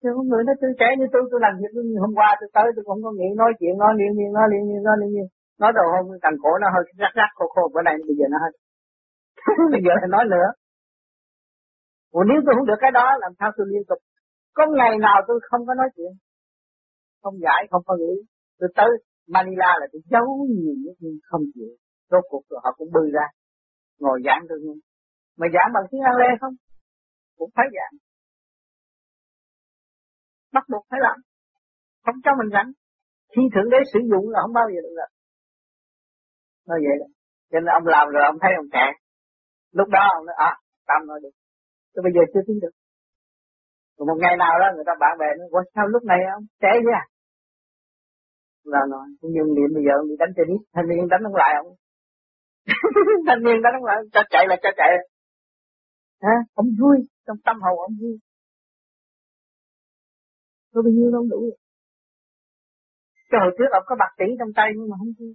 Chứ 0.00 0.08
có 0.16 0.22
người 0.28 0.42
nó 0.46 0.52
tôi 0.60 0.70
trẻ 0.80 0.88
như 0.98 1.06
tôi, 1.12 1.22
tôi 1.30 1.40
làm 1.46 1.52
việc 1.60 1.72
hôm 2.04 2.12
qua 2.18 2.28
tôi 2.40 2.48
tới 2.56 2.66
tôi 2.74 2.84
không 2.88 3.00
có 3.04 3.10
nghĩ 3.18 3.28
nói 3.42 3.50
chuyện, 3.58 3.74
nói 3.82 3.92
liên 3.98 4.12
miên, 4.18 4.30
nói 4.36 4.46
liên 4.52 4.62
miên, 4.68 4.80
nói 4.88 4.96
liên 5.00 5.10
miên. 5.14 5.26
Nói 5.62 5.70
đầu 5.78 5.86
hôm 5.94 6.04
cằn 6.24 6.34
cổ 6.42 6.50
nó 6.62 6.66
hơi 6.74 6.84
rắc 7.02 7.12
rắc 7.20 7.30
khô 7.36 7.44
khô 7.54 7.62
bữa 7.74 7.82
nay 7.86 7.94
bây 8.08 8.16
giờ 8.18 8.26
nó 8.32 8.38
hơi. 8.44 8.52
bây 9.74 9.80
giờ 9.84 9.92
lại 10.00 10.08
nói 10.14 10.24
nữa. 10.34 10.48
Ủa 12.16 12.24
nếu 12.30 12.38
tôi 12.44 12.54
không 12.56 12.68
được 12.70 12.80
cái 12.84 12.92
đó 12.98 13.06
làm 13.22 13.32
sao 13.38 13.48
tôi 13.56 13.66
liên 13.72 13.82
tục 13.88 13.98
có 14.56 14.62
ngày 14.78 14.98
nào 15.06 15.18
tôi 15.28 15.40
không 15.48 15.66
có 15.66 15.74
nói 15.74 15.88
chuyện. 15.96 16.12
Không 17.22 17.36
giải, 17.44 17.60
không 17.70 17.82
có 17.86 17.96
nghĩ. 17.96 18.14
Tôi 18.58 18.68
tới 18.74 18.90
Manila 19.28 19.70
là 19.80 19.86
tôi 19.92 20.02
giấu 20.12 20.26
nhiều 20.58 20.74
nhất 20.84 20.96
nhưng 20.98 21.18
không 21.28 21.42
chịu. 21.54 21.72
Rốt 22.10 22.24
cuộc 22.30 22.44
rồi 22.48 22.60
họ 22.64 22.70
cũng 22.78 22.90
bư 22.94 23.00
ra. 23.12 23.26
Ngồi 23.98 24.20
giảng 24.26 24.42
tôi 24.48 24.58
nghe 24.62 24.74
Mà 25.38 25.46
giảng 25.54 25.70
bằng 25.74 25.84
tiếng 25.90 26.00
Anh 26.00 26.38
không? 26.40 26.54
Cũng 27.38 27.50
phải 27.56 27.66
giảng. 27.76 27.94
Bắt 30.52 30.64
buộc 30.70 30.84
phải 30.90 31.00
làm. 31.02 31.16
Không 32.04 32.14
cho 32.24 32.30
mình 32.38 32.50
rảnh. 32.52 32.70
Khi 33.32 33.42
Thượng 33.54 33.70
Đế 33.72 33.80
sử 33.92 34.00
dụng 34.10 34.26
là 34.32 34.38
không 34.42 34.52
bao 34.52 34.66
giờ 34.72 34.80
được 34.84 34.94
rồi. 35.00 35.10
Nói 36.68 36.78
vậy 36.86 36.96
đó. 37.00 37.08
Cho 37.50 37.58
nên 37.60 37.70
ông 37.78 37.86
làm 37.94 38.04
rồi 38.14 38.22
ông 38.30 38.38
thấy 38.42 38.52
ông 38.62 38.70
kẹt. 38.74 38.94
Lúc 39.78 39.88
đó 39.96 40.02
ông 40.16 40.26
nói, 40.26 40.36
à, 40.38 40.52
tâm 40.88 41.00
nói 41.08 41.18
được. 41.22 41.34
Tôi 41.92 42.02
bây 42.06 42.12
giờ 42.16 42.22
chưa 42.32 42.42
tin 42.46 42.56
được. 42.62 42.74
Rồi 44.00 44.06
một 44.10 44.18
ngày 44.22 44.34
nào 44.42 44.54
đó 44.60 44.66
người 44.74 44.86
ta 44.88 44.94
bạn 45.02 45.12
bè 45.20 45.26
nói, 45.38 45.64
sao 45.74 45.84
lúc 45.94 46.02
này 46.10 46.20
ông 46.36 46.44
trẻ 46.62 46.72
vậy 46.84 46.94
à? 47.02 47.04
Là 48.72 48.82
nói, 48.92 49.06
cũng 49.20 49.32
dùng 49.36 49.50
niệm 49.56 49.70
bây 49.74 49.82
giờ 49.86 49.92
ông 50.00 50.08
đi 50.10 50.16
đánh 50.22 50.32
tennis, 50.36 50.62
thanh 50.74 50.88
niên 50.88 51.08
đánh 51.12 51.22
ông 51.28 51.36
lại 51.42 51.52
ông. 51.62 51.68
thanh 53.28 53.42
niên 53.44 53.58
đánh 53.64 53.74
ông 53.78 53.86
lại, 53.90 53.98
cho 54.14 54.20
chạy 54.32 54.44
là 54.50 54.56
cho 54.62 54.70
chạy. 54.80 54.90
Hả? 56.24 56.36
Ông 56.60 56.68
vui, 56.80 56.96
trong 57.26 57.38
tâm 57.46 57.56
hồn 57.64 57.76
ông 57.88 57.96
vui. 58.00 58.14
Có 60.72 60.82
bao 60.84 60.92
nhiêu 60.96 61.10
đâu 61.16 61.24
đủ. 61.32 61.42
Cho 63.30 63.36
hồi 63.42 63.52
trước 63.58 63.70
ông 63.78 63.84
có 63.86 63.94
bạc 64.02 64.12
tỷ 64.18 64.28
trong 64.38 64.52
tay 64.56 64.68
nhưng 64.76 64.88
mà 64.90 64.96
không 65.00 65.12
vui. 65.18 65.32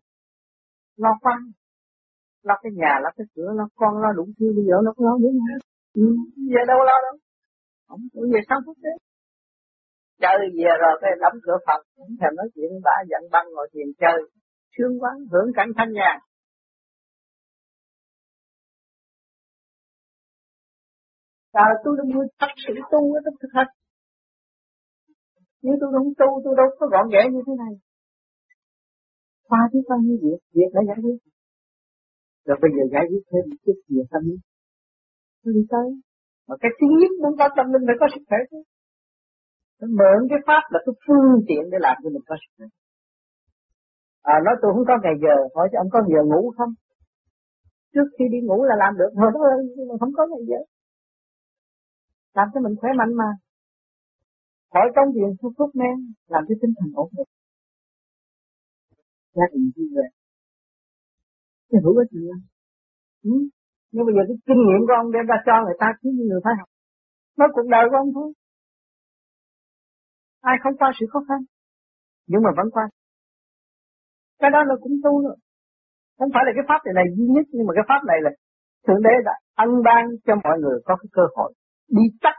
Lo 1.04 1.12
quan. 1.22 1.40
Lo 2.48 2.56
cái 2.64 2.72
nhà, 2.82 2.94
lo 3.04 3.10
cái 3.18 3.26
cửa, 3.36 3.50
lo 3.60 3.68
con, 3.76 3.94
lo 4.04 4.10
đủ 4.18 4.26
thứ 4.40 4.46
bây 4.56 4.66
giờ 4.70 4.76
nó 4.86 4.90
không 4.96 5.06
lo 5.08 5.18
nữa 5.22 5.34
hết. 5.46 5.60
Ừ, 5.94 6.06
giờ 6.54 6.62
đâu 6.68 6.80
lo 6.90 6.98
đâu 7.06 7.16
không 7.88 8.02
có 8.14 8.22
về 8.34 8.40
sao 8.50 8.60
phút 8.66 8.78
đấy 8.86 8.98
chơi 10.24 10.38
về 10.58 10.72
rồi 10.82 10.96
cái 11.02 11.12
đóng 11.22 11.38
cửa 11.46 11.58
Phật 11.68 11.82
không 11.96 12.14
thèm 12.20 12.32
nói 12.36 12.48
chuyện 12.56 12.72
bà 12.84 12.98
giận 13.10 13.24
băng 13.34 13.48
ngồi 13.54 13.68
thiền 13.74 13.90
chơi 14.02 14.18
sướng 14.78 14.94
quá 15.02 15.12
hưởng 15.32 15.50
cảnh 15.56 15.72
thanh 15.78 15.94
nhàn 15.94 16.18
Rồi 21.56 21.72
tôi 21.84 21.94
là 21.98 22.04
người 22.12 22.28
thật 22.40 22.52
sự 22.64 22.74
tu 22.92 23.02
ở 23.18 23.20
tất 23.26 23.36
thực 23.42 23.52
hành. 23.58 23.72
Nếu 25.64 25.76
tôi 25.82 25.90
không 25.96 26.14
tu, 26.20 26.30
tôi 26.44 26.54
đâu 26.60 26.68
có 26.80 26.86
gọn 26.94 27.06
ghẽ 27.14 27.22
như 27.34 27.42
thế 27.48 27.54
này. 27.64 27.74
Qua 29.50 29.60
thứ 29.74 29.80
bao 29.90 30.00
nhiêu 30.06 30.18
việc, 30.24 30.40
việc 30.56 30.70
đã 30.74 30.82
giải 30.88 30.98
quyết. 31.04 31.18
Rồi 32.46 32.58
bây 32.62 32.72
giờ 32.76 32.84
giải 32.94 33.06
quyết 33.10 33.24
thêm 33.30 33.44
một 33.50 33.60
chút 33.66 33.78
việc 33.90 34.08
tâm 34.12 34.22
lý. 34.28 34.36
Tôi 35.44 35.54
đi 35.54 35.64
tới, 35.70 35.88
mà 36.48 36.56
cái 36.62 36.72
thứ 36.78 36.88
nhất 37.00 37.12
muốn 37.22 37.34
có 37.40 37.46
tâm 37.58 37.66
linh 37.74 37.86
phải 37.88 37.98
có 38.02 38.08
sức 38.14 38.24
khỏe 38.30 38.40
chứ. 38.52 38.60
Nó 39.80 39.88
mượn 40.00 40.20
cái 40.30 40.40
pháp 40.48 40.64
là 40.74 40.80
cái 40.86 40.94
phương 41.04 41.34
tiện 41.48 41.64
để 41.72 41.78
làm 41.86 41.96
cho 42.04 42.10
mình 42.16 42.26
có 42.30 42.36
sức 42.42 42.52
khỏe. 42.58 42.68
À 44.34 44.36
nói 44.46 44.56
tôi 44.62 44.70
không 44.74 44.88
có 44.90 44.96
ngày 45.04 45.16
giờ, 45.24 45.36
hỏi 45.56 45.68
cho 45.72 45.78
ông 45.84 45.90
có 45.94 46.00
giờ 46.12 46.22
ngủ 46.32 46.42
không? 46.58 46.72
Trước 47.94 48.08
khi 48.16 48.26
đi 48.34 48.40
ngủ 48.48 48.58
là 48.70 48.76
làm 48.84 48.94
được 49.00 49.12
thôi 49.18 49.30
đó 49.34 49.40
nhưng 49.76 49.88
mà 49.90 49.96
không 50.00 50.14
có 50.18 50.24
ngày 50.32 50.44
giờ. 50.50 50.60
Làm 52.38 52.48
cho 52.54 52.60
mình 52.66 52.76
khỏe 52.80 52.90
mạnh 53.00 53.14
mà. 53.22 53.30
Hỏi 54.74 54.88
công 54.96 55.10
việc 55.16 55.32
thuốc 55.40 55.54
thuốc 55.58 55.76
men 55.76 55.96
làm 56.28 56.44
cho 56.48 56.56
tinh 56.62 56.74
thần 56.80 56.90
ổn 56.96 57.10
định. 57.18 57.32
Gia 59.36 59.46
đình 59.54 59.72
vui 59.76 59.88
vẻ. 59.96 60.08
Cái 61.70 61.82
hữu 61.84 61.96
ích 61.98 62.12
gì 62.12 62.28
ừ 63.24 63.32
nhưng 63.96 64.06
bây 64.08 64.14
giờ 64.16 64.24
cái 64.30 64.38
kinh 64.48 64.62
nghiệm 64.66 64.82
của 64.88 64.96
ông 65.02 65.10
đem 65.16 65.26
ra 65.32 65.38
cho 65.48 65.56
người 65.66 65.78
ta 65.82 65.88
chứ 66.00 66.10
người 66.30 66.42
phải 66.46 66.54
học. 66.60 66.70
Nói 67.40 67.50
cuộc 67.56 67.68
đời 67.76 67.84
của 67.90 67.98
ông 68.04 68.12
thôi. 68.18 68.30
Ai 70.52 70.56
không 70.64 70.76
qua 70.80 70.90
sự 70.98 71.06
khó 71.12 71.20
khăn, 71.28 71.40
nhưng 72.30 72.42
mà 72.46 72.52
vẫn 72.58 72.68
qua. 72.76 72.86
Cái 74.40 74.50
đó 74.54 74.60
nó 74.70 74.76
cũng 74.84 74.96
tu 75.04 75.14
rồi 75.26 75.38
không 76.18 76.30
phải 76.34 76.44
là 76.46 76.52
cái 76.56 76.66
pháp 76.70 76.80
này 76.86 76.94
này 77.00 77.08
duy 77.16 77.28
nhất, 77.36 77.46
nhưng 77.56 77.66
mà 77.68 77.74
cái 77.78 77.86
pháp 77.90 78.02
này 78.12 78.20
là 78.26 78.32
thượng 78.86 79.02
đế 79.06 79.14
đã 79.28 79.36
ân 79.66 79.72
ban 79.88 80.04
cho 80.26 80.34
mọi 80.44 80.58
người 80.62 80.78
có 80.88 80.94
cái 81.02 81.10
cơ 81.18 81.26
hội 81.36 81.50
đi 81.98 82.06
tắt 82.24 82.36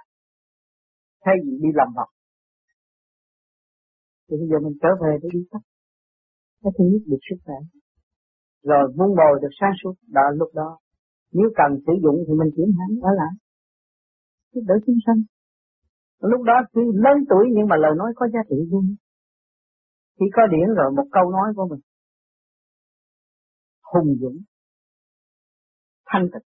thay 1.24 1.34
vì 1.44 1.52
đi 1.64 1.70
làm 1.80 1.88
học 1.98 2.09
thì 4.26 4.34
bây 4.40 4.48
giờ 4.50 4.59
mình 4.64 4.76
trở 4.82 4.90
về 5.02 5.12
để 5.22 5.28
đi 5.36 5.42
tắt 5.50 5.62
cái 6.62 6.72
thứ 6.78 6.84
nhất 6.92 7.02
được 7.11 7.22
sức 7.28 7.38
khỏe. 7.44 7.59
Rồi 8.70 8.84
muốn 8.96 9.11
bồi 9.20 9.34
được 9.42 9.54
sáng 9.61 9.74
suốt. 9.82 9.94
Đó 10.16 10.22
lúc 10.40 10.50
đó 10.54 10.78
nếu 11.39 11.49
cần 11.59 11.70
sử 11.87 11.93
dụng 12.03 12.18
thì 12.26 12.32
mình 12.41 12.51
chuyển 12.57 12.70
hẳn. 12.78 12.91
ở 13.09 13.11
lại 13.20 13.32
giúp 14.53 14.62
đỡ 14.68 14.74
chúng 14.87 14.97
sanh. 15.07 15.20
Lúc 16.30 16.43
đó 16.43 16.57
tuy 16.72 16.82
lớn 17.05 17.16
tuổi 17.30 17.45
nhưng 17.55 17.66
mà 17.70 17.76
lời 17.76 17.93
nói 17.97 18.12
có 18.16 18.28
giá 18.32 18.41
trị 18.49 18.57
luôn 18.70 18.84
Chỉ 20.18 20.26
có 20.37 20.43
điển 20.53 20.68
rồi 20.78 20.89
một 20.97 21.07
câu 21.12 21.30
nói 21.30 21.49
của 21.57 21.66
mình. 21.70 21.80
Hùng 23.93 24.16
dũng, 24.20 24.39
thanh 26.07 26.26
tịnh, 26.32 26.47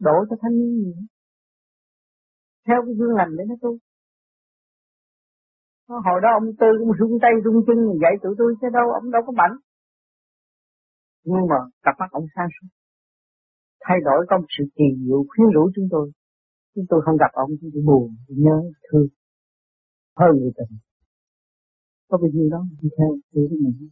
đổ 0.00 0.16
cho 0.30 0.36
thanh 0.42 0.52
niên 0.60 0.74
nhiều. 0.82 0.94
Theo 2.66 2.78
cái 2.86 2.94
gương 2.98 3.14
lành 3.16 3.36
để 3.38 3.44
nó 3.48 3.54
tu. 3.62 3.78
Hồi 5.88 6.20
đó 6.22 6.28
ông 6.40 6.48
tư 6.60 6.66
cũng 6.78 6.92
rung 6.98 7.18
tay 7.22 7.30
rung 7.44 7.58
chân 7.66 7.78
dạy 8.02 8.12
tụi 8.22 8.34
tôi 8.38 8.54
chứ 8.60 8.66
đâu, 8.72 8.86
ông 8.92 9.10
đâu 9.10 9.22
có 9.26 9.32
mạnh 9.32 9.56
nhưng 11.24 11.48
mà 11.50 11.56
cặp 11.82 11.94
mắt 11.98 12.10
ông 12.10 12.26
sang 12.34 12.48
suốt 12.54 12.68
thay 13.84 13.98
đổi 14.04 14.26
có 14.28 14.38
một 14.38 14.50
sự 14.58 14.64
kỳ 14.76 14.84
diệu, 15.04 15.24
khuyến 15.28 15.46
rũ 15.54 15.70
chúng 15.74 15.88
tôi. 15.90 16.10
Chúng 16.74 16.86
tôi 16.90 17.00
không 17.04 17.16
gặp 17.16 17.32
ông, 17.32 17.50
chúng 17.60 17.70
tôi 17.74 17.82
buồn 17.86 18.02
nhớ, 18.28 18.58
thương. 18.86 19.08
Hơn 20.20 20.30
người 20.38 20.52
tình. 20.58 20.72
Có 22.08 22.18
bao 22.22 22.30
nhiêu 22.34 22.48
đó 22.50 22.60
đi 22.82 22.88
theo 22.98 23.10
đi 23.34 23.42
với 23.50 23.58
mình? 23.64 23.88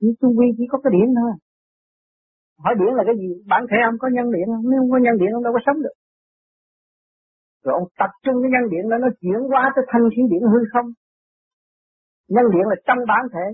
Nhưng 0.00 0.14
trung 0.20 0.34
quy 0.38 0.46
chỉ 0.56 0.64
có 0.72 0.78
cái 0.82 0.90
điện 0.96 1.08
thôi. 1.20 1.32
Hỏi 2.64 2.74
điện 2.80 2.92
là 2.98 3.02
cái 3.08 3.16
gì? 3.20 3.28
Bản 3.52 3.62
thể 3.70 3.78
ông 3.90 3.96
có 4.02 4.08
nhân 4.16 4.26
điện 4.34 4.46
không? 4.52 4.64
Nếu 4.70 4.78
không 4.80 4.92
có 4.94 4.98
nhân 5.04 5.16
điện, 5.20 5.30
ông 5.36 5.44
đâu 5.46 5.52
có 5.56 5.60
sống 5.66 5.78
được. 5.84 5.96
Rồi 7.64 7.72
ông 7.80 7.86
tập 8.00 8.12
trung 8.24 8.36
cái 8.42 8.50
nhân 8.54 8.64
điện 8.72 8.84
đó, 8.90 8.96
nó 9.04 9.08
chuyển 9.20 9.40
qua 9.50 9.62
tới 9.74 9.84
thanh 9.90 10.04
khí 10.12 10.22
điện 10.32 10.42
hư 10.52 10.60
không. 10.72 10.88
Nhân 12.34 12.46
điện 12.54 12.64
là 12.70 12.76
trong 12.86 13.00
bản 13.10 13.22
thể. 13.34 13.46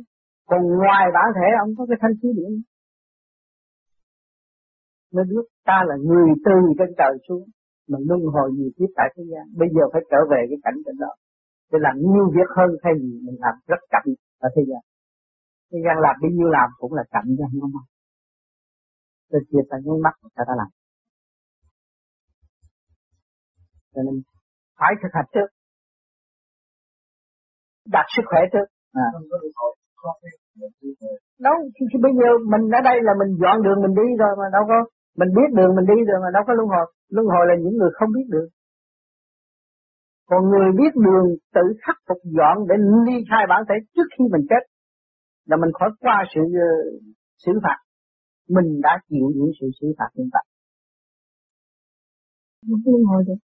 Còn 0.51 0.61
ngoài 0.81 1.05
bản 1.17 1.29
thể, 1.37 1.49
ông 1.65 1.71
có 1.79 1.83
cái 1.91 1.99
thanh 2.03 2.15
khí 2.21 2.29
điện 2.39 2.53
nó 5.15 5.23
biết 5.31 5.45
ta 5.65 5.79
là 5.89 5.97
người 6.09 6.29
từ 6.45 6.57
trên 6.79 6.91
trời 6.99 7.15
xuống 7.29 7.45
mình 7.91 8.03
luân 8.09 8.21
hồi 8.35 8.49
nhiều 8.57 8.71
kiếp 8.77 8.91
tại 8.97 9.09
thế 9.15 9.23
gian. 9.31 9.45
Bây 9.61 9.69
giờ 9.75 9.83
phải 9.93 10.03
trở 10.11 10.21
về 10.31 10.41
cái 10.51 10.59
cảnh 10.65 10.79
trên 10.85 10.97
đó 11.05 11.13
để 11.71 11.79
làm 11.87 11.95
nhiều 12.13 12.27
việc 12.37 12.51
hơn 12.57 12.71
thay 12.83 12.93
vì 13.01 13.09
mình 13.27 13.39
làm 13.45 13.55
rất 13.71 13.81
chậm 13.93 14.05
ở 14.47 14.49
thế 14.55 14.63
gian. 14.71 14.83
Thế 15.71 15.79
gian 15.85 15.97
làm 16.05 16.15
bao 16.23 16.31
nhiêu 16.37 16.49
làm 16.57 16.69
cũng 16.81 16.95
là 16.99 17.05
chậm 17.13 17.25
chứ 17.39 17.45
không 17.51 17.73
không? 17.75 17.89
Tôi 19.31 19.41
chia 19.49 19.63
ta 19.71 19.77
nháy 19.85 19.99
mắt 20.05 20.15
người 20.23 20.47
ta 20.49 20.55
làm. 20.61 20.71
Cho 23.95 24.01
nên 24.07 24.15
phải 24.79 24.93
thực 25.03 25.13
hành 25.17 25.29
trước. 25.35 25.49
Đặt 27.95 28.07
sức 28.17 28.23
khỏe 28.31 28.41
trước. 28.53 28.67
À. 28.93 29.09
đâu 31.47 31.57
thì, 31.75 31.83
thì 31.91 31.97
bây 32.03 32.13
giờ 32.19 32.29
mình 32.53 32.65
ở 32.79 32.81
đây 32.89 32.97
là 33.03 33.13
mình 33.21 33.31
dọn 33.43 33.57
đường 33.65 33.79
mình 33.85 33.95
đi 34.01 34.09
rồi 34.23 34.33
mà 34.41 34.47
đâu 34.53 34.65
có 34.71 34.79
mình 35.19 35.31
biết 35.37 35.49
đường 35.57 35.73
mình 35.77 35.87
đi 35.93 35.99
rồi 36.09 36.19
mà 36.25 36.29
đâu 36.37 36.43
có 36.47 36.53
luân 36.59 36.69
hồi. 36.75 36.87
Luân 37.15 37.27
hồi 37.33 37.45
là 37.49 37.55
những 37.63 37.77
người 37.79 37.91
không 37.99 38.11
biết 38.17 38.27
đường. 38.35 38.49
Còn 40.31 40.41
người 40.51 40.69
biết 40.81 40.93
đường 41.07 41.27
tự 41.55 41.65
khắc 41.83 41.97
phục 42.09 42.21
dọn 42.37 42.57
để 42.69 42.75
ly 43.05 43.17
khai 43.31 43.45
bản 43.49 43.61
thể 43.69 43.75
trước 43.95 44.09
khi 44.19 44.25
mình 44.33 44.45
chết 44.51 44.63
là 45.51 45.57
mình 45.57 45.73
khỏi 45.79 45.91
qua 46.01 46.17
sự 46.35 46.41
uh, 46.41 47.03
xử 47.45 47.53
phạt. 47.65 47.79
Mình 48.49 48.81
đã 48.87 48.93
chịu 49.09 49.27
những 49.37 49.53
sự 49.61 49.67
xử 49.81 49.87
phạt 49.99 50.11
hiện 50.17 50.29
tại 50.33 50.45
luân 52.69 53.03
hồi 53.11 53.23
được. 53.27 53.41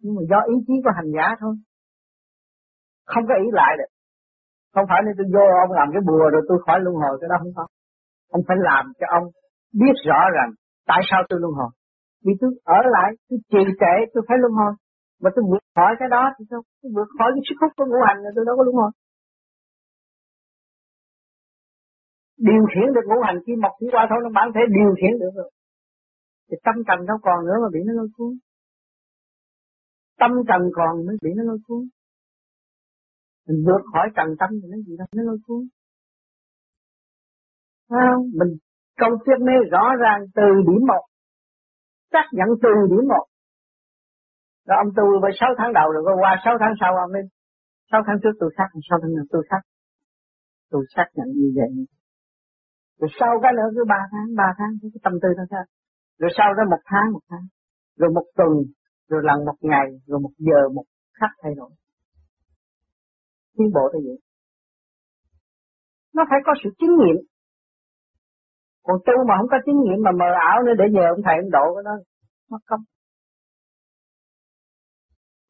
Nhưng 0.00 0.14
mà 0.16 0.22
do 0.30 0.38
ý 0.54 0.56
chí 0.66 0.74
của 0.84 0.92
hành 0.96 1.10
giả 1.16 1.26
thôi. 1.40 1.54
Không 3.06 3.24
có 3.28 3.34
ý 3.44 3.48
lại 3.52 3.72
được. 3.78 3.90
Không 4.74 4.86
phải 4.90 5.00
nên 5.04 5.14
tôi 5.18 5.26
vô 5.34 5.44
ông 5.64 5.72
làm 5.78 5.88
cái 5.94 6.02
bùa 6.08 6.26
rồi 6.32 6.42
tôi 6.48 6.58
khỏi 6.66 6.78
luân 6.84 6.94
hồi 7.02 7.14
cái 7.20 7.28
đó 7.30 7.36
không 7.42 7.52
có. 7.56 7.64
Ông 8.36 8.42
phải 8.48 8.56
làm 8.68 8.84
cho 8.98 9.06
ông 9.18 9.24
biết 9.72 9.94
rõ 10.08 10.20
rằng 10.36 10.50
tại 10.86 11.00
sao 11.10 11.20
tôi 11.28 11.40
luân 11.40 11.52
hồi. 11.52 11.70
Vì 12.24 12.32
tôi 12.40 12.50
ở 12.64 12.80
lại, 12.94 13.10
tôi 13.28 13.38
trì 13.52 13.62
trệ, 13.80 13.94
tôi 14.14 14.24
phải 14.28 14.36
luân 14.38 14.52
hồi. 14.52 14.72
Mà 15.22 15.30
tôi 15.34 15.44
vượt 15.50 15.64
khỏi 15.74 15.92
cái 15.98 16.08
đó 16.08 16.22
thì 16.38 16.44
sao? 16.50 16.60
Tôi 16.82 16.92
vượt 16.96 17.08
khỏi 17.18 17.30
cái 17.34 17.42
sức 17.48 17.56
hút 17.60 17.72
của 17.76 17.86
ngũ 17.86 18.00
hành 18.08 18.18
là 18.24 18.30
tôi 18.34 18.44
đâu 18.46 18.56
có 18.56 18.62
luân 18.64 18.76
hồi. 18.82 18.90
Điều 22.48 22.62
khiển 22.70 22.88
được 22.94 23.06
ngũ 23.06 23.18
hành 23.26 23.38
khi 23.46 23.52
mọc 23.62 23.72
chỉ 23.80 23.86
qua 23.92 24.06
thôi, 24.10 24.18
nó 24.24 24.30
bản 24.38 24.48
thể 24.54 24.60
điều 24.76 24.90
khiển 24.98 25.12
được 25.20 25.32
rồi. 25.38 25.50
Thì 26.48 26.56
tâm 26.64 26.74
trần 26.86 27.06
đâu 27.06 27.18
còn 27.22 27.38
nữa 27.46 27.58
mà 27.62 27.68
bị 27.74 27.80
nó 27.86 27.92
lôi 27.92 28.08
cuốn. 28.16 28.32
Tâm 30.20 30.30
trần 30.48 30.62
còn 30.78 31.06
mới 31.06 31.16
bị 31.22 31.30
nó 31.36 31.42
lôi 31.42 31.58
cuốn. 31.66 31.82
Mình 33.46 33.58
vượt 33.66 33.82
khỏi 33.92 34.06
trần 34.16 34.28
tâm 34.40 34.50
thì 34.60 34.68
nó 34.72 34.76
gì 34.86 34.96
đâu, 34.98 35.06
nó 35.16 35.22
lôi 35.22 35.38
cuốn. 35.46 35.62
Không? 37.88 38.22
Mình 38.38 38.50
câu 38.98 39.10
thuyết 39.22 39.38
mê 39.46 39.56
rõ 39.72 39.84
ràng 40.02 40.20
từ 40.38 40.48
điểm 40.68 40.82
một, 40.90 41.04
xác 42.12 42.26
nhận 42.32 42.48
từ 42.62 42.72
điểm 42.90 43.04
một. 43.12 43.26
Rồi 44.66 44.76
ông 44.82 44.90
tu 44.96 45.06
với 45.22 45.32
sáu 45.40 45.50
tháng 45.58 45.72
đầu 45.78 45.86
rồi, 45.92 46.02
qua 46.22 46.32
sáu 46.44 46.54
tháng 46.60 46.74
sau 46.80 46.90
ông 47.04 47.12
lên 47.16 47.26
sáu 47.90 48.00
tháng 48.06 48.18
trước 48.22 48.34
tôi 48.40 48.50
xác, 48.56 48.68
sáu 48.88 48.98
tháng 49.02 49.12
nữa 49.16 49.26
tôi 49.32 49.42
xác. 49.50 49.62
Tôi 50.70 50.82
xác 50.96 51.08
nhận 51.16 51.28
như 51.40 51.48
vậy. 51.58 51.70
Rồi 53.00 53.10
sau 53.20 53.32
cái 53.42 53.52
nữa 53.56 53.68
cứ 53.76 53.82
ba 53.88 54.00
tháng 54.12 54.28
ba 54.36 54.48
tháng, 54.58 54.72
cái 54.82 55.00
tâm 55.04 55.12
tư 55.22 55.28
nó 55.36 55.44
rồi 56.18 56.30
sau 56.36 56.54
đó 56.56 56.62
một 56.70 56.82
tháng 56.84 57.12
một 57.12 57.24
tháng. 57.30 57.46
Rồi 57.96 58.10
một 58.14 58.26
tuần, 58.36 58.52
rồi 59.08 59.20
lần 59.24 59.44
một 59.44 59.58
ngày, 59.60 59.86
rồi 60.06 60.20
một 60.20 60.34
giờ, 60.38 60.68
một 60.74 60.84
khắc 61.20 61.30
thay 61.42 61.52
đổi. 61.56 61.70
Tiến 63.56 63.68
bộ 63.74 63.90
thế 63.92 63.98
vậy. 64.06 64.18
Nó 66.14 66.24
phải 66.30 66.38
có 66.46 66.52
sự 66.64 66.70
chứng 66.78 66.96
nghiệm 66.98 67.16
còn 68.88 68.96
tu 69.06 69.16
mà 69.28 69.34
không 69.38 69.50
có 69.52 69.58
chứng 69.64 69.80
nghiệm 69.80 69.98
mà 70.06 70.12
mờ 70.20 70.30
ảo 70.50 70.56
nữa, 70.62 70.76
để 70.80 70.86
nhờ 70.94 71.04
ông 71.14 71.22
thầy 71.26 71.36
ông 71.42 71.50
độ 71.56 71.64
cái 71.74 71.84
đó 71.88 71.94
mất 72.52 72.62
công 72.70 72.82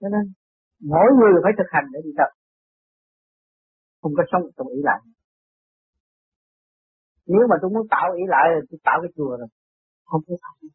cho 0.00 0.08
nên, 0.14 0.24
mỗi 0.92 1.08
người 1.16 1.32
phải 1.44 1.52
thực 1.58 1.68
hành 1.74 1.86
để 1.92 2.00
đi 2.06 2.12
tập. 2.18 2.30
Không 4.00 4.12
có 4.16 4.22
sống 4.30 4.42
trong 4.56 4.68
ý 4.78 4.80
lại 4.88 5.00
nếu 7.28 7.42
mà 7.50 7.56
tôi 7.60 7.70
muốn 7.74 7.86
tạo 7.90 8.08
ý 8.22 8.24
lại 8.34 8.44
thì 8.54 8.66
tôi 8.70 8.78
tạo 8.84 8.98
cái 9.02 9.10
chùa 9.16 9.36
rồi. 9.40 9.48
Không 10.04 10.22
có 10.26 10.34
thật 10.42 10.68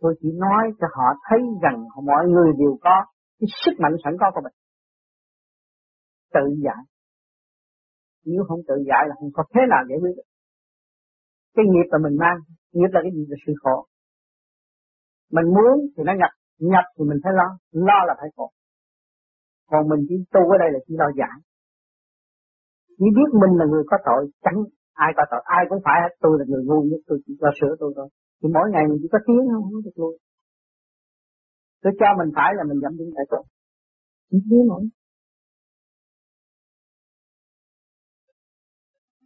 tôi 0.00 0.14
chỉ 0.20 0.28
nói 0.44 0.64
cho 0.80 0.86
họ 0.96 1.08
thấy 1.30 1.40
rằng 1.62 1.76
mọi 2.04 2.24
người 2.32 2.50
đều 2.58 2.78
có 2.80 3.04
cái 3.38 3.48
sức 3.64 3.72
mạnh 3.82 3.92
sẵn 4.04 4.12
có 4.20 4.30
của 4.34 4.40
mình. 4.44 4.52
Tự 6.34 6.44
giải. 6.64 6.82
Nếu 8.24 8.44
không 8.48 8.60
tự 8.68 8.74
giải 8.88 9.02
là 9.08 9.14
không 9.18 9.30
có 9.34 9.44
thế 9.54 9.60
nào 9.70 9.82
giải 9.88 9.98
quyết 10.02 10.14
được 10.16 10.28
cái 11.56 11.64
nghiệp 11.68 11.88
là 11.92 11.98
mình 12.04 12.16
mang, 12.22 12.38
nghiệp 12.72 12.90
là 12.92 13.00
cái 13.04 13.12
gì? 13.16 13.22
Là 13.28 13.36
sự 13.46 13.52
khổ. 13.62 13.76
Mình 15.36 15.46
muốn 15.56 15.74
thì 15.94 16.02
nó 16.06 16.12
nhập 16.20 16.32
nhập 16.58 16.84
thì 16.94 17.02
mình 17.10 17.18
phải 17.24 17.32
lo 17.38 17.48
lo 17.88 17.98
là 18.08 18.14
phải 18.20 18.28
khổ. 18.36 18.50
Còn 19.70 19.88
mình 19.88 20.00
chỉ 20.08 20.14
tu 20.32 20.42
ở 20.54 20.56
đây 20.62 20.70
là 20.72 20.78
chỉ 20.86 20.94
lo 20.98 21.08
giải. 21.20 21.36
Chỉ 22.98 23.06
biết 23.16 23.30
mình 23.42 23.52
là 23.60 23.64
người 23.70 23.84
có 23.90 23.96
tội, 24.06 24.22
chẳng 24.44 24.58
ai 24.92 25.10
có 25.16 25.22
tội. 25.30 25.42
Ai 25.44 25.62
cũng 25.68 25.80
phải, 25.84 25.98
tôi 26.20 26.32
là 26.38 26.44
người 26.48 26.64
ngu 26.64 26.80
nhất, 26.90 27.00
tôi 27.06 27.18
chỉ 27.26 27.32
lo 27.40 27.50
sửa 27.60 27.72
tôi 27.80 27.92
thôi. 27.96 28.08
Thì 28.42 28.48
mỗi 28.54 28.66
ngày 28.72 28.84
mình 28.88 28.98
chỉ 29.02 29.08
có 29.12 29.18
tiếng, 29.26 29.44
không 29.52 29.62
không 29.62 29.82
được 29.84 29.96
luôn. 30.00 30.14
Tôi 31.82 31.92
cho 32.00 32.08
mình 32.18 32.30
phải 32.36 32.50
là 32.56 32.62
mình 32.68 32.78
dẫm 32.82 32.96
đứng 32.98 33.10
tại 33.16 33.24
chỗ. 33.30 33.40
Chỉ 34.30 34.38
tiếng 34.50 34.66
nổi 34.68 34.82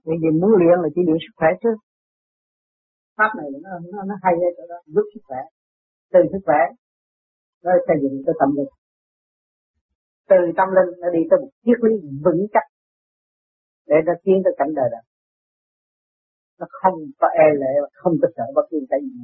Vậy 0.05 0.17
vì 0.23 0.31
muốn 0.41 0.51
luyện 0.61 0.77
là 0.83 0.89
chỉ 0.95 1.01
luyện 1.07 1.19
sức 1.25 1.35
khỏe 1.37 1.49
trước 1.63 1.77
pháp 3.21 3.31
này 3.39 3.49
nó 3.65 3.71
nó, 3.93 3.99
nó 4.11 4.15
hay 4.23 4.35
ở 4.49 4.51
chỗ 4.57 4.65
đó 4.73 4.79
giúp 4.95 5.07
sức 5.15 5.23
khỏe 5.29 5.41
từ 6.13 6.21
sức 6.33 6.43
khỏe 6.47 6.61
nó 7.65 7.71
xây 7.87 7.97
dựng 8.03 8.23
cái 8.27 8.35
tâm 8.41 8.51
linh. 8.57 8.73
Từ 10.31 10.37
tâm 10.59 10.69
linh 10.77 10.91
nó 11.03 11.09
đi 11.17 11.23
tới 11.31 11.39
một 11.43 11.51
triết 11.65 11.79
lý 11.85 11.93
vững 12.25 12.43
chắc 12.55 12.67
để 13.91 13.97
nó 14.07 14.13
tiến 14.25 14.37
tới 14.45 14.55
cảnh 14.59 14.73
đời 14.79 14.89
đó 14.95 15.01
nó 16.61 16.67
không 16.71 16.95
có 17.21 17.29
e 17.45 17.49
lệ 17.63 17.73
và 17.83 17.89
không 17.93 18.15
có 18.23 18.29
sợ 18.37 18.45
bất 18.55 18.67
kỳ 18.71 18.79
cái 18.91 19.01
gì. 19.01 19.23